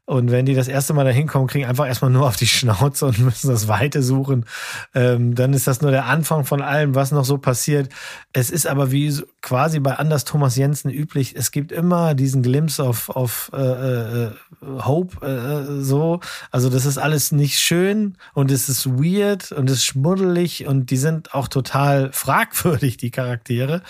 [0.05, 3.07] Und wenn die das erste Mal da hinkommen, kriegen einfach erstmal nur auf die Schnauze
[3.07, 4.47] und müssen das Weite suchen.
[4.95, 7.89] Ähm, dann ist das nur der Anfang von allem, was noch so passiert.
[8.33, 12.83] Es ist aber wie quasi bei Anders Thomas Jensen üblich, es gibt immer diesen Glimpse
[12.83, 14.31] auf, auf äh, äh,
[14.61, 16.19] Hope äh, so.
[16.51, 20.91] Also das ist alles nicht schön und es ist weird und es ist schmuddelig und
[20.91, 23.83] die sind auch total fragwürdig, die Charaktere.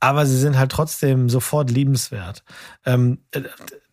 [0.00, 2.42] Aber sie sind halt trotzdem sofort liebenswert.
[2.86, 3.42] Ähm, äh,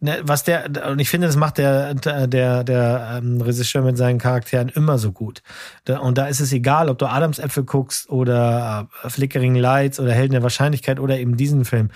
[0.05, 4.19] ne, was der, und ich finde, das macht der, der, der, ähm, Regisseur mit seinen
[4.19, 5.41] Charakteren immer so gut.
[5.83, 10.13] Da, und da ist es egal, ob du Adamsäpfel guckst oder äh, Flickering Lights oder
[10.13, 11.89] Helden der Wahrscheinlichkeit oder eben diesen Film.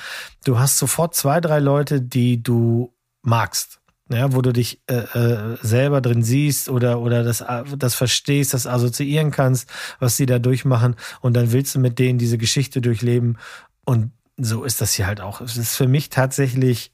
[0.43, 3.78] Du hast sofort zwei, drei Leute, die du magst.
[4.12, 8.56] Ja, wo du dich äh, äh, selber drin siehst oder oder das äh, das verstehst,
[8.56, 9.69] das assoziieren kannst,
[9.99, 13.38] was sie da durchmachen und dann willst du mit denen diese Geschichte durchleben
[13.86, 15.41] und so ist das hier halt auch.
[15.41, 16.91] Es ist für mich tatsächlich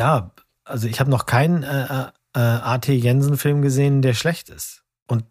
[0.00, 0.30] ja,
[0.64, 4.82] also ich habe noch keinen äh, äh, AT Jensen Film gesehen, der schlecht ist.
[5.06, 5.24] Und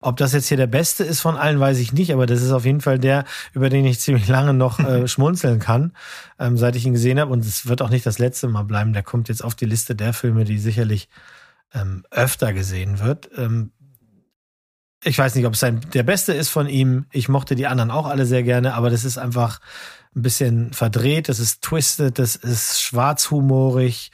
[0.00, 2.52] ob das jetzt hier der beste ist von allen, weiß ich nicht, aber das ist
[2.52, 5.92] auf jeden Fall der, über den ich ziemlich lange noch äh, schmunzeln kann,
[6.38, 7.32] ähm, seit ich ihn gesehen habe.
[7.32, 8.92] Und es wird auch nicht das letzte Mal bleiben.
[8.92, 11.08] Der kommt jetzt auf die Liste der Filme, die sicherlich
[11.74, 13.28] ähm, öfter gesehen wird.
[13.36, 13.72] Ähm,
[15.02, 17.06] ich weiß nicht, ob es ein, der beste ist von ihm.
[17.10, 19.58] Ich mochte die anderen auch alle sehr gerne, aber das ist einfach
[20.16, 24.10] ein bisschen verdreht, das ist twisted, das ist schwarzhumorig.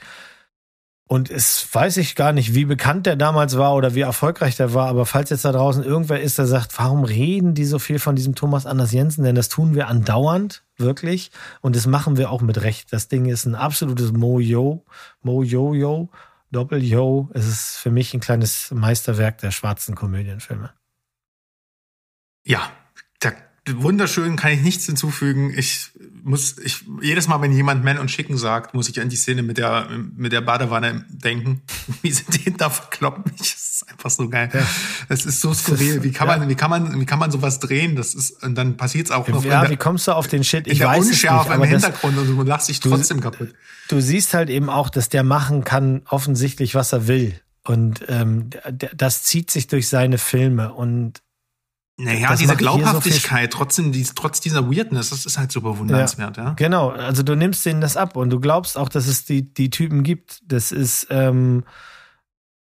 [1.07, 4.73] Und es weiß ich gar nicht, wie bekannt der damals war oder wie erfolgreich der
[4.73, 7.99] war, aber falls jetzt da draußen irgendwer ist, der sagt, warum reden die so viel
[7.99, 9.23] von diesem Thomas Anders Jensen?
[9.23, 11.31] Denn das tun wir andauernd, wirklich.
[11.61, 12.91] Und das machen wir auch mit Recht.
[12.91, 14.85] Das Ding ist ein absolutes Mojo,
[15.21, 16.09] Mojo-Jo.
[16.53, 17.29] Doppel-Yo.
[17.33, 20.71] Es ist für mich ein kleines Meisterwerk der schwarzen Komödienfilme.
[22.45, 22.71] Ja,
[23.19, 23.31] da,
[23.69, 25.53] wunderschön, kann ich nichts hinzufügen.
[25.57, 25.91] Ich
[26.23, 29.43] muss, ich, jedes Mal, wenn jemand Man und Chicken sagt, muss ich an die Szene
[29.43, 31.61] mit der, mit der Badewanne denken.
[32.01, 33.25] Wie sie den da verkloppen.
[33.37, 34.49] Das ist einfach so geil.
[34.53, 34.65] Ja.
[35.09, 36.01] Das ist so skurril.
[36.03, 36.49] Wie kann man, ja.
[36.49, 37.95] wie kann man, wie kann man sowas drehen?
[37.95, 39.43] Das ist, und dann passiert's auch noch.
[39.43, 40.67] Ja, der, wie kommst du auf den Shit?
[40.67, 43.53] Ich weiß Unschärfe es nicht, im Hintergrund das, und du lachst dich trotzdem du, kaputt.
[43.89, 47.39] Du siehst halt eben auch, dass der machen kann offensichtlich, was er will.
[47.65, 48.49] Und ähm,
[48.95, 51.21] das zieht sich durch seine Filme und
[51.97, 56.37] naja, das diese Glaubhaftigkeit, so trotzdem, die, trotz dieser Weirdness, das ist halt so bewundernswert,
[56.37, 56.43] ja.
[56.45, 56.53] ja.
[56.53, 59.69] Genau, also du nimmst denen das ab und du glaubst auch, dass es die, die
[59.69, 60.41] Typen gibt.
[60.45, 61.63] Das ist, ähm,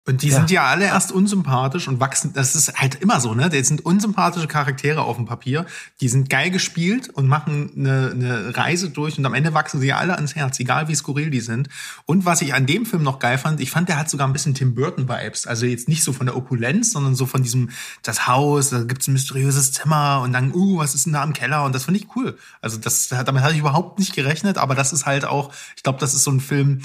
[0.07, 0.37] und die ja.
[0.37, 3.49] sind ja alle erst unsympathisch und wachsen, das ist halt immer so, ne?
[3.49, 5.65] Das sind unsympathische Charaktere auf dem Papier,
[5.99, 9.91] die sind geil gespielt und machen eine, eine Reise durch und am Ende wachsen sie
[9.91, 11.67] alle ans Herz, egal wie skurril die sind.
[12.05, 14.33] Und was ich an dem Film noch geil fand, ich fand, der hat sogar ein
[14.33, 15.45] bisschen Tim Burton-Vibes.
[15.45, 17.71] Also jetzt nicht so von der Opulenz, sondern so von diesem,
[18.01, 21.33] das Haus, da gibt's ein mysteriöses Zimmer und dann, uh, was ist denn da im
[21.33, 21.65] Keller?
[21.65, 22.37] Und das fand ich cool.
[22.61, 25.99] Also das, damit hatte ich überhaupt nicht gerechnet, aber das ist halt auch, ich glaube,
[25.99, 26.81] das ist so ein Film,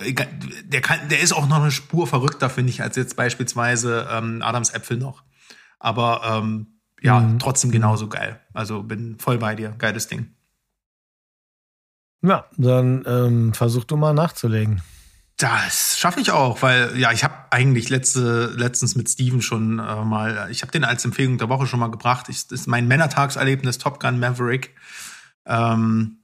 [0.00, 4.42] der kann, der ist auch noch eine Spur verrückter, finde ich, als jetzt beispielsweise ähm,
[4.42, 5.22] Adams Äpfel noch.
[5.78, 7.38] Aber ähm, ja, mhm.
[7.38, 8.40] trotzdem genauso geil.
[8.52, 9.74] Also bin voll bei dir.
[9.78, 10.34] Geiles Ding.
[12.22, 14.80] Ja, dann ähm, versuch du mal nachzulegen.
[15.36, 20.04] Das schaffe ich auch, weil ja, ich habe eigentlich letzte, letztens mit Steven schon äh,
[20.04, 22.28] mal, ich habe den als Empfehlung der Woche schon mal gebracht.
[22.28, 24.76] Ich, das ist mein Männertagserlebnis Top Gun Maverick.
[25.44, 26.21] Ähm,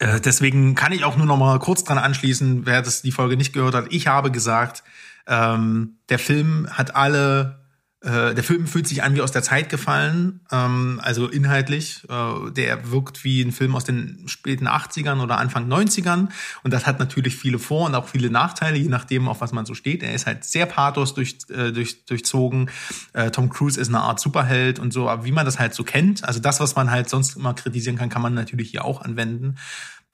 [0.00, 3.36] äh, deswegen kann ich auch nur noch mal kurz dran anschließen, wer das die Folge
[3.36, 3.86] nicht gehört hat.
[3.90, 4.82] Ich habe gesagt,
[5.26, 7.59] ähm, der Film hat alle
[8.02, 12.02] äh, der Film fühlt sich an wie aus der Zeit gefallen, ähm, also inhaltlich.
[12.08, 16.28] Äh, der wirkt wie ein Film aus den späten 80ern oder Anfang 90ern.
[16.62, 19.66] Und das hat natürlich viele Vor- und auch viele Nachteile, je nachdem, auf was man
[19.66, 20.02] so steht.
[20.02, 22.70] Er ist halt sehr pathos durch, äh, durch, durchzogen.
[23.12, 25.84] Äh, Tom Cruise ist eine Art Superheld und so, aber wie man das halt so
[25.84, 26.24] kennt.
[26.24, 29.56] Also das, was man halt sonst immer kritisieren kann, kann man natürlich hier auch anwenden.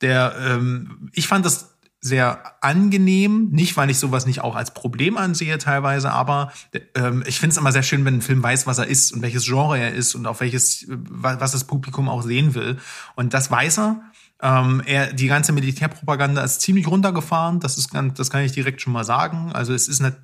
[0.00, 3.48] Der, ähm, ich fand das sehr angenehm.
[3.50, 6.52] Nicht, weil ich sowas nicht auch als Problem ansehe teilweise, aber
[6.94, 9.22] ähm, ich finde es immer sehr schön, wenn ein Film weiß, was er ist und
[9.22, 12.78] welches Genre er ist und auf welches, was das Publikum auch sehen will.
[13.14, 14.02] Und das weiß er.
[14.42, 17.60] Ähm, er, die ganze Militärpropaganda ist ziemlich runtergefahren.
[17.60, 19.50] Das ist das kann ich direkt schon mal sagen.
[19.52, 20.16] Also es ist eine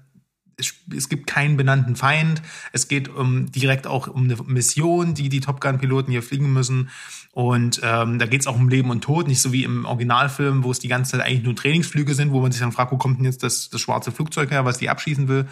[0.97, 2.43] es, gibt keinen benannten Feind.
[2.73, 6.91] Es geht um direkt auch um eine Mission, die die Top Gun-Piloten hier fliegen müssen.
[7.33, 10.65] Und ähm, da geht es auch um Leben und Tod, nicht so wie im Originalfilm,
[10.65, 12.99] wo es die ganze Zeit eigentlich nur Trainingsflüge sind, wo man sich dann fragt, wo
[12.99, 15.47] kommt denn jetzt das, das schwarze Flugzeug her, was die abschießen will.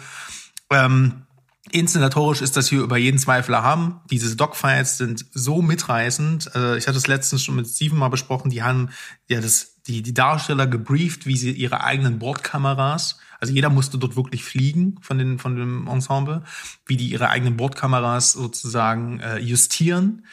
[0.69, 1.23] Ähm,
[1.69, 4.01] Inszenatorisch ist das hier über jeden Zweifel erhaben.
[4.09, 6.55] Diese Dogfights sind so mitreißend.
[6.55, 8.49] Äh, ich hatte es letztens schon mit Steven mal besprochen.
[8.49, 8.89] Die haben
[9.27, 14.15] ja das, die, die Darsteller gebrieft, wie sie ihre eigenen Bordkameras also jeder musste dort
[14.15, 16.43] wirklich fliegen von, den, von dem Ensemble,
[16.85, 20.25] wie die ihre eigenen Bordkameras sozusagen äh, justieren.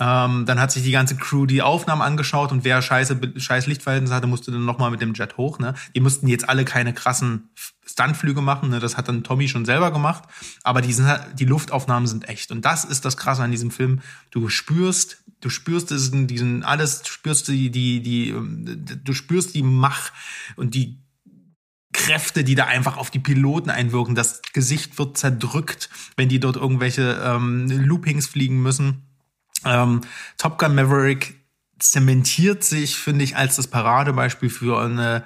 [0.00, 4.14] Ähm, dann hat sich die ganze Crew die Aufnahmen angeschaut und wer scheiße, scheiß Lichtverhältnisse
[4.14, 5.58] hatte, musste dann nochmal mit dem Jet hoch.
[5.58, 5.74] Ne?
[5.94, 7.50] Die mussten jetzt alle keine krassen
[7.84, 8.70] Stuntflüge machen.
[8.70, 8.80] Ne?
[8.80, 10.24] Das hat dann Tommy schon selber gemacht.
[10.62, 12.50] Aber die, sind, halt, die Luftaufnahmen sind echt.
[12.50, 14.00] Und das ist das Krasse an diesem Film.
[14.30, 18.34] Du spürst, du spürst diesen, diesen alles, du spürst die, die, die,
[19.04, 20.12] du spürst die Mach
[20.56, 21.02] und die
[21.92, 24.14] Kräfte, die da einfach auf die Piloten einwirken.
[24.14, 29.09] Das Gesicht wird zerdrückt, wenn die dort irgendwelche ähm, Loopings fliegen müssen.
[29.64, 30.00] Ähm,
[30.38, 31.40] Top Gun Maverick
[31.78, 35.24] zementiert sich, finde ich, als das Paradebeispiel für eine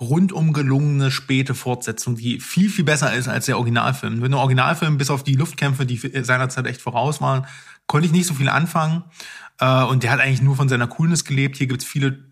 [0.00, 4.22] rundum gelungene späte Fortsetzung, die viel, viel besser ist als der Originalfilm.
[4.22, 7.46] Wenn der Originalfilm bis auf die Luftkämpfe, die seinerzeit echt voraus waren,
[7.86, 9.04] konnte ich nicht so viel anfangen.
[9.58, 11.58] Äh, und der hat eigentlich nur von seiner Coolness gelebt.
[11.58, 12.24] Hier gibt's viele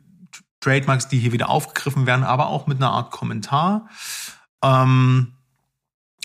[0.61, 3.89] Trademarks, die hier wieder aufgegriffen werden, aber auch mit einer Art Kommentar.
[4.63, 5.35] Ähm,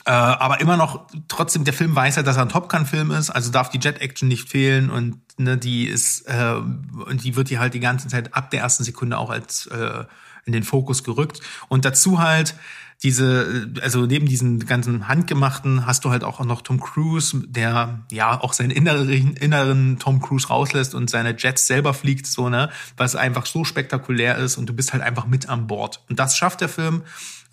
[0.05, 3.29] äh, aber immer noch, trotzdem, der Film weiß ja, dass er ein Top Gun-Film ist,
[3.29, 7.59] also darf die Jet-Action nicht fehlen und ne, die ist, äh, und die wird hier
[7.59, 10.03] halt die ganze Zeit ab der ersten Sekunde auch als äh,
[10.45, 11.39] in den Fokus gerückt.
[11.69, 12.55] Und dazu halt
[13.01, 18.39] diese, also neben diesen ganzen handgemachten hast du halt auch noch Tom Cruise, der ja
[18.39, 23.15] auch seinen inneren, inneren Tom Cruise rauslässt und seine Jets selber fliegt, so, ne, was
[23.15, 26.01] einfach so spektakulär ist und du bist halt einfach mit an Bord.
[26.09, 27.03] Und das schafft der Film.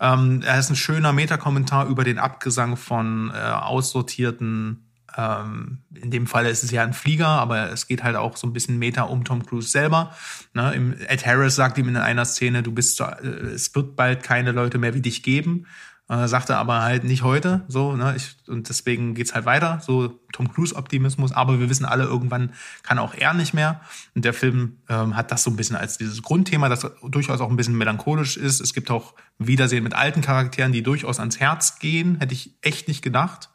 [0.01, 6.27] Ähm, er ist ein schöner Metakommentar über den Abgesang von äh, aussortierten ähm, in dem
[6.27, 9.03] Fall ist es ja ein Flieger, aber es geht halt auch so ein bisschen Meta
[9.03, 10.15] um Tom Cruise selber.
[10.53, 10.95] Ne?
[11.07, 14.77] Ed Harris sagt ihm in einer Szene, du bist, äh, es wird bald keine Leute
[14.77, 15.67] mehr wie dich geben.
[16.11, 20.19] Äh, sagte aber halt nicht heute, so, ne, ich, und deswegen geht's halt weiter, so
[20.33, 22.51] Tom Cruise-Optimismus, aber wir wissen alle, irgendwann
[22.83, 23.79] kann auch er nicht mehr.
[24.13, 27.49] Und der Film ähm, hat das so ein bisschen als dieses Grundthema, das durchaus auch
[27.49, 28.59] ein bisschen melancholisch ist.
[28.59, 32.89] Es gibt auch Wiedersehen mit alten Charakteren, die durchaus ans Herz gehen, hätte ich echt
[32.89, 33.49] nicht gedacht.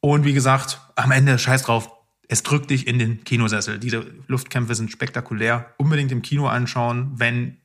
[0.00, 1.90] Und wie gesagt, am Ende, scheiß drauf,
[2.28, 3.78] es drückt dich in den Kinosessel.
[3.78, 5.72] Diese Luftkämpfe sind spektakulär.
[5.78, 7.56] Unbedingt im Kino anschauen, wenn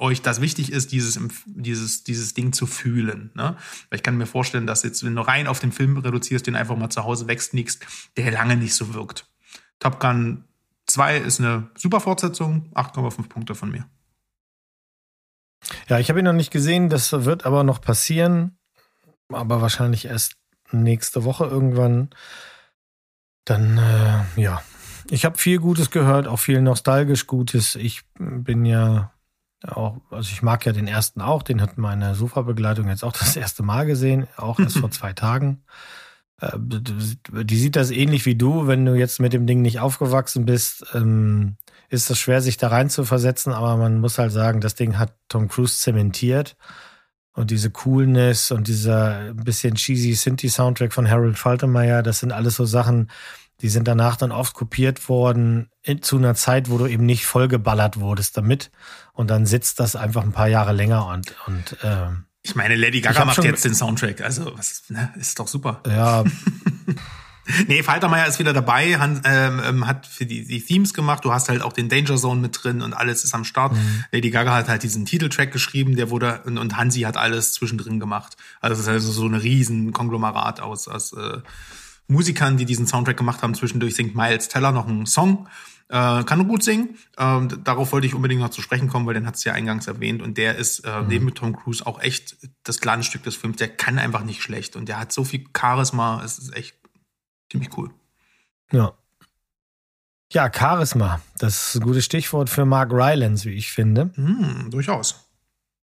[0.00, 3.30] euch das wichtig ist, dieses, dieses, dieses Ding zu fühlen.
[3.34, 3.56] Ne?
[3.88, 6.56] Weil ich kann mir vorstellen, dass jetzt, wenn du rein auf den Film reduzierst, den
[6.56, 7.86] einfach mal zu Hause wegsneakst,
[8.16, 9.28] der lange nicht so wirkt.
[9.78, 10.44] Top Gun
[10.86, 13.86] 2 ist eine super Fortsetzung, 8,5 Punkte von mir.
[15.88, 18.58] Ja, ich habe ihn noch nicht gesehen, das wird aber noch passieren,
[19.28, 20.36] aber wahrscheinlich erst
[20.72, 22.10] nächste Woche irgendwann.
[23.44, 24.62] Dann, äh, ja.
[25.10, 27.74] Ich habe viel Gutes gehört, auch viel nostalgisch Gutes.
[27.74, 29.12] Ich bin ja
[29.66, 33.36] auch, also ich mag ja den ersten auch, den hat meine Sofa-Begleitung jetzt auch das
[33.36, 35.62] erste Mal gesehen, auch erst vor zwei Tagen.
[36.40, 40.44] Äh, die sieht das ähnlich wie du, wenn du jetzt mit dem Ding nicht aufgewachsen
[40.46, 41.56] bist, ähm,
[41.88, 44.98] ist das schwer, sich da rein zu versetzen, aber man muss halt sagen, das Ding
[44.98, 46.56] hat Tom Cruise zementiert.
[47.32, 52.64] Und diese Coolness und dieser bisschen cheesy Synthie-Soundtrack von Harold Faltermeyer, das sind alles so
[52.64, 53.08] Sachen,
[53.62, 57.26] die sind danach dann oft kopiert worden in, zu einer Zeit, wo du eben nicht
[57.26, 58.70] vollgeballert wurdest damit.
[59.12, 62.08] Und dann sitzt das einfach ein paar Jahre länger und, und äh,
[62.42, 65.82] ich meine, Lady Gaga macht jetzt den Soundtrack, also was, ne, ist doch super.
[65.86, 66.24] Ja.
[67.66, 71.24] nee, Faltermeier ist wieder dabei, Han, ähm, ähm, hat für die, die Themes gemacht.
[71.24, 73.72] Du hast halt auch den Danger Zone mit drin und alles ist am Start.
[73.72, 74.04] Mhm.
[74.12, 78.00] Lady Gaga hat halt diesen Titeltrack geschrieben, der wurde und, und Hansi hat alles zwischendrin
[78.00, 78.36] gemacht.
[78.60, 81.38] Also es ist also so ein riesen Konglomerat aus, aus äh,
[82.10, 83.54] Musikern, die diesen Soundtrack gemacht haben.
[83.54, 85.48] Zwischendurch singt Miles Teller noch einen Song.
[85.88, 86.96] Äh, kann nur gut singen.
[87.18, 89.86] Ähm, darauf wollte ich unbedingt noch zu sprechen kommen, weil den hat es ja eingangs
[89.86, 90.22] erwähnt.
[90.22, 91.08] Und der ist äh, mhm.
[91.08, 93.56] neben Tom Cruise auch echt das Glanzstück des Films.
[93.56, 94.76] Der kann einfach nicht schlecht.
[94.76, 96.22] Und der hat so viel Charisma.
[96.24, 96.76] Es ist echt
[97.50, 97.90] ziemlich cool.
[98.70, 98.92] Ja.
[100.32, 101.20] Ja, Charisma.
[101.38, 104.12] Das ist ein gutes Stichwort für Mark Rylance, wie ich finde.
[104.16, 105.28] Mm, durchaus.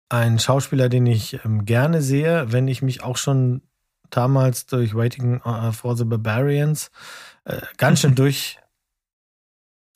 [0.10, 3.62] Ein Schauspieler, den ich ähm, gerne sehe, wenn ich mich auch schon
[4.16, 6.92] damals durch Waiting uh, for the Barbarians
[7.46, 8.60] äh, ganz schön durch,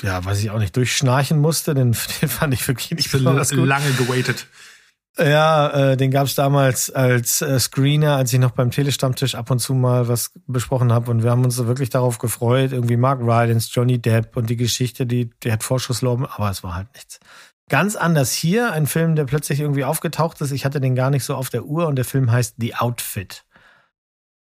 [0.02, 1.73] ja, weiß ich auch nicht, durchschnarchen musste.
[1.73, 3.68] Den, den fand ich wirklich nicht besonders gut.
[3.68, 4.48] Lange gewaitet.
[5.19, 9.49] Ja, äh, den gab es damals als äh, Screener, als ich noch beim Telestammtisch ab
[9.49, 11.10] und zu mal was besprochen habe.
[11.10, 12.72] Und wir haben uns so wirklich darauf gefreut.
[12.72, 16.76] Irgendwie Mark Rylance, Johnny Depp und die Geschichte, die, die hat Vorschusslauben, aber es war
[16.76, 17.19] halt nichts.
[17.68, 20.52] Ganz anders hier, ein Film, der plötzlich irgendwie aufgetaucht ist.
[20.52, 23.44] Ich hatte den gar nicht so auf der Uhr und der Film heißt The Outfit.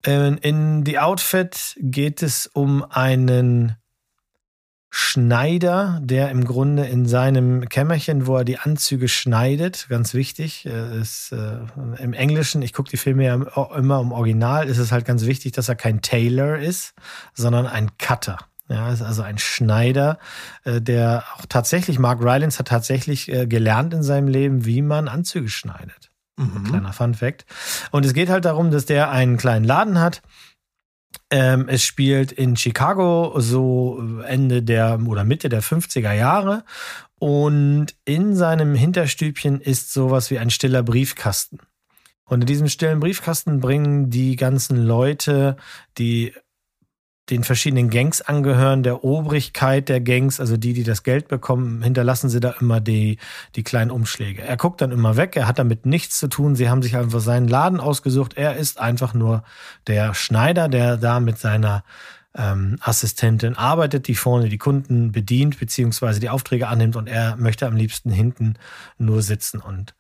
[0.03, 3.76] Ähm, in The Outfit geht es um einen
[4.94, 10.99] Schneider, der im Grunde in seinem Kämmerchen, wo er die Anzüge schneidet, ganz wichtig, äh,
[10.99, 11.60] ist äh,
[12.02, 13.36] im Englischen, ich gucke die Filme ja
[13.73, 16.94] immer im Original, ist es halt ganz wichtig, dass er kein Tailor ist,
[17.34, 18.38] sondern ein Cutter.
[18.68, 20.18] Ja, ist also ein Schneider,
[20.64, 25.07] äh, der auch tatsächlich, Mark Rylance hat tatsächlich äh, gelernt in seinem Leben, wie man
[25.07, 26.01] Anzüge schneidet.
[26.41, 26.63] Mhm.
[26.63, 27.45] Kleiner Fun Fact.
[27.91, 30.22] Und es geht halt darum, dass der einen kleinen Laden hat.
[31.30, 36.63] Ähm, es spielt in Chicago so Ende der oder Mitte der 50er Jahre.
[37.19, 41.59] Und in seinem Hinterstübchen ist sowas wie ein stiller Briefkasten.
[42.26, 45.57] Und in diesem stillen Briefkasten bringen die ganzen Leute,
[45.97, 46.34] die
[47.32, 52.30] den verschiedenen Gangs angehören, der Obrigkeit der Gangs, also die, die das Geld bekommen, hinterlassen
[52.30, 53.18] sie da immer die,
[53.56, 54.41] die kleinen Umschläge.
[54.41, 57.22] Er guckt dann immer weg, er hat damit nichts zu tun, sie haben sich einfach
[57.22, 59.44] seinen Laden ausgesucht, er ist einfach nur
[59.88, 61.84] der Schneider, der da mit seiner
[62.36, 67.66] ähm, Assistentin arbeitet, die vorne die Kunden bedient, beziehungsweise die Aufträge annimmt und er möchte
[67.66, 68.56] am liebsten hinten
[68.98, 69.95] nur sitzen und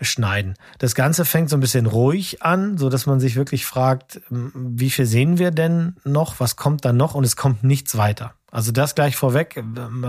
[0.00, 0.54] schneiden.
[0.78, 4.90] Das Ganze fängt so ein bisschen ruhig an, so dass man sich wirklich fragt, wie
[4.90, 6.40] viel sehen wir denn noch?
[6.40, 7.14] Was kommt da noch?
[7.14, 8.34] Und es kommt nichts weiter.
[8.50, 9.62] Also das gleich vorweg.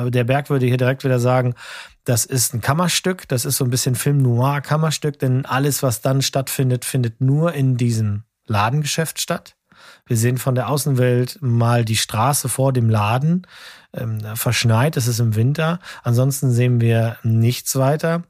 [0.08, 1.56] Der Berg würde hier direkt wieder sagen,
[2.04, 3.28] das ist ein Kammerstück.
[3.28, 7.54] Das ist so ein bisschen Film Noir Kammerstück, denn alles, was dann stattfindet, findet nur
[7.54, 9.56] in diesem Ladengeschäft statt.
[10.06, 13.48] Wir sehen von der Außenwelt mal die Straße vor dem Laden,
[13.94, 15.80] ähm, verschneit, es ist im Winter.
[16.04, 18.24] Ansonsten sehen wir nichts weiter.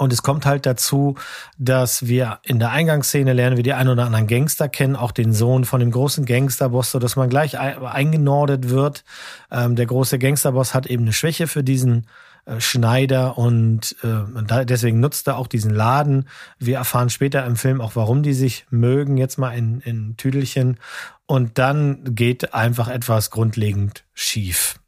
[0.00, 1.16] Und es kommt halt dazu,
[1.58, 5.34] dass wir in der Eingangsszene lernen wir die ein oder anderen Gangster kennen, auch den
[5.34, 9.04] Sohn von dem großen Gangsterboss, so dass man gleich eingenordet wird.
[9.50, 12.06] Ähm, der große Gangsterboss hat eben eine Schwäche für diesen
[12.46, 16.26] äh, Schneider und äh, deswegen nutzt er auch diesen Laden.
[16.58, 20.78] Wir erfahren später im Film auch, warum die sich mögen, jetzt mal in, in Tüdelchen.
[21.26, 24.80] Und dann geht einfach etwas grundlegend schief.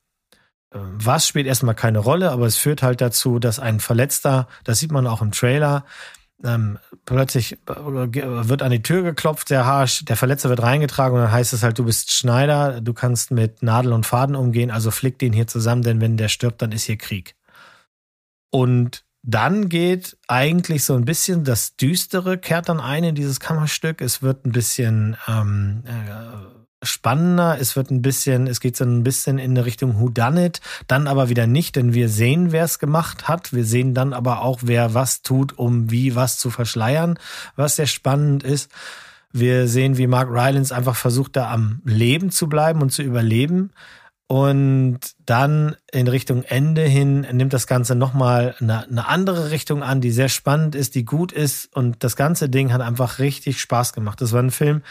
[0.75, 4.93] Was spielt erstmal keine Rolle, aber es führt halt dazu, dass ein Verletzter, das sieht
[4.93, 5.85] man auch im Trailer,
[6.45, 11.23] ähm, plötzlich äh, wird an die Tür geklopft, sehr harsch, der Verletzte wird reingetragen und
[11.23, 14.91] dann heißt es halt, du bist Schneider, du kannst mit Nadel und Faden umgehen, also
[14.91, 17.37] flick den hier zusammen, denn wenn der stirbt, dann ist hier Krieg.
[18.51, 24.01] Und dann geht eigentlich so ein bisschen das Düstere, kehrt dann ein in dieses Kammerstück.
[24.01, 29.05] Es wird ein bisschen ähm, äh, spannender, es wird ein bisschen, es geht so ein
[29.05, 32.65] bisschen in eine Richtung Who Done It, dann aber wieder nicht, denn wir sehen, wer
[32.65, 33.53] es gemacht hat.
[33.53, 37.19] Wir sehen dann aber auch, wer was tut, um wie was zu verschleiern,
[37.57, 38.71] was sehr spannend ist.
[39.33, 43.71] Wir sehen, wie Mark Rylance einfach versucht, da am Leben zu bleiben und zu überleben.
[44.27, 50.01] Und dann in Richtung Ende hin nimmt das Ganze nochmal eine, eine andere Richtung an,
[50.01, 51.75] die sehr spannend ist, die gut ist.
[51.77, 54.23] Und das ganze Ding hat einfach richtig Spaß gemacht.
[54.23, 54.83] Das war ein Film,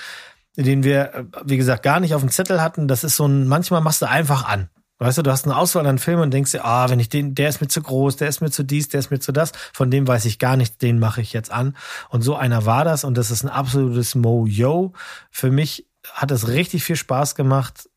[0.56, 2.88] den wir, wie gesagt, gar nicht auf dem Zettel hatten.
[2.88, 4.70] Das ist so ein, manchmal machst du einfach an.
[5.02, 7.34] Weißt du, du hast eine Auswahl an Filmen und denkst dir, ah, wenn ich den,
[7.34, 9.52] der ist mir zu groß, der ist mir zu dies, der ist mir zu das,
[9.74, 11.76] von dem weiß ich gar nichts, den mache ich jetzt an.
[12.10, 14.94] Und so einer war das und das ist ein absolutes Mo-Yo.
[15.32, 17.90] Für mich hat es richtig viel Spaß gemacht,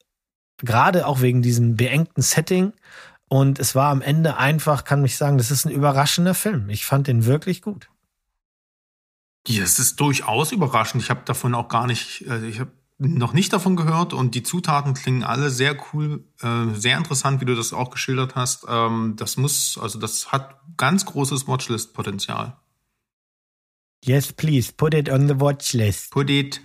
[0.56, 2.72] gerade auch wegen diesem beengten Setting.
[3.28, 6.70] Und es war am Ende einfach, kann mich sagen, das ist ein überraschender Film.
[6.70, 7.90] Ich fand den wirklich gut.
[9.46, 11.02] Ja, es ist durchaus überraschend.
[11.02, 14.42] Ich habe davon auch gar nicht, also ich habe noch nicht davon gehört und die
[14.42, 18.64] Zutaten klingen alle sehr cool, äh, sehr interessant, wie du das auch geschildert hast.
[18.68, 22.56] Ähm, das muss, also das hat ganz großes Watchlist-Potenzial.
[24.04, 26.10] Yes, please, put it on the watchlist.
[26.10, 26.60] Put it.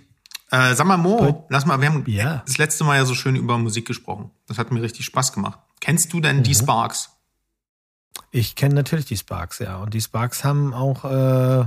[0.50, 2.42] Äh, sag mal, Mo, Put- lass mal, wir haben Ja.
[2.46, 4.30] das letzte Mal ja so schön über Musik gesprochen.
[4.46, 5.58] Das hat mir richtig Spaß gemacht.
[5.80, 6.54] Kennst du denn die Mhm.
[6.56, 7.10] Sparks?
[8.30, 9.76] Ich kenne natürlich die Sparks, ja.
[9.78, 11.66] Und die Sparks haben auch äh,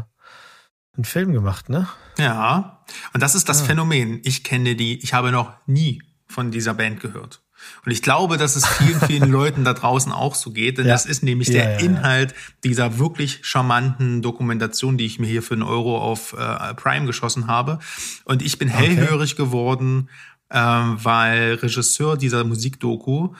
[0.95, 1.87] einen Film gemacht, ne?
[2.17, 2.83] Ja.
[3.13, 3.65] Und das ist das Ah.
[3.65, 4.21] Phänomen.
[4.23, 7.41] Ich kenne die, ich habe noch nie von dieser Band gehört.
[7.85, 10.93] Und ich glaube, dass es vielen, vielen Leuten da draußen auch so geht, denn Ja.
[10.93, 11.85] das ist nämlich Ja, der ja, ja.
[11.85, 17.05] Inhalt dieser wirklich charmanten Dokumentation, die ich mir hier für einen Euro auf äh, Prime
[17.05, 17.79] geschossen habe.
[18.25, 20.09] Und ich bin hellhörig geworden,
[20.51, 23.33] ähm, weil Regisseur dieser Musikdoku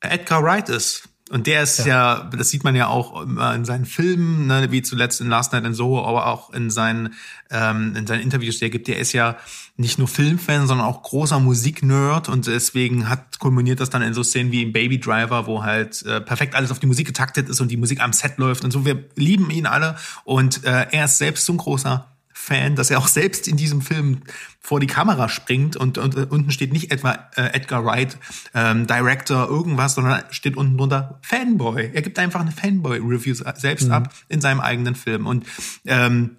[0.00, 1.08] Edgar Wright ist.
[1.30, 2.30] Und der ist ja.
[2.36, 5.74] das sieht man ja auch in seinen Filmen, ne, wie zuletzt in Last Night in
[5.74, 7.14] Soho, aber auch in seinen,
[7.50, 8.88] ähm, in seinen Interviews, die er gibt.
[8.88, 9.36] Der ist ja
[9.76, 14.22] nicht nur Filmfan, sondern auch großer Musiknerd und deswegen hat kulminiert das dann in so
[14.22, 17.60] Szenen wie im Baby Driver, wo halt äh, perfekt alles auf die Musik getaktet ist
[17.60, 18.84] und die Musik am Set läuft und so.
[18.84, 22.06] Wir lieben ihn alle und äh, er ist selbst so ein großer
[22.48, 24.22] Fan, dass er auch selbst in diesem Film
[24.60, 28.16] vor die Kamera springt und, und äh, unten steht nicht etwa äh, Edgar Wright,
[28.54, 31.90] ähm, Director, irgendwas, sondern steht unten drunter Fanboy.
[31.92, 35.26] Er gibt einfach eine Fanboy-Review selbst ab in seinem eigenen Film.
[35.26, 35.44] Und
[35.84, 36.38] ähm,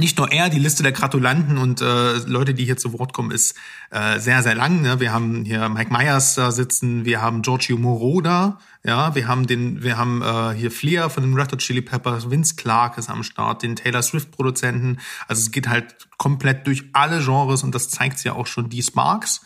[0.00, 3.30] nicht nur er, die Liste der Gratulanten und äh, Leute, die hier zu Wort kommen,
[3.30, 3.54] ist
[3.90, 4.82] äh, sehr, sehr lang.
[4.82, 4.98] Ne?
[4.98, 9.84] Wir haben hier Mike Myers da sitzen, wir haben Giorgio Moroder, ja, wir haben den,
[9.84, 13.22] wir haben äh, hier Flair von den Red Hot Chili Peppers, Vince Clark ist am
[13.22, 14.98] Start, den Taylor Swift Produzenten.
[15.28, 18.68] Also es geht halt komplett durch alle Genres und das zeigt ja auch schon.
[18.68, 19.42] Die Sparks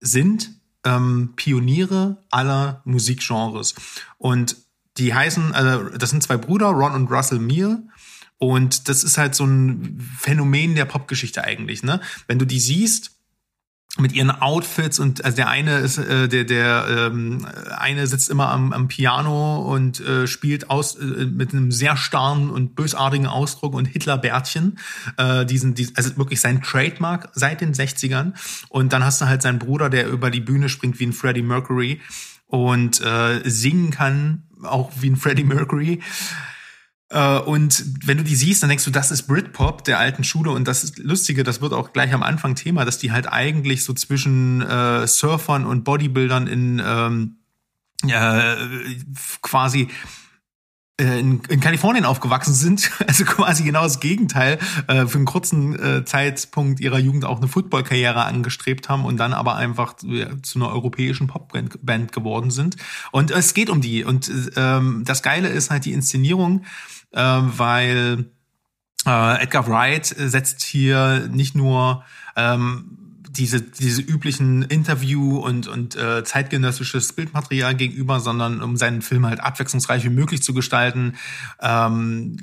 [0.00, 0.50] sind
[0.84, 3.74] ähm, Pioniere aller Musikgenres
[4.18, 4.56] und
[4.98, 7.84] die heißen, also das sind zwei Brüder, Ron und Russell Meal.
[8.38, 12.00] Und das ist halt so ein Phänomen der Popgeschichte eigentlich, ne?
[12.28, 13.18] Wenn du die siehst
[13.96, 17.46] mit ihren Outfits und also der eine ist äh, der der ähm,
[17.76, 22.50] eine sitzt immer am, am Piano und äh, spielt aus äh, mit einem sehr starren
[22.50, 24.78] und bösartigen Ausdruck und Hitlerbärtchen
[25.16, 28.34] äh, diesen, diesen also wirklich sein Trademark seit den 60ern
[28.68, 31.42] und dann hast du halt seinen Bruder der über die Bühne springt wie ein Freddie
[31.42, 32.00] Mercury
[32.46, 36.02] und äh, singen kann auch wie ein Freddie Mercury
[37.10, 40.50] und wenn du die siehst, dann denkst du, das ist Britpop der alten Schule.
[40.50, 43.82] Und das ist Lustige, das wird auch gleich am Anfang Thema, dass die halt eigentlich
[43.82, 47.36] so zwischen äh, Surfern und Bodybuildern in ähm,
[48.06, 48.56] äh,
[49.42, 49.88] quasi
[51.00, 54.58] äh, in, in Kalifornien aufgewachsen sind, also quasi genau das Gegenteil,
[54.88, 59.32] äh, für einen kurzen äh, Zeitpunkt ihrer Jugend auch eine Footballkarriere angestrebt haben und dann
[59.32, 62.76] aber einfach ja, zu einer europäischen Popband Band geworden sind.
[63.12, 64.04] Und es geht um die.
[64.04, 66.64] Und ähm, das Geile ist halt die Inszenierung,
[67.12, 68.26] äh, weil
[69.06, 72.04] äh, Edgar Wright setzt hier nicht nur
[72.36, 72.98] ähm,
[73.30, 79.40] diese, diese üblichen Interview- und, und äh, zeitgenössisches Bildmaterial gegenüber, sondern um seinen Film halt
[79.40, 81.14] abwechslungsreich wie möglich zu gestalten.
[81.60, 82.36] Ähm,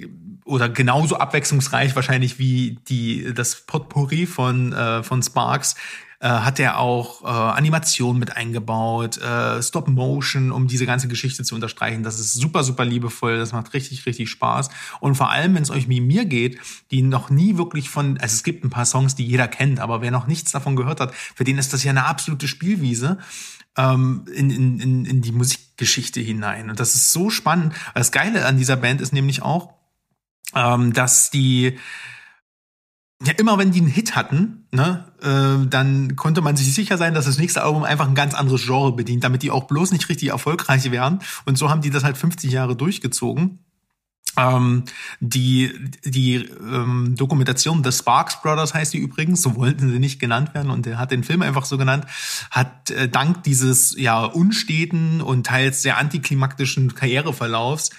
[0.46, 5.76] oder genauso abwechslungsreich wahrscheinlich wie die das Potpourri von äh, von Sparks
[6.20, 11.44] äh, hat er auch äh, Animation mit eingebaut, äh, Stop Motion, um diese ganze Geschichte
[11.44, 12.04] zu unterstreichen.
[12.04, 13.38] Das ist super, super liebevoll.
[13.38, 14.70] Das macht richtig, richtig Spaß.
[15.00, 16.60] Und vor allem, wenn es euch wie mir geht,
[16.92, 20.02] die noch nie wirklich von, also es gibt ein paar Songs, die jeder kennt, aber
[20.02, 23.18] wer noch nichts davon gehört hat, für den ist das ja eine absolute Spielwiese
[23.78, 26.70] ähm, in, in, in, in die Musikgeschichte hinein.
[26.70, 27.74] Und das ist so spannend.
[27.94, 29.74] Das Geile an dieser Band ist nämlich auch,
[30.54, 31.78] ähm, dass die
[33.28, 37.14] ja immer wenn die einen Hit hatten, ne, äh, dann konnte man sich sicher sein,
[37.14, 40.10] dass das nächste Album einfach ein ganz anderes Genre bedient, damit die auch bloß nicht
[40.10, 41.20] richtig erfolgreich wären.
[41.46, 43.60] Und so haben die das halt 50 Jahre durchgezogen.
[44.38, 44.84] Ähm,
[45.22, 45.72] die
[46.04, 50.72] die ähm, Dokumentation The Sparks Brothers heißt die übrigens, so wollten sie nicht genannt werden
[50.72, 52.06] und er hat den Film einfach so genannt,
[52.52, 57.92] hat äh, dank dieses ja unsteten und teils sehr antiklimaktischen Karriereverlaufs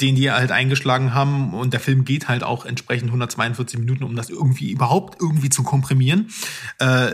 [0.00, 4.16] den die halt eingeschlagen haben und der Film geht halt auch entsprechend 142 Minuten, um
[4.16, 6.30] das irgendwie überhaupt irgendwie zu komprimieren,
[6.78, 7.10] äh,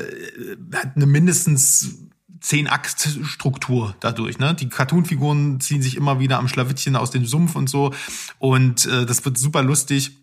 [0.74, 1.98] hat eine mindestens
[2.40, 4.38] zehn Akt Struktur dadurch.
[4.38, 4.54] Ne?
[4.54, 7.92] Die Cartoon-Figuren ziehen sich immer wieder am Schlawittchen aus dem Sumpf und so
[8.38, 10.19] und äh, das wird super lustig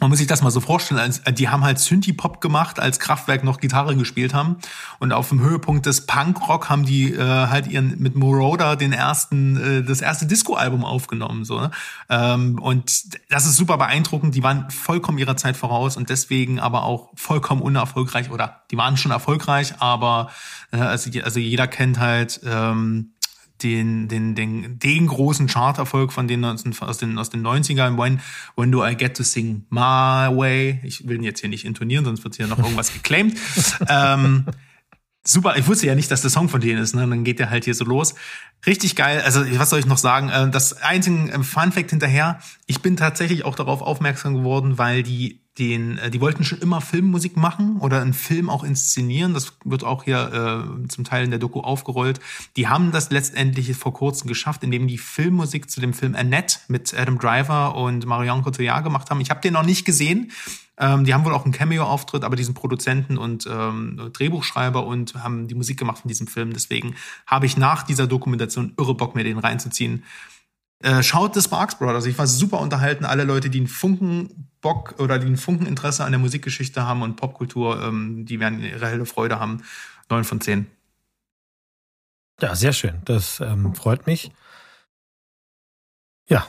[0.00, 3.44] man muss sich das mal so vorstellen, als, die haben halt Synthie-Pop gemacht, als Kraftwerk
[3.44, 4.56] noch Gitarre gespielt haben.
[4.98, 9.56] Und auf dem Höhepunkt des Punkrock haben die äh, halt ihren mit Moroder den ersten,
[9.56, 11.44] äh, das erste Disco-Album aufgenommen.
[11.44, 11.70] So, ne?
[12.10, 14.34] ähm, und das ist super beeindruckend.
[14.34, 18.30] Die waren vollkommen ihrer Zeit voraus und deswegen aber auch vollkommen unerfolgreich.
[18.30, 20.30] Oder die waren schon erfolgreich, aber
[20.72, 22.40] äh, also, also jeder kennt halt.
[22.44, 23.13] Ähm,
[23.64, 27.16] den, den, den, den großen Charterfolg von den aus den, aus den
[27.46, 28.20] 90ern, When,
[28.56, 30.80] When Do I Get to Sing My Way?
[30.84, 33.36] Ich will ihn jetzt hier nicht intonieren, sonst wird hier noch irgendwas geclaimed.
[33.88, 34.44] ähm,
[35.24, 37.04] super, ich wusste ja nicht, dass der Song von denen ist, ne?
[37.04, 38.14] Und dann geht der halt hier so los.
[38.66, 39.22] Richtig geil.
[39.24, 40.28] Also, was soll ich noch sagen?
[40.28, 45.02] Äh, das einzige äh, Fun Fact hinterher, ich bin tatsächlich auch darauf aufmerksam geworden, weil
[45.02, 49.34] die den, äh, die wollten schon immer Filmmusik machen oder einen Film auch inszenieren.
[49.34, 52.20] Das wird auch hier äh, zum Teil in der Doku aufgerollt.
[52.56, 56.94] Die haben das letztendlich vor kurzem geschafft, indem die Filmmusik zu dem Film Annette mit
[56.94, 59.20] Adam Driver und Marion Cotillard gemacht haben.
[59.20, 60.32] Ich habe den noch nicht gesehen.
[60.76, 65.46] Ähm, die haben wohl auch einen Cameo-Auftritt, aber diesen Produzenten und ähm, Drehbuchschreiber und haben
[65.46, 66.52] die Musik gemacht von diesem Film.
[66.52, 70.02] Deswegen habe ich nach dieser Dokumentation irre Bock, mir den reinzuziehen.
[70.84, 72.04] Äh, schaut The Sparks Brothers.
[72.04, 73.06] Ich war super unterhalten.
[73.06, 77.00] Alle Leute, die einen Funken Bock oder die einen Funken Interesse an der Musikgeschichte haben
[77.00, 79.62] und Popkultur, ähm, die werden ihre helle Freude haben.
[80.10, 80.66] Neun von zehn.
[82.38, 83.00] Ja, sehr schön.
[83.06, 84.30] Das ähm, freut mich.
[86.28, 86.46] Ja,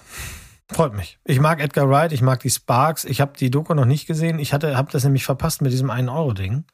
[0.69, 1.17] freut mich.
[1.23, 3.05] Ich mag Edgar Wright, ich mag die Sparks.
[3.05, 4.39] Ich habe die Doku noch nicht gesehen.
[4.39, 6.65] Ich habe das nämlich verpasst mit diesem 1-Euro-Ding.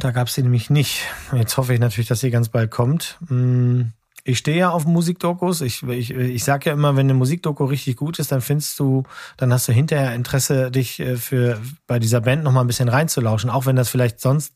[0.00, 1.06] Da gab es sie nämlich nicht.
[1.32, 3.18] Jetzt hoffe ich natürlich, dass sie ganz bald kommt.
[3.28, 3.94] Hm.
[4.26, 5.60] Ich stehe ja auf Musikdokus.
[5.60, 9.02] Ich, ich, ich sage ja immer, wenn eine Musikdoku richtig gut ist, dann findest du,
[9.36, 13.50] dann hast du hinterher Interesse, dich äh, für bei dieser Band nochmal ein bisschen reinzulauschen,
[13.50, 14.54] auch wenn das vielleicht sonst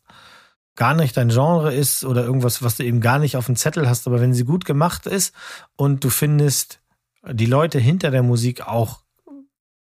[0.75, 3.87] gar nicht dein Genre ist oder irgendwas, was du eben gar nicht auf dem Zettel
[3.87, 4.07] hast.
[4.07, 5.35] Aber wenn sie gut gemacht ist
[5.75, 6.81] und du findest
[7.29, 9.01] die Leute hinter der Musik auch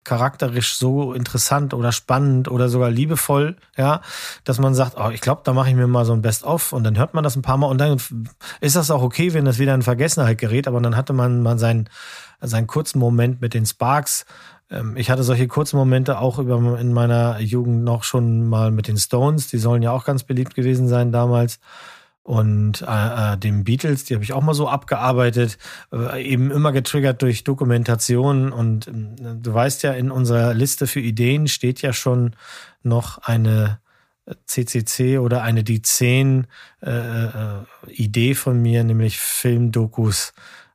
[0.04, 4.02] charakterisch so interessant oder spannend oder sogar liebevoll, ja,
[4.44, 6.84] dass man sagt, oh, ich glaube, da mache ich mir mal so ein Best-of und
[6.84, 7.98] dann hört man das ein paar Mal und dann
[8.60, 11.58] ist das auch okay, wenn das wieder in Vergessenheit gerät, aber dann hatte man mal
[11.58, 11.88] seinen,
[12.40, 14.26] seinen kurzen Moment mit den Sparks.
[14.70, 18.88] Ähm, ich hatte solche kurzen Momente auch über in meiner Jugend noch schon mal mit
[18.88, 21.58] den Stones, die sollen ja auch ganz beliebt gewesen sein damals
[22.24, 25.58] und äh, äh, dem Beatles, die habe ich auch mal so abgearbeitet,
[25.92, 28.50] äh, eben immer getriggert durch Dokumentation.
[28.50, 28.92] Und äh,
[29.40, 32.34] du weißt ja, in unserer Liste für Ideen steht ja schon
[32.82, 33.78] noch eine
[34.46, 36.46] CCC oder eine die 10
[36.80, 37.30] äh, äh,
[37.88, 40.32] Idee von mir, nämlich Filmdokus.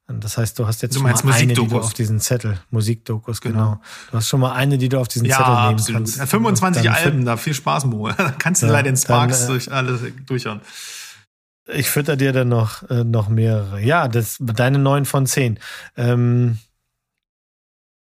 [0.08, 3.42] Das heißt, du hast jetzt du schon mal eine, die du auf diesen Zettel, Musikdokus,
[3.42, 3.54] genau.
[3.54, 3.82] genau.
[4.10, 5.98] Du hast schon mal eine, die du auf diesen ja, Zettel nehmen absolut.
[6.00, 6.18] kannst.
[6.18, 8.10] Ja, 25 Alben, da viel Spaß, Mo.
[8.10, 10.62] Da kannst du ja, leider den Sparks äh, durch alles durchhauen.
[11.74, 13.82] Ich fütter dir dann noch, äh, noch mehrere.
[13.82, 15.60] Ja, das, deine neun von zehn.
[15.96, 16.58] Ähm,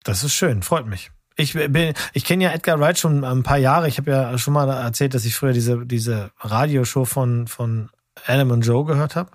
[0.03, 1.11] das ist schön, freut mich.
[1.35, 3.87] Ich bin, ich kenne ja Edgar Wright schon ein paar Jahre.
[3.87, 7.89] Ich habe ja schon mal erzählt, dass ich früher diese, diese Radioshow von, von
[8.25, 9.31] Adam und Joe gehört habe.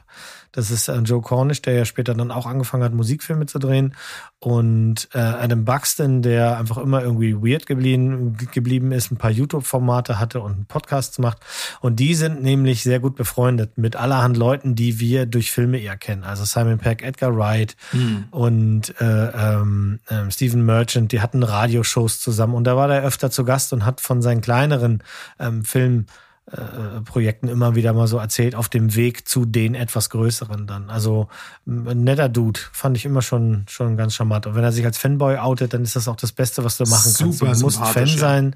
[0.55, 3.94] Das ist äh, Joe Cornish, der ja später dann auch angefangen hat, Musikfilme zu drehen.
[4.39, 10.20] Und äh, Adam Buxton, der einfach immer irgendwie weird geblieben, geblieben ist, ein paar YouTube-Formate
[10.20, 11.39] hatte und einen Podcast macht.
[11.81, 15.97] Und die sind nämlich sehr gut befreundet mit allerhand Leuten, die wir durch Filme eher
[15.97, 16.22] kennen.
[16.22, 18.24] Also Simon Peck, Edgar Wright hm.
[18.31, 22.55] und äh, ähm, äh, Stephen Merchant, die hatten Radioshows zusammen.
[22.55, 25.02] Und da war der öfter zu Gast und hat von seinen kleineren
[25.40, 26.06] ähm, Filmen
[26.50, 30.90] äh, Projekten immer wieder mal so erzählt, auf dem Weg zu den etwas größeren dann.
[30.90, 31.28] Also
[31.66, 34.46] ein netter Dude, fand ich immer schon, schon ganz charmant.
[34.46, 36.84] Und wenn er sich als Fanboy outet, dann ist das auch das Beste, was du
[36.84, 37.62] machen Super kannst.
[37.62, 38.50] Du musst Fan ja.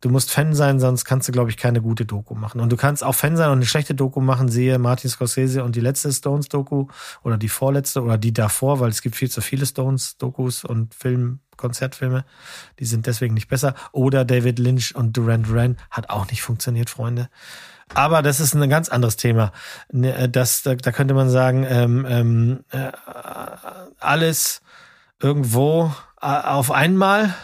[0.00, 2.60] Du musst Fan sein, sonst kannst du, glaube ich, keine gute Doku machen.
[2.60, 5.74] Und du kannst auch Fan sein und eine schlechte Doku machen, sehe Martin Scorsese und
[5.74, 6.86] die letzte Stones-Doku
[7.24, 11.40] oder die vorletzte oder die davor, weil es gibt viel zu viele Stones-Dokus und Film,
[11.56, 12.24] Konzertfilme.
[12.78, 13.74] Die sind deswegen nicht besser.
[13.92, 17.28] Oder David Lynch und Duran Duran hat auch nicht funktioniert, Freunde.
[17.94, 19.52] Aber das ist ein ganz anderes Thema.
[19.90, 22.92] Ne, äh, das, da, da könnte man sagen, ähm, ähm, äh,
[23.98, 24.62] alles
[25.20, 27.34] irgendwo äh, auf einmal.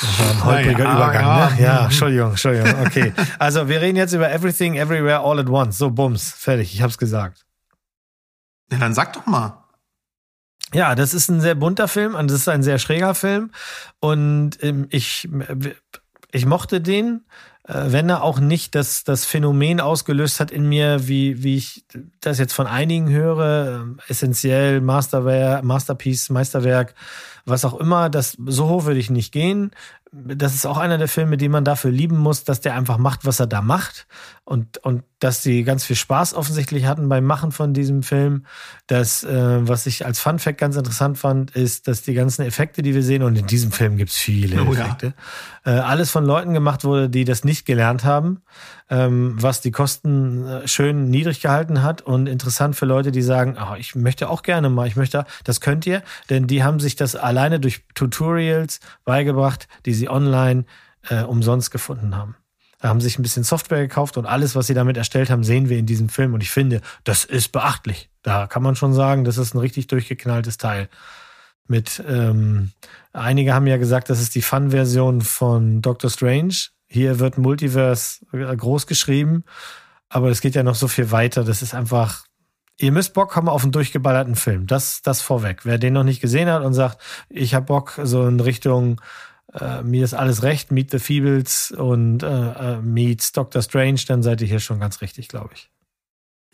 [0.00, 1.50] Das war ein holpriger Ja, Übergang, ja.
[1.50, 1.62] ne?
[1.62, 2.74] Ja, Entschuldigung, Entschuldigung.
[2.86, 3.12] Okay.
[3.38, 5.78] Also wir reden jetzt über Everything, Everywhere, All at Once.
[5.78, 7.44] So, Bums, fertig, ich hab's gesagt.
[8.70, 9.64] Ja, dann sag doch mal.
[10.74, 13.50] Ja, das ist ein sehr bunter Film und das ist ein sehr schräger Film.
[14.00, 15.28] Und ähm, ich,
[16.30, 21.06] ich mochte den, äh, wenn er auch nicht das, das Phänomen ausgelöst hat in mir,
[21.06, 21.84] wie, wie ich
[22.20, 26.94] das jetzt von einigen höre, ähm, essentiell, Masterwerk, Masterpiece, Meisterwerk,
[27.44, 29.72] was auch immer, das, so hoch würde ich nicht gehen.
[30.10, 33.26] Das ist auch einer der Filme, die man dafür lieben muss, dass der einfach macht,
[33.26, 34.06] was er da macht.
[34.48, 38.46] Und, und dass die ganz viel Spaß offensichtlich hatten beim Machen von diesem Film.
[38.86, 42.80] Das, äh, was ich als Fun Fact ganz interessant fand, ist, dass die ganzen Effekte,
[42.80, 44.86] die wir sehen, und in diesem Film gibt's viele Oh ja.
[44.86, 45.12] Effekte,
[45.66, 48.40] äh, alles von Leuten gemacht wurde, die das nicht gelernt haben,
[48.88, 53.58] ähm, was die Kosten äh, schön niedrig gehalten hat und interessant für Leute, die sagen,
[53.58, 56.96] ah, ich möchte auch gerne mal, ich möchte, das könnt ihr, denn die haben sich
[56.96, 60.64] das alleine durch Tutorials beigebracht, die sie online
[61.10, 62.34] äh, umsonst gefunden haben.
[62.80, 65.68] Da haben sich ein bisschen Software gekauft und alles, was sie damit erstellt haben, sehen
[65.68, 66.34] wir in diesem Film.
[66.34, 68.08] Und ich finde, das ist beachtlich.
[68.22, 70.88] Da kann man schon sagen, das ist ein richtig durchgeknalltes Teil.
[71.66, 72.70] Mit ähm,
[73.12, 76.54] einige haben ja gesagt, das ist die Fun-Version von Doctor Strange.
[76.86, 79.44] Hier wird Multiverse äh, groß geschrieben,
[80.08, 81.44] aber es geht ja noch so viel weiter.
[81.44, 82.24] Das ist einfach.
[82.80, 84.68] Ihr müsst Bock haben auf einen durchgeballerten Film.
[84.68, 85.64] Das, das vorweg.
[85.64, 86.98] Wer den noch nicht gesehen hat und sagt,
[87.28, 89.00] ich hab Bock so in Richtung
[89.52, 92.26] äh, mir ist alles recht, Meet the Feebles und äh,
[92.76, 95.70] äh, Meets Doctor Strange, dann seid ihr hier schon ganz richtig, glaube ich.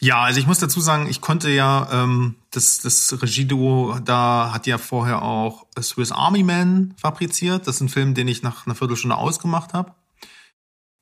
[0.01, 4.67] Ja, also ich muss dazu sagen, ich konnte ja, ähm, das, das Regieduo da hat
[4.67, 7.67] ja vorher auch Swiss Army Man fabriziert.
[7.67, 9.95] Das ist ein Film, den ich nach einer Viertelstunde ausgemacht habe.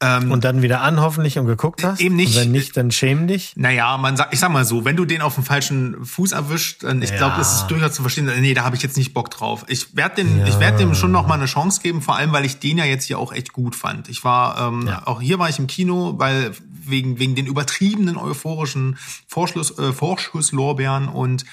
[0.03, 2.01] Ähm, Und dann wieder an, hoffentlich, und geguckt hast.
[2.01, 2.35] Eben nicht.
[2.37, 3.53] Und wenn nicht, dann schäm dich.
[3.55, 6.83] Naja, man sagt, ich sag mal so, wenn du den auf dem falschen Fuß erwischt,
[6.83, 7.17] dann ich Ja.
[7.19, 9.65] glaube, es ist durchaus zu verstehen, nee, da habe ich jetzt nicht Bock drauf.
[9.69, 10.47] Ich werde den, Ja.
[10.49, 12.85] ich werde dem schon noch mal eine Chance geben, vor allem, weil ich den ja
[12.85, 14.09] jetzt hier auch echt gut fand.
[14.09, 15.07] Ich war, ähm, Ja.
[15.07, 16.51] auch hier war ich im Kino, weil
[16.85, 18.99] wegen, wegen den übertriebenen euphorischen
[19.29, 21.45] Vorschluss, äh, Vorschusslorbeeren und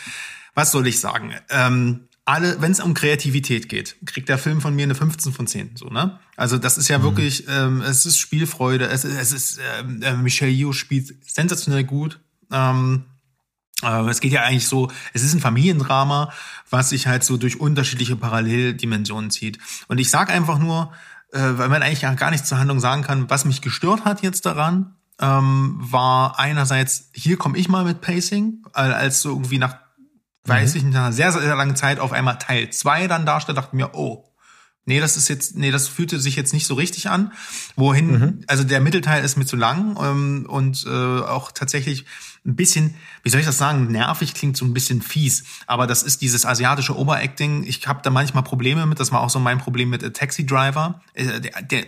[0.55, 1.33] was soll ich sagen?
[1.51, 5.47] Ähm, alle, wenn es um Kreativität geht, kriegt der Film von mir eine 15 von
[5.47, 5.75] 10.
[5.75, 6.19] So, ne?
[6.37, 10.13] Also das ist ja wirklich, ähm, es ist Spielfreude, es, ist- es ist, ähm, äh,
[10.13, 12.19] Michelle Yeoh spielt sensationell gut.
[12.51, 13.05] Ähm,
[13.83, 16.31] äh, es geht ja eigentlich so, es ist ein Familiendrama,
[16.69, 19.57] was sich halt so durch unterschiedliche Paralleldimensionen zieht.
[19.87, 20.91] Und ich sage einfach nur,
[21.31, 24.21] äh, weil man eigentlich ja gar nichts zur Handlung sagen kann, was mich gestört hat
[24.21, 29.75] jetzt daran, ähm, war einerseits, hier komme ich mal mit Pacing, als so irgendwie nach,
[30.45, 33.57] weiß ich nicht, nach einer sehr, sehr langen Zeit auf einmal Teil 2 dann darstellt,
[33.57, 34.29] dachte ich mir, oh,
[34.89, 37.31] Nee, das ist jetzt, nee, das fühlte sich jetzt nicht so richtig an.
[37.75, 42.05] Wohin, also der Mittelteil ist mir zu lang ähm, und äh, auch tatsächlich
[42.43, 46.01] ein bisschen, wie soll ich das sagen, nervig klingt so ein bisschen fies, aber das
[46.01, 47.65] ist dieses asiatische Overacting.
[47.67, 50.43] Ich habe da manchmal Probleme mit, das war auch so mein Problem mit A Taxi
[50.43, 51.01] Driver.
[51.13, 51.85] Äh, der, der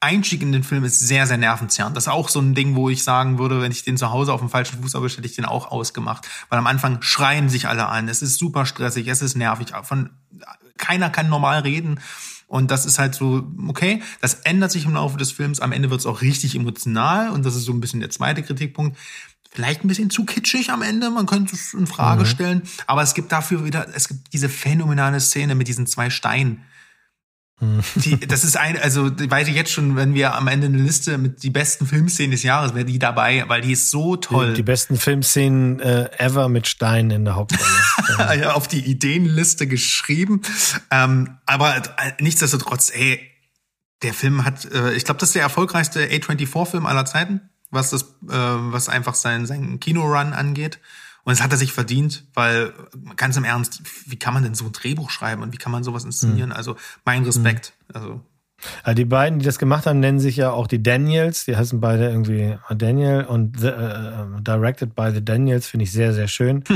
[0.00, 1.94] Einstieg in den Film ist sehr, sehr nervenzerrend.
[1.94, 4.32] Das ist auch so ein Ding, wo ich sagen würde, wenn ich den zu Hause
[4.32, 6.26] auf dem falschen Fuß erwische, hätte ich den auch ausgemacht.
[6.48, 8.08] Weil am Anfang schreien sich alle an.
[8.08, 9.72] Es ist super stressig, es ist nervig.
[9.82, 10.10] Von,
[10.78, 12.00] keiner kann normal reden.
[12.46, 15.60] Und das ist halt so, okay, das ändert sich im Laufe des Films.
[15.60, 17.30] Am Ende wird es auch richtig emotional.
[17.30, 18.96] Und das ist so ein bisschen der zweite Kritikpunkt.
[19.52, 22.62] Vielleicht ein bisschen zu kitschig am Ende, man könnte es in Frage stellen.
[22.86, 26.64] Aber es gibt dafür wieder, es gibt diese phänomenale Szene mit diesen zwei Steinen.
[27.94, 30.78] Die, das ist ein, also ich weiß ich jetzt schon, wenn wir am Ende eine
[30.78, 34.48] Liste mit die besten Filmszenen des Jahres, wäre die dabei, weil die ist so toll.
[34.48, 37.70] Die, die besten Filmszenen äh, ever mit Stein in der Hauptrolle.
[38.40, 40.40] ja, auf die Ideenliste geschrieben.
[40.90, 43.20] Ähm, aber äh, nichtsdestotrotz, ey,
[44.02, 48.02] der Film hat, äh, ich glaube, das ist der erfolgreichste A24-Film aller Zeiten, was das,
[48.02, 50.78] äh, was einfach sein, sein Kinorun angeht.
[51.30, 52.72] Und das hat er sich verdient, weil
[53.14, 55.84] ganz im Ernst, wie kann man denn so ein Drehbuch schreiben und wie kann man
[55.84, 56.50] sowas inszenieren?
[56.50, 56.74] Also
[57.04, 57.72] mein Respekt.
[57.94, 58.20] Also
[58.84, 61.44] Ja, die beiden, die das gemacht haben, nennen sich ja auch die Daniels.
[61.44, 66.12] Die heißen beide irgendwie Daniel und the, äh, Directed by the Daniels finde ich sehr,
[66.14, 66.64] sehr schön.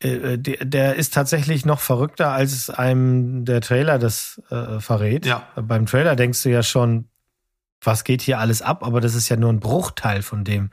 [0.00, 5.26] Äh, äh, der ist tatsächlich noch verrückter, als es einem der Trailer das äh, verrät.
[5.26, 5.46] Ja.
[5.56, 7.08] Beim Trailer denkst du ja schon,
[7.82, 8.82] was geht hier alles ab?
[8.82, 10.70] Aber das ist ja nur ein Bruchteil von dem,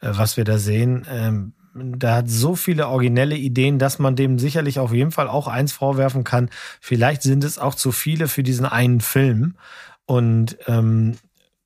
[0.00, 1.04] äh, was wir da sehen.
[1.10, 5.48] Ähm, da hat so viele originelle Ideen, dass man dem sicherlich auf jeden Fall auch
[5.48, 6.50] eins vorwerfen kann.
[6.80, 9.54] Vielleicht sind es auch zu viele für diesen einen Film.
[10.04, 11.16] Und ähm,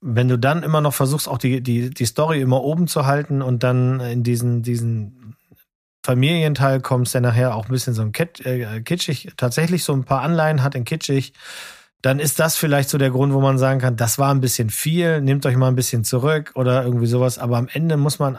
[0.01, 3.43] wenn du dann immer noch versuchst, auch die, die, die Story immer oben zu halten
[3.43, 5.37] und dann in diesen, diesen
[6.05, 10.05] Familienteil kommst, der nachher auch ein bisschen so ein Kit, äh, kitschig, tatsächlich so ein
[10.05, 11.33] paar Anleihen hat in kitschig,
[12.03, 14.70] dann ist das vielleicht so der Grund, wo man sagen kann, das war ein bisschen
[14.70, 17.39] viel, nehmt euch mal ein bisschen zurück oder irgendwie sowas.
[17.39, 18.39] Aber am Ende muss man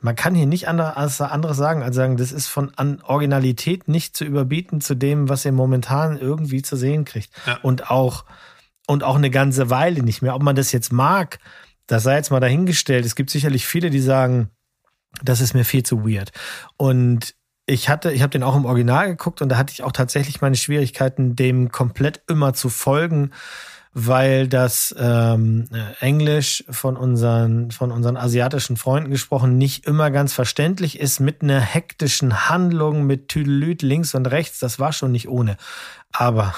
[0.00, 4.16] man kann hier nicht anderes, anderes sagen, als sagen, das ist von an Originalität nicht
[4.16, 7.30] zu überbieten zu dem, was ihr momentan irgendwie zu sehen kriegt.
[7.46, 7.58] Ja.
[7.62, 8.24] Und auch,
[8.86, 10.34] und auch eine ganze Weile nicht mehr.
[10.36, 11.40] Ob man das jetzt mag,
[11.86, 13.04] das sei jetzt mal dahingestellt.
[13.04, 14.50] Es gibt sicherlich viele, die sagen,
[15.22, 16.30] das ist mir viel zu weird.
[16.76, 17.34] Und
[17.66, 20.40] ich hatte, ich habe den auch im Original geguckt und da hatte ich auch tatsächlich
[20.40, 23.32] meine Schwierigkeiten, dem komplett immer zu folgen,
[23.94, 30.32] weil das ähm, äh, Englisch von unseren von unseren asiatischen Freunden gesprochen nicht immer ganz
[30.32, 34.58] verständlich ist mit einer hektischen Handlung mit Tüdelüt links und rechts.
[34.58, 35.56] Das war schon nicht ohne,
[36.12, 36.54] aber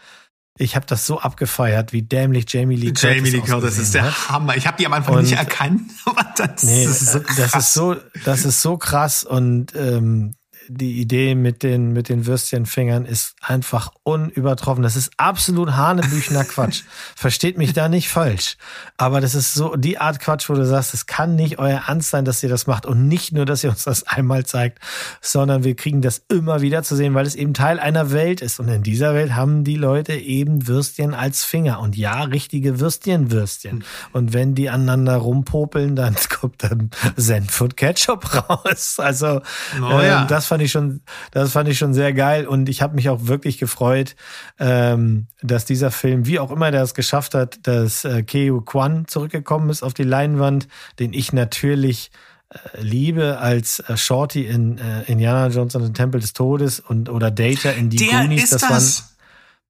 [0.60, 3.94] ich habe das so abgefeiert, wie dämlich Jamie Lee Curtis Jamie Lee Curtis ausgesehen ist
[3.94, 4.28] der hat.
[4.30, 4.56] Hammer.
[4.56, 7.34] Ich habe die am Anfang Und- nicht erkannt, aber das, Nee, ist, das ist, so,
[7.44, 10.34] das ist so, das ist so krass und ähm,
[10.68, 14.82] die Idee mit den mit den Würstchenfingern ist einfach unübertroffen.
[14.82, 16.82] Das ist absolut Hanebüchner Quatsch.
[17.16, 18.56] Versteht mich da nicht falsch,
[18.96, 22.10] aber das ist so die Art Quatsch, wo du sagst, es kann nicht euer Ernst
[22.10, 24.78] sein, dass ihr das macht und nicht nur, dass ihr uns das einmal zeigt,
[25.20, 28.60] sondern wir kriegen das immer wieder zu sehen, weil es eben Teil einer Welt ist
[28.60, 33.84] und in dieser Welt haben die Leute eben Würstchen als Finger und ja, richtige Würstchenwürstchen.
[34.12, 38.96] Und wenn die aneinander rumpopeln, dann kommt dann Senf und Ketchup raus.
[38.98, 39.40] Also
[39.80, 40.24] Oh ähm, ja.
[40.24, 43.26] das fand ich schon, das fand ich schon sehr geil und ich habe mich auch
[43.26, 44.16] wirklich gefreut,
[44.58, 49.06] ähm, dass dieser Film, wie auch immer der es geschafft hat, dass äh, Keo Kwan
[49.06, 50.68] zurückgekommen ist auf die Leinwand,
[50.98, 52.10] den ich natürlich
[52.50, 57.08] äh, liebe als äh, Shorty in äh, Indiana Jones und den Tempel des Todes und
[57.08, 58.50] oder Data in die der Goonies.
[58.50, 58.70] das das.
[58.70, 59.08] waren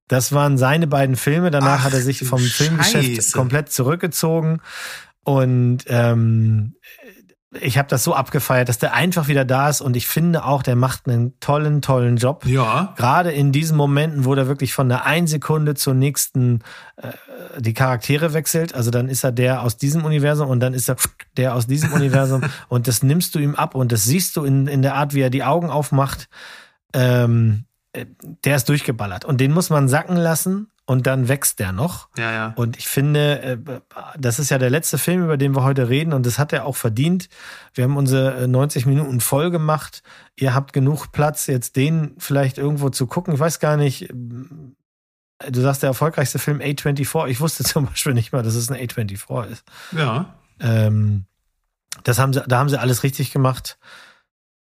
[0.09, 1.51] das waren seine beiden Filme.
[1.51, 3.37] Danach Ach, hat er sich vom Filmgeschäft Scheiße.
[3.37, 4.59] komplett zurückgezogen.
[5.23, 6.73] Und ähm,
[7.51, 9.81] ich habe das so abgefeiert, dass der einfach wieder da ist.
[9.81, 12.45] Und ich finde auch, der macht einen tollen, tollen Job.
[12.45, 12.93] ja.
[12.95, 16.61] Gerade in diesen Momenten, wo der wirklich von der einen Sekunde zur nächsten
[16.97, 17.11] äh,
[17.59, 18.75] die Charaktere wechselt.
[18.75, 20.97] Also dann ist er der aus diesem Universum und dann ist er
[21.37, 22.43] der aus diesem Universum.
[22.67, 25.21] Und das nimmst du ihm ab und das siehst du in, in der Art, wie
[25.21, 26.29] er die Augen aufmacht.
[26.93, 28.05] Ähm, äh,
[28.43, 29.25] der ist durchgeballert.
[29.25, 32.09] Und den muss man sacken lassen und dann wächst der noch.
[32.17, 32.53] Ja, ja.
[32.55, 33.57] Und ich finde, äh,
[34.17, 36.65] das ist ja der letzte Film, über den wir heute reden und das hat er
[36.65, 37.29] auch verdient.
[37.75, 40.01] Wir haben unsere äh, 90 Minuten voll gemacht.
[40.35, 43.35] Ihr habt genug Platz, jetzt den vielleicht irgendwo zu gucken.
[43.35, 44.75] Ich weiß gar nicht, ähm,
[45.47, 47.27] du sagst der erfolgreichste Film A24.
[47.27, 49.63] Ich wusste zum Beispiel nicht mal, dass es ein A24 ist.
[49.91, 50.33] Ja.
[50.59, 51.25] Ähm,
[52.03, 53.77] das haben sie, da haben sie alles richtig gemacht.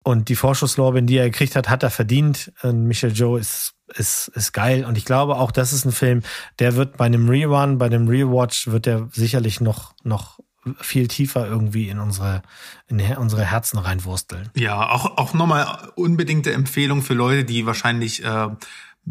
[0.02, 2.52] Und die Vorschusslorbeeren, die er gekriegt hat, hat er verdient.
[2.64, 4.85] Und Michel Joe ist, ist, ist geil.
[4.85, 6.22] Und ich glaube auch, das ist ein Film,
[6.59, 10.39] der wird bei einem Rerun, bei einem Rewatch, wird der sicherlich noch, noch
[10.81, 12.41] viel tiefer irgendwie in unsere,
[12.88, 14.49] in unsere Herzen reinwursteln.
[14.55, 18.49] Ja, auch, auch nochmal unbedingte Empfehlung für Leute, die wahrscheinlich äh,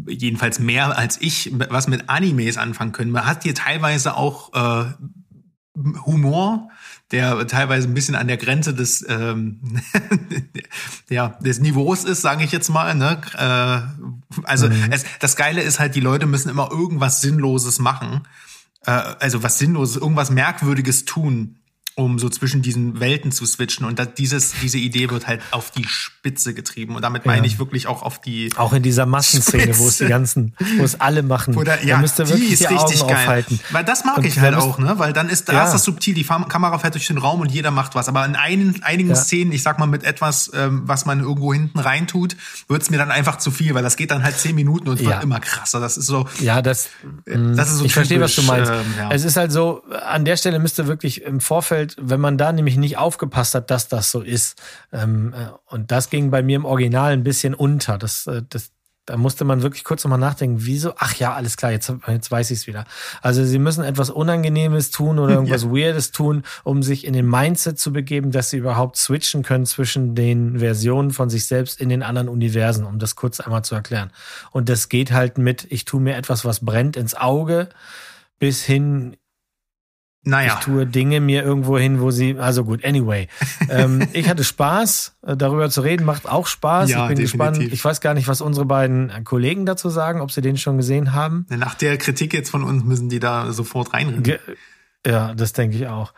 [0.05, 3.11] jedenfalls mehr als ich was mit Animes anfangen können.
[3.11, 4.93] Man hat hier teilweise auch äh,
[6.05, 6.69] Humor,
[7.11, 9.59] der teilweise ein bisschen an der Grenze des ähm,
[11.09, 12.95] ja des Niveaus ist, sage ich jetzt mal.
[12.95, 13.21] Ne?
[13.35, 18.27] Äh, also es, das Geile ist halt, die Leute müssen immer irgendwas Sinnloses machen,
[18.85, 21.57] äh, also was Sinnloses, irgendwas Merkwürdiges tun,
[21.97, 23.83] um so zwischen diesen Welten zu switchen.
[23.85, 26.95] Und das, dieses, diese Idee wird halt auf die Spitze getrieben.
[26.95, 28.51] Und damit meine ich wirklich auch auf die.
[28.55, 31.55] Auch in dieser Massenszene, wo es die ganzen, wo es alle machen.
[31.57, 33.17] Oder, da ja, müsst ihr die wirklich ist die richtig Augen geil.
[33.23, 33.59] aufhalten.
[33.71, 34.93] Weil das mag Und ich da halt müsst- auch, ne?
[34.99, 35.65] Weil dann ist, da Ja.
[35.65, 38.07] ist das subtil, die Kamera fährt durch den Raum und jeder macht was.
[38.07, 39.15] Aber in einigen, einigen Ja.
[39.15, 42.35] Szenen, ich sag mal, mit etwas, ähm, was man irgendwo hinten reintut,
[42.67, 45.01] wird's mir dann einfach zu viel, weil das geht dann halt zehn Minuten und es
[45.01, 45.09] Ja.
[45.15, 45.79] wird immer krasser.
[45.79, 46.89] Das ist so, Ja, das,
[47.25, 48.71] das ist so ich verstehe, was du typisch, meinst.
[48.71, 49.09] ähm, ja.
[49.11, 52.77] Es ist halt so, an der Stelle müsste wirklich im Vorfeld, wenn man da nämlich
[52.77, 54.61] nicht aufgepasst hat, dass das so ist.
[54.91, 57.97] Ähm, äh, und das ging bei mir im Original ein bisschen unter.
[57.97, 58.71] Das, äh, das,
[59.07, 60.93] da musste man wirklich kurz nochmal nachdenken, wieso?
[60.97, 62.83] Ach ja, alles klar, jetzt, jetzt weiß ich es wieder.
[63.21, 67.79] Also sie müssen etwas Unangenehmes tun oder irgendwas Weirdes tun, um sich in den Mindset
[67.79, 72.03] zu begeben, dass sie überhaupt switchen können zwischen den Versionen von sich selbst in den
[72.03, 74.11] anderen Universen, um das kurz einmal zu erklären.
[74.51, 77.69] Und das geht halt mit, ich tue mir etwas, was brennt ins Auge,
[78.39, 79.15] bis hin,
[80.27, 80.57] naja.
[80.57, 83.27] ich tue Dinge mir irgendwo hin, wo sie, also gut, anyway.
[83.69, 86.89] ähm, ich hatte Spaß, äh, darüber zu reden, macht auch Spaß.
[86.89, 87.31] Ja, ich bin definitiv.
[87.31, 87.73] gespannt.
[87.73, 90.77] Ich weiß gar nicht, was unsere beiden äh, Kollegen dazu sagen, ob sie den schon
[90.77, 91.45] gesehen haben.
[91.49, 94.39] Nach der Kritik jetzt von uns müssen die da sofort reinrennen.
[95.05, 96.13] Ja, das denke ich auch.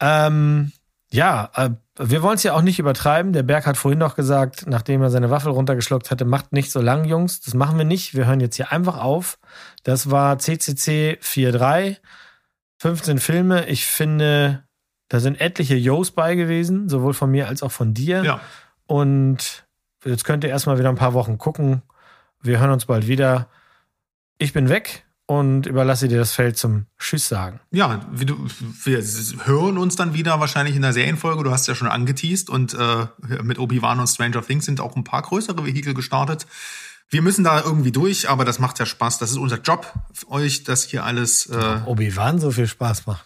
[0.00, 0.72] Ähm,
[1.10, 3.32] ja, äh, wir wollen es ja auch nicht übertreiben.
[3.32, 6.80] Der Berg hat vorhin noch gesagt, nachdem er seine Waffel runtergeschluckt hatte, macht nicht so
[6.80, 7.40] lang, Jungs.
[7.40, 8.14] Das machen wir nicht.
[8.14, 9.38] Wir hören jetzt hier einfach auf.
[9.82, 11.96] Das war CCC 4.3.
[12.78, 13.66] 15 Filme.
[13.68, 14.64] Ich finde,
[15.08, 18.22] da sind etliche Jos bei gewesen, sowohl von mir als auch von dir.
[18.24, 18.40] Ja.
[18.86, 19.66] Und
[20.04, 21.82] jetzt könnt ihr erstmal wieder ein paar Wochen gucken.
[22.42, 23.48] Wir hören uns bald wieder.
[24.38, 25.06] Ich bin weg.
[25.26, 27.60] und überlasse dir das Feld zum Tschüss sagen.
[27.72, 28.36] Ja, wie du,
[28.84, 29.02] wir
[29.44, 31.42] hören uns dann wieder wahrscheinlich in der Serienfolge.
[31.42, 33.06] Du hast ja schon angeteased und äh,
[33.42, 36.46] mit Obi-Wan und Stranger Things sind auch ein paar größere Vehikel gestartet.
[37.08, 39.18] Wir müssen da irgendwie durch, aber das macht ja Spaß.
[39.18, 39.92] Das ist unser Job,
[40.28, 41.46] euch das hier alles.
[41.46, 43.24] Äh, Obi-Wan so viel Spaß macht.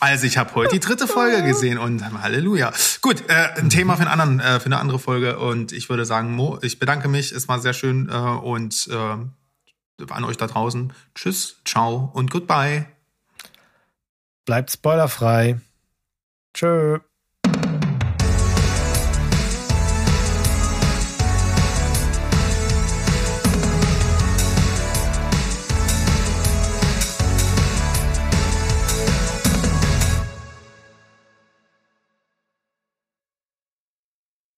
[0.00, 2.72] also ich habe heute die dritte Folge gesehen und Halleluja.
[3.00, 6.04] Gut, äh, ein Thema für, einen anderen, äh, für eine andere Folge und ich würde
[6.04, 7.32] sagen, Mo, ich bedanke mich.
[7.32, 9.16] Es war sehr schön äh, und äh,
[10.10, 10.92] an euch da draußen.
[11.14, 12.86] Tschüss, ciao und goodbye.
[14.44, 15.60] Bleibt spoilerfrei.
[16.52, 16.98] Tschö.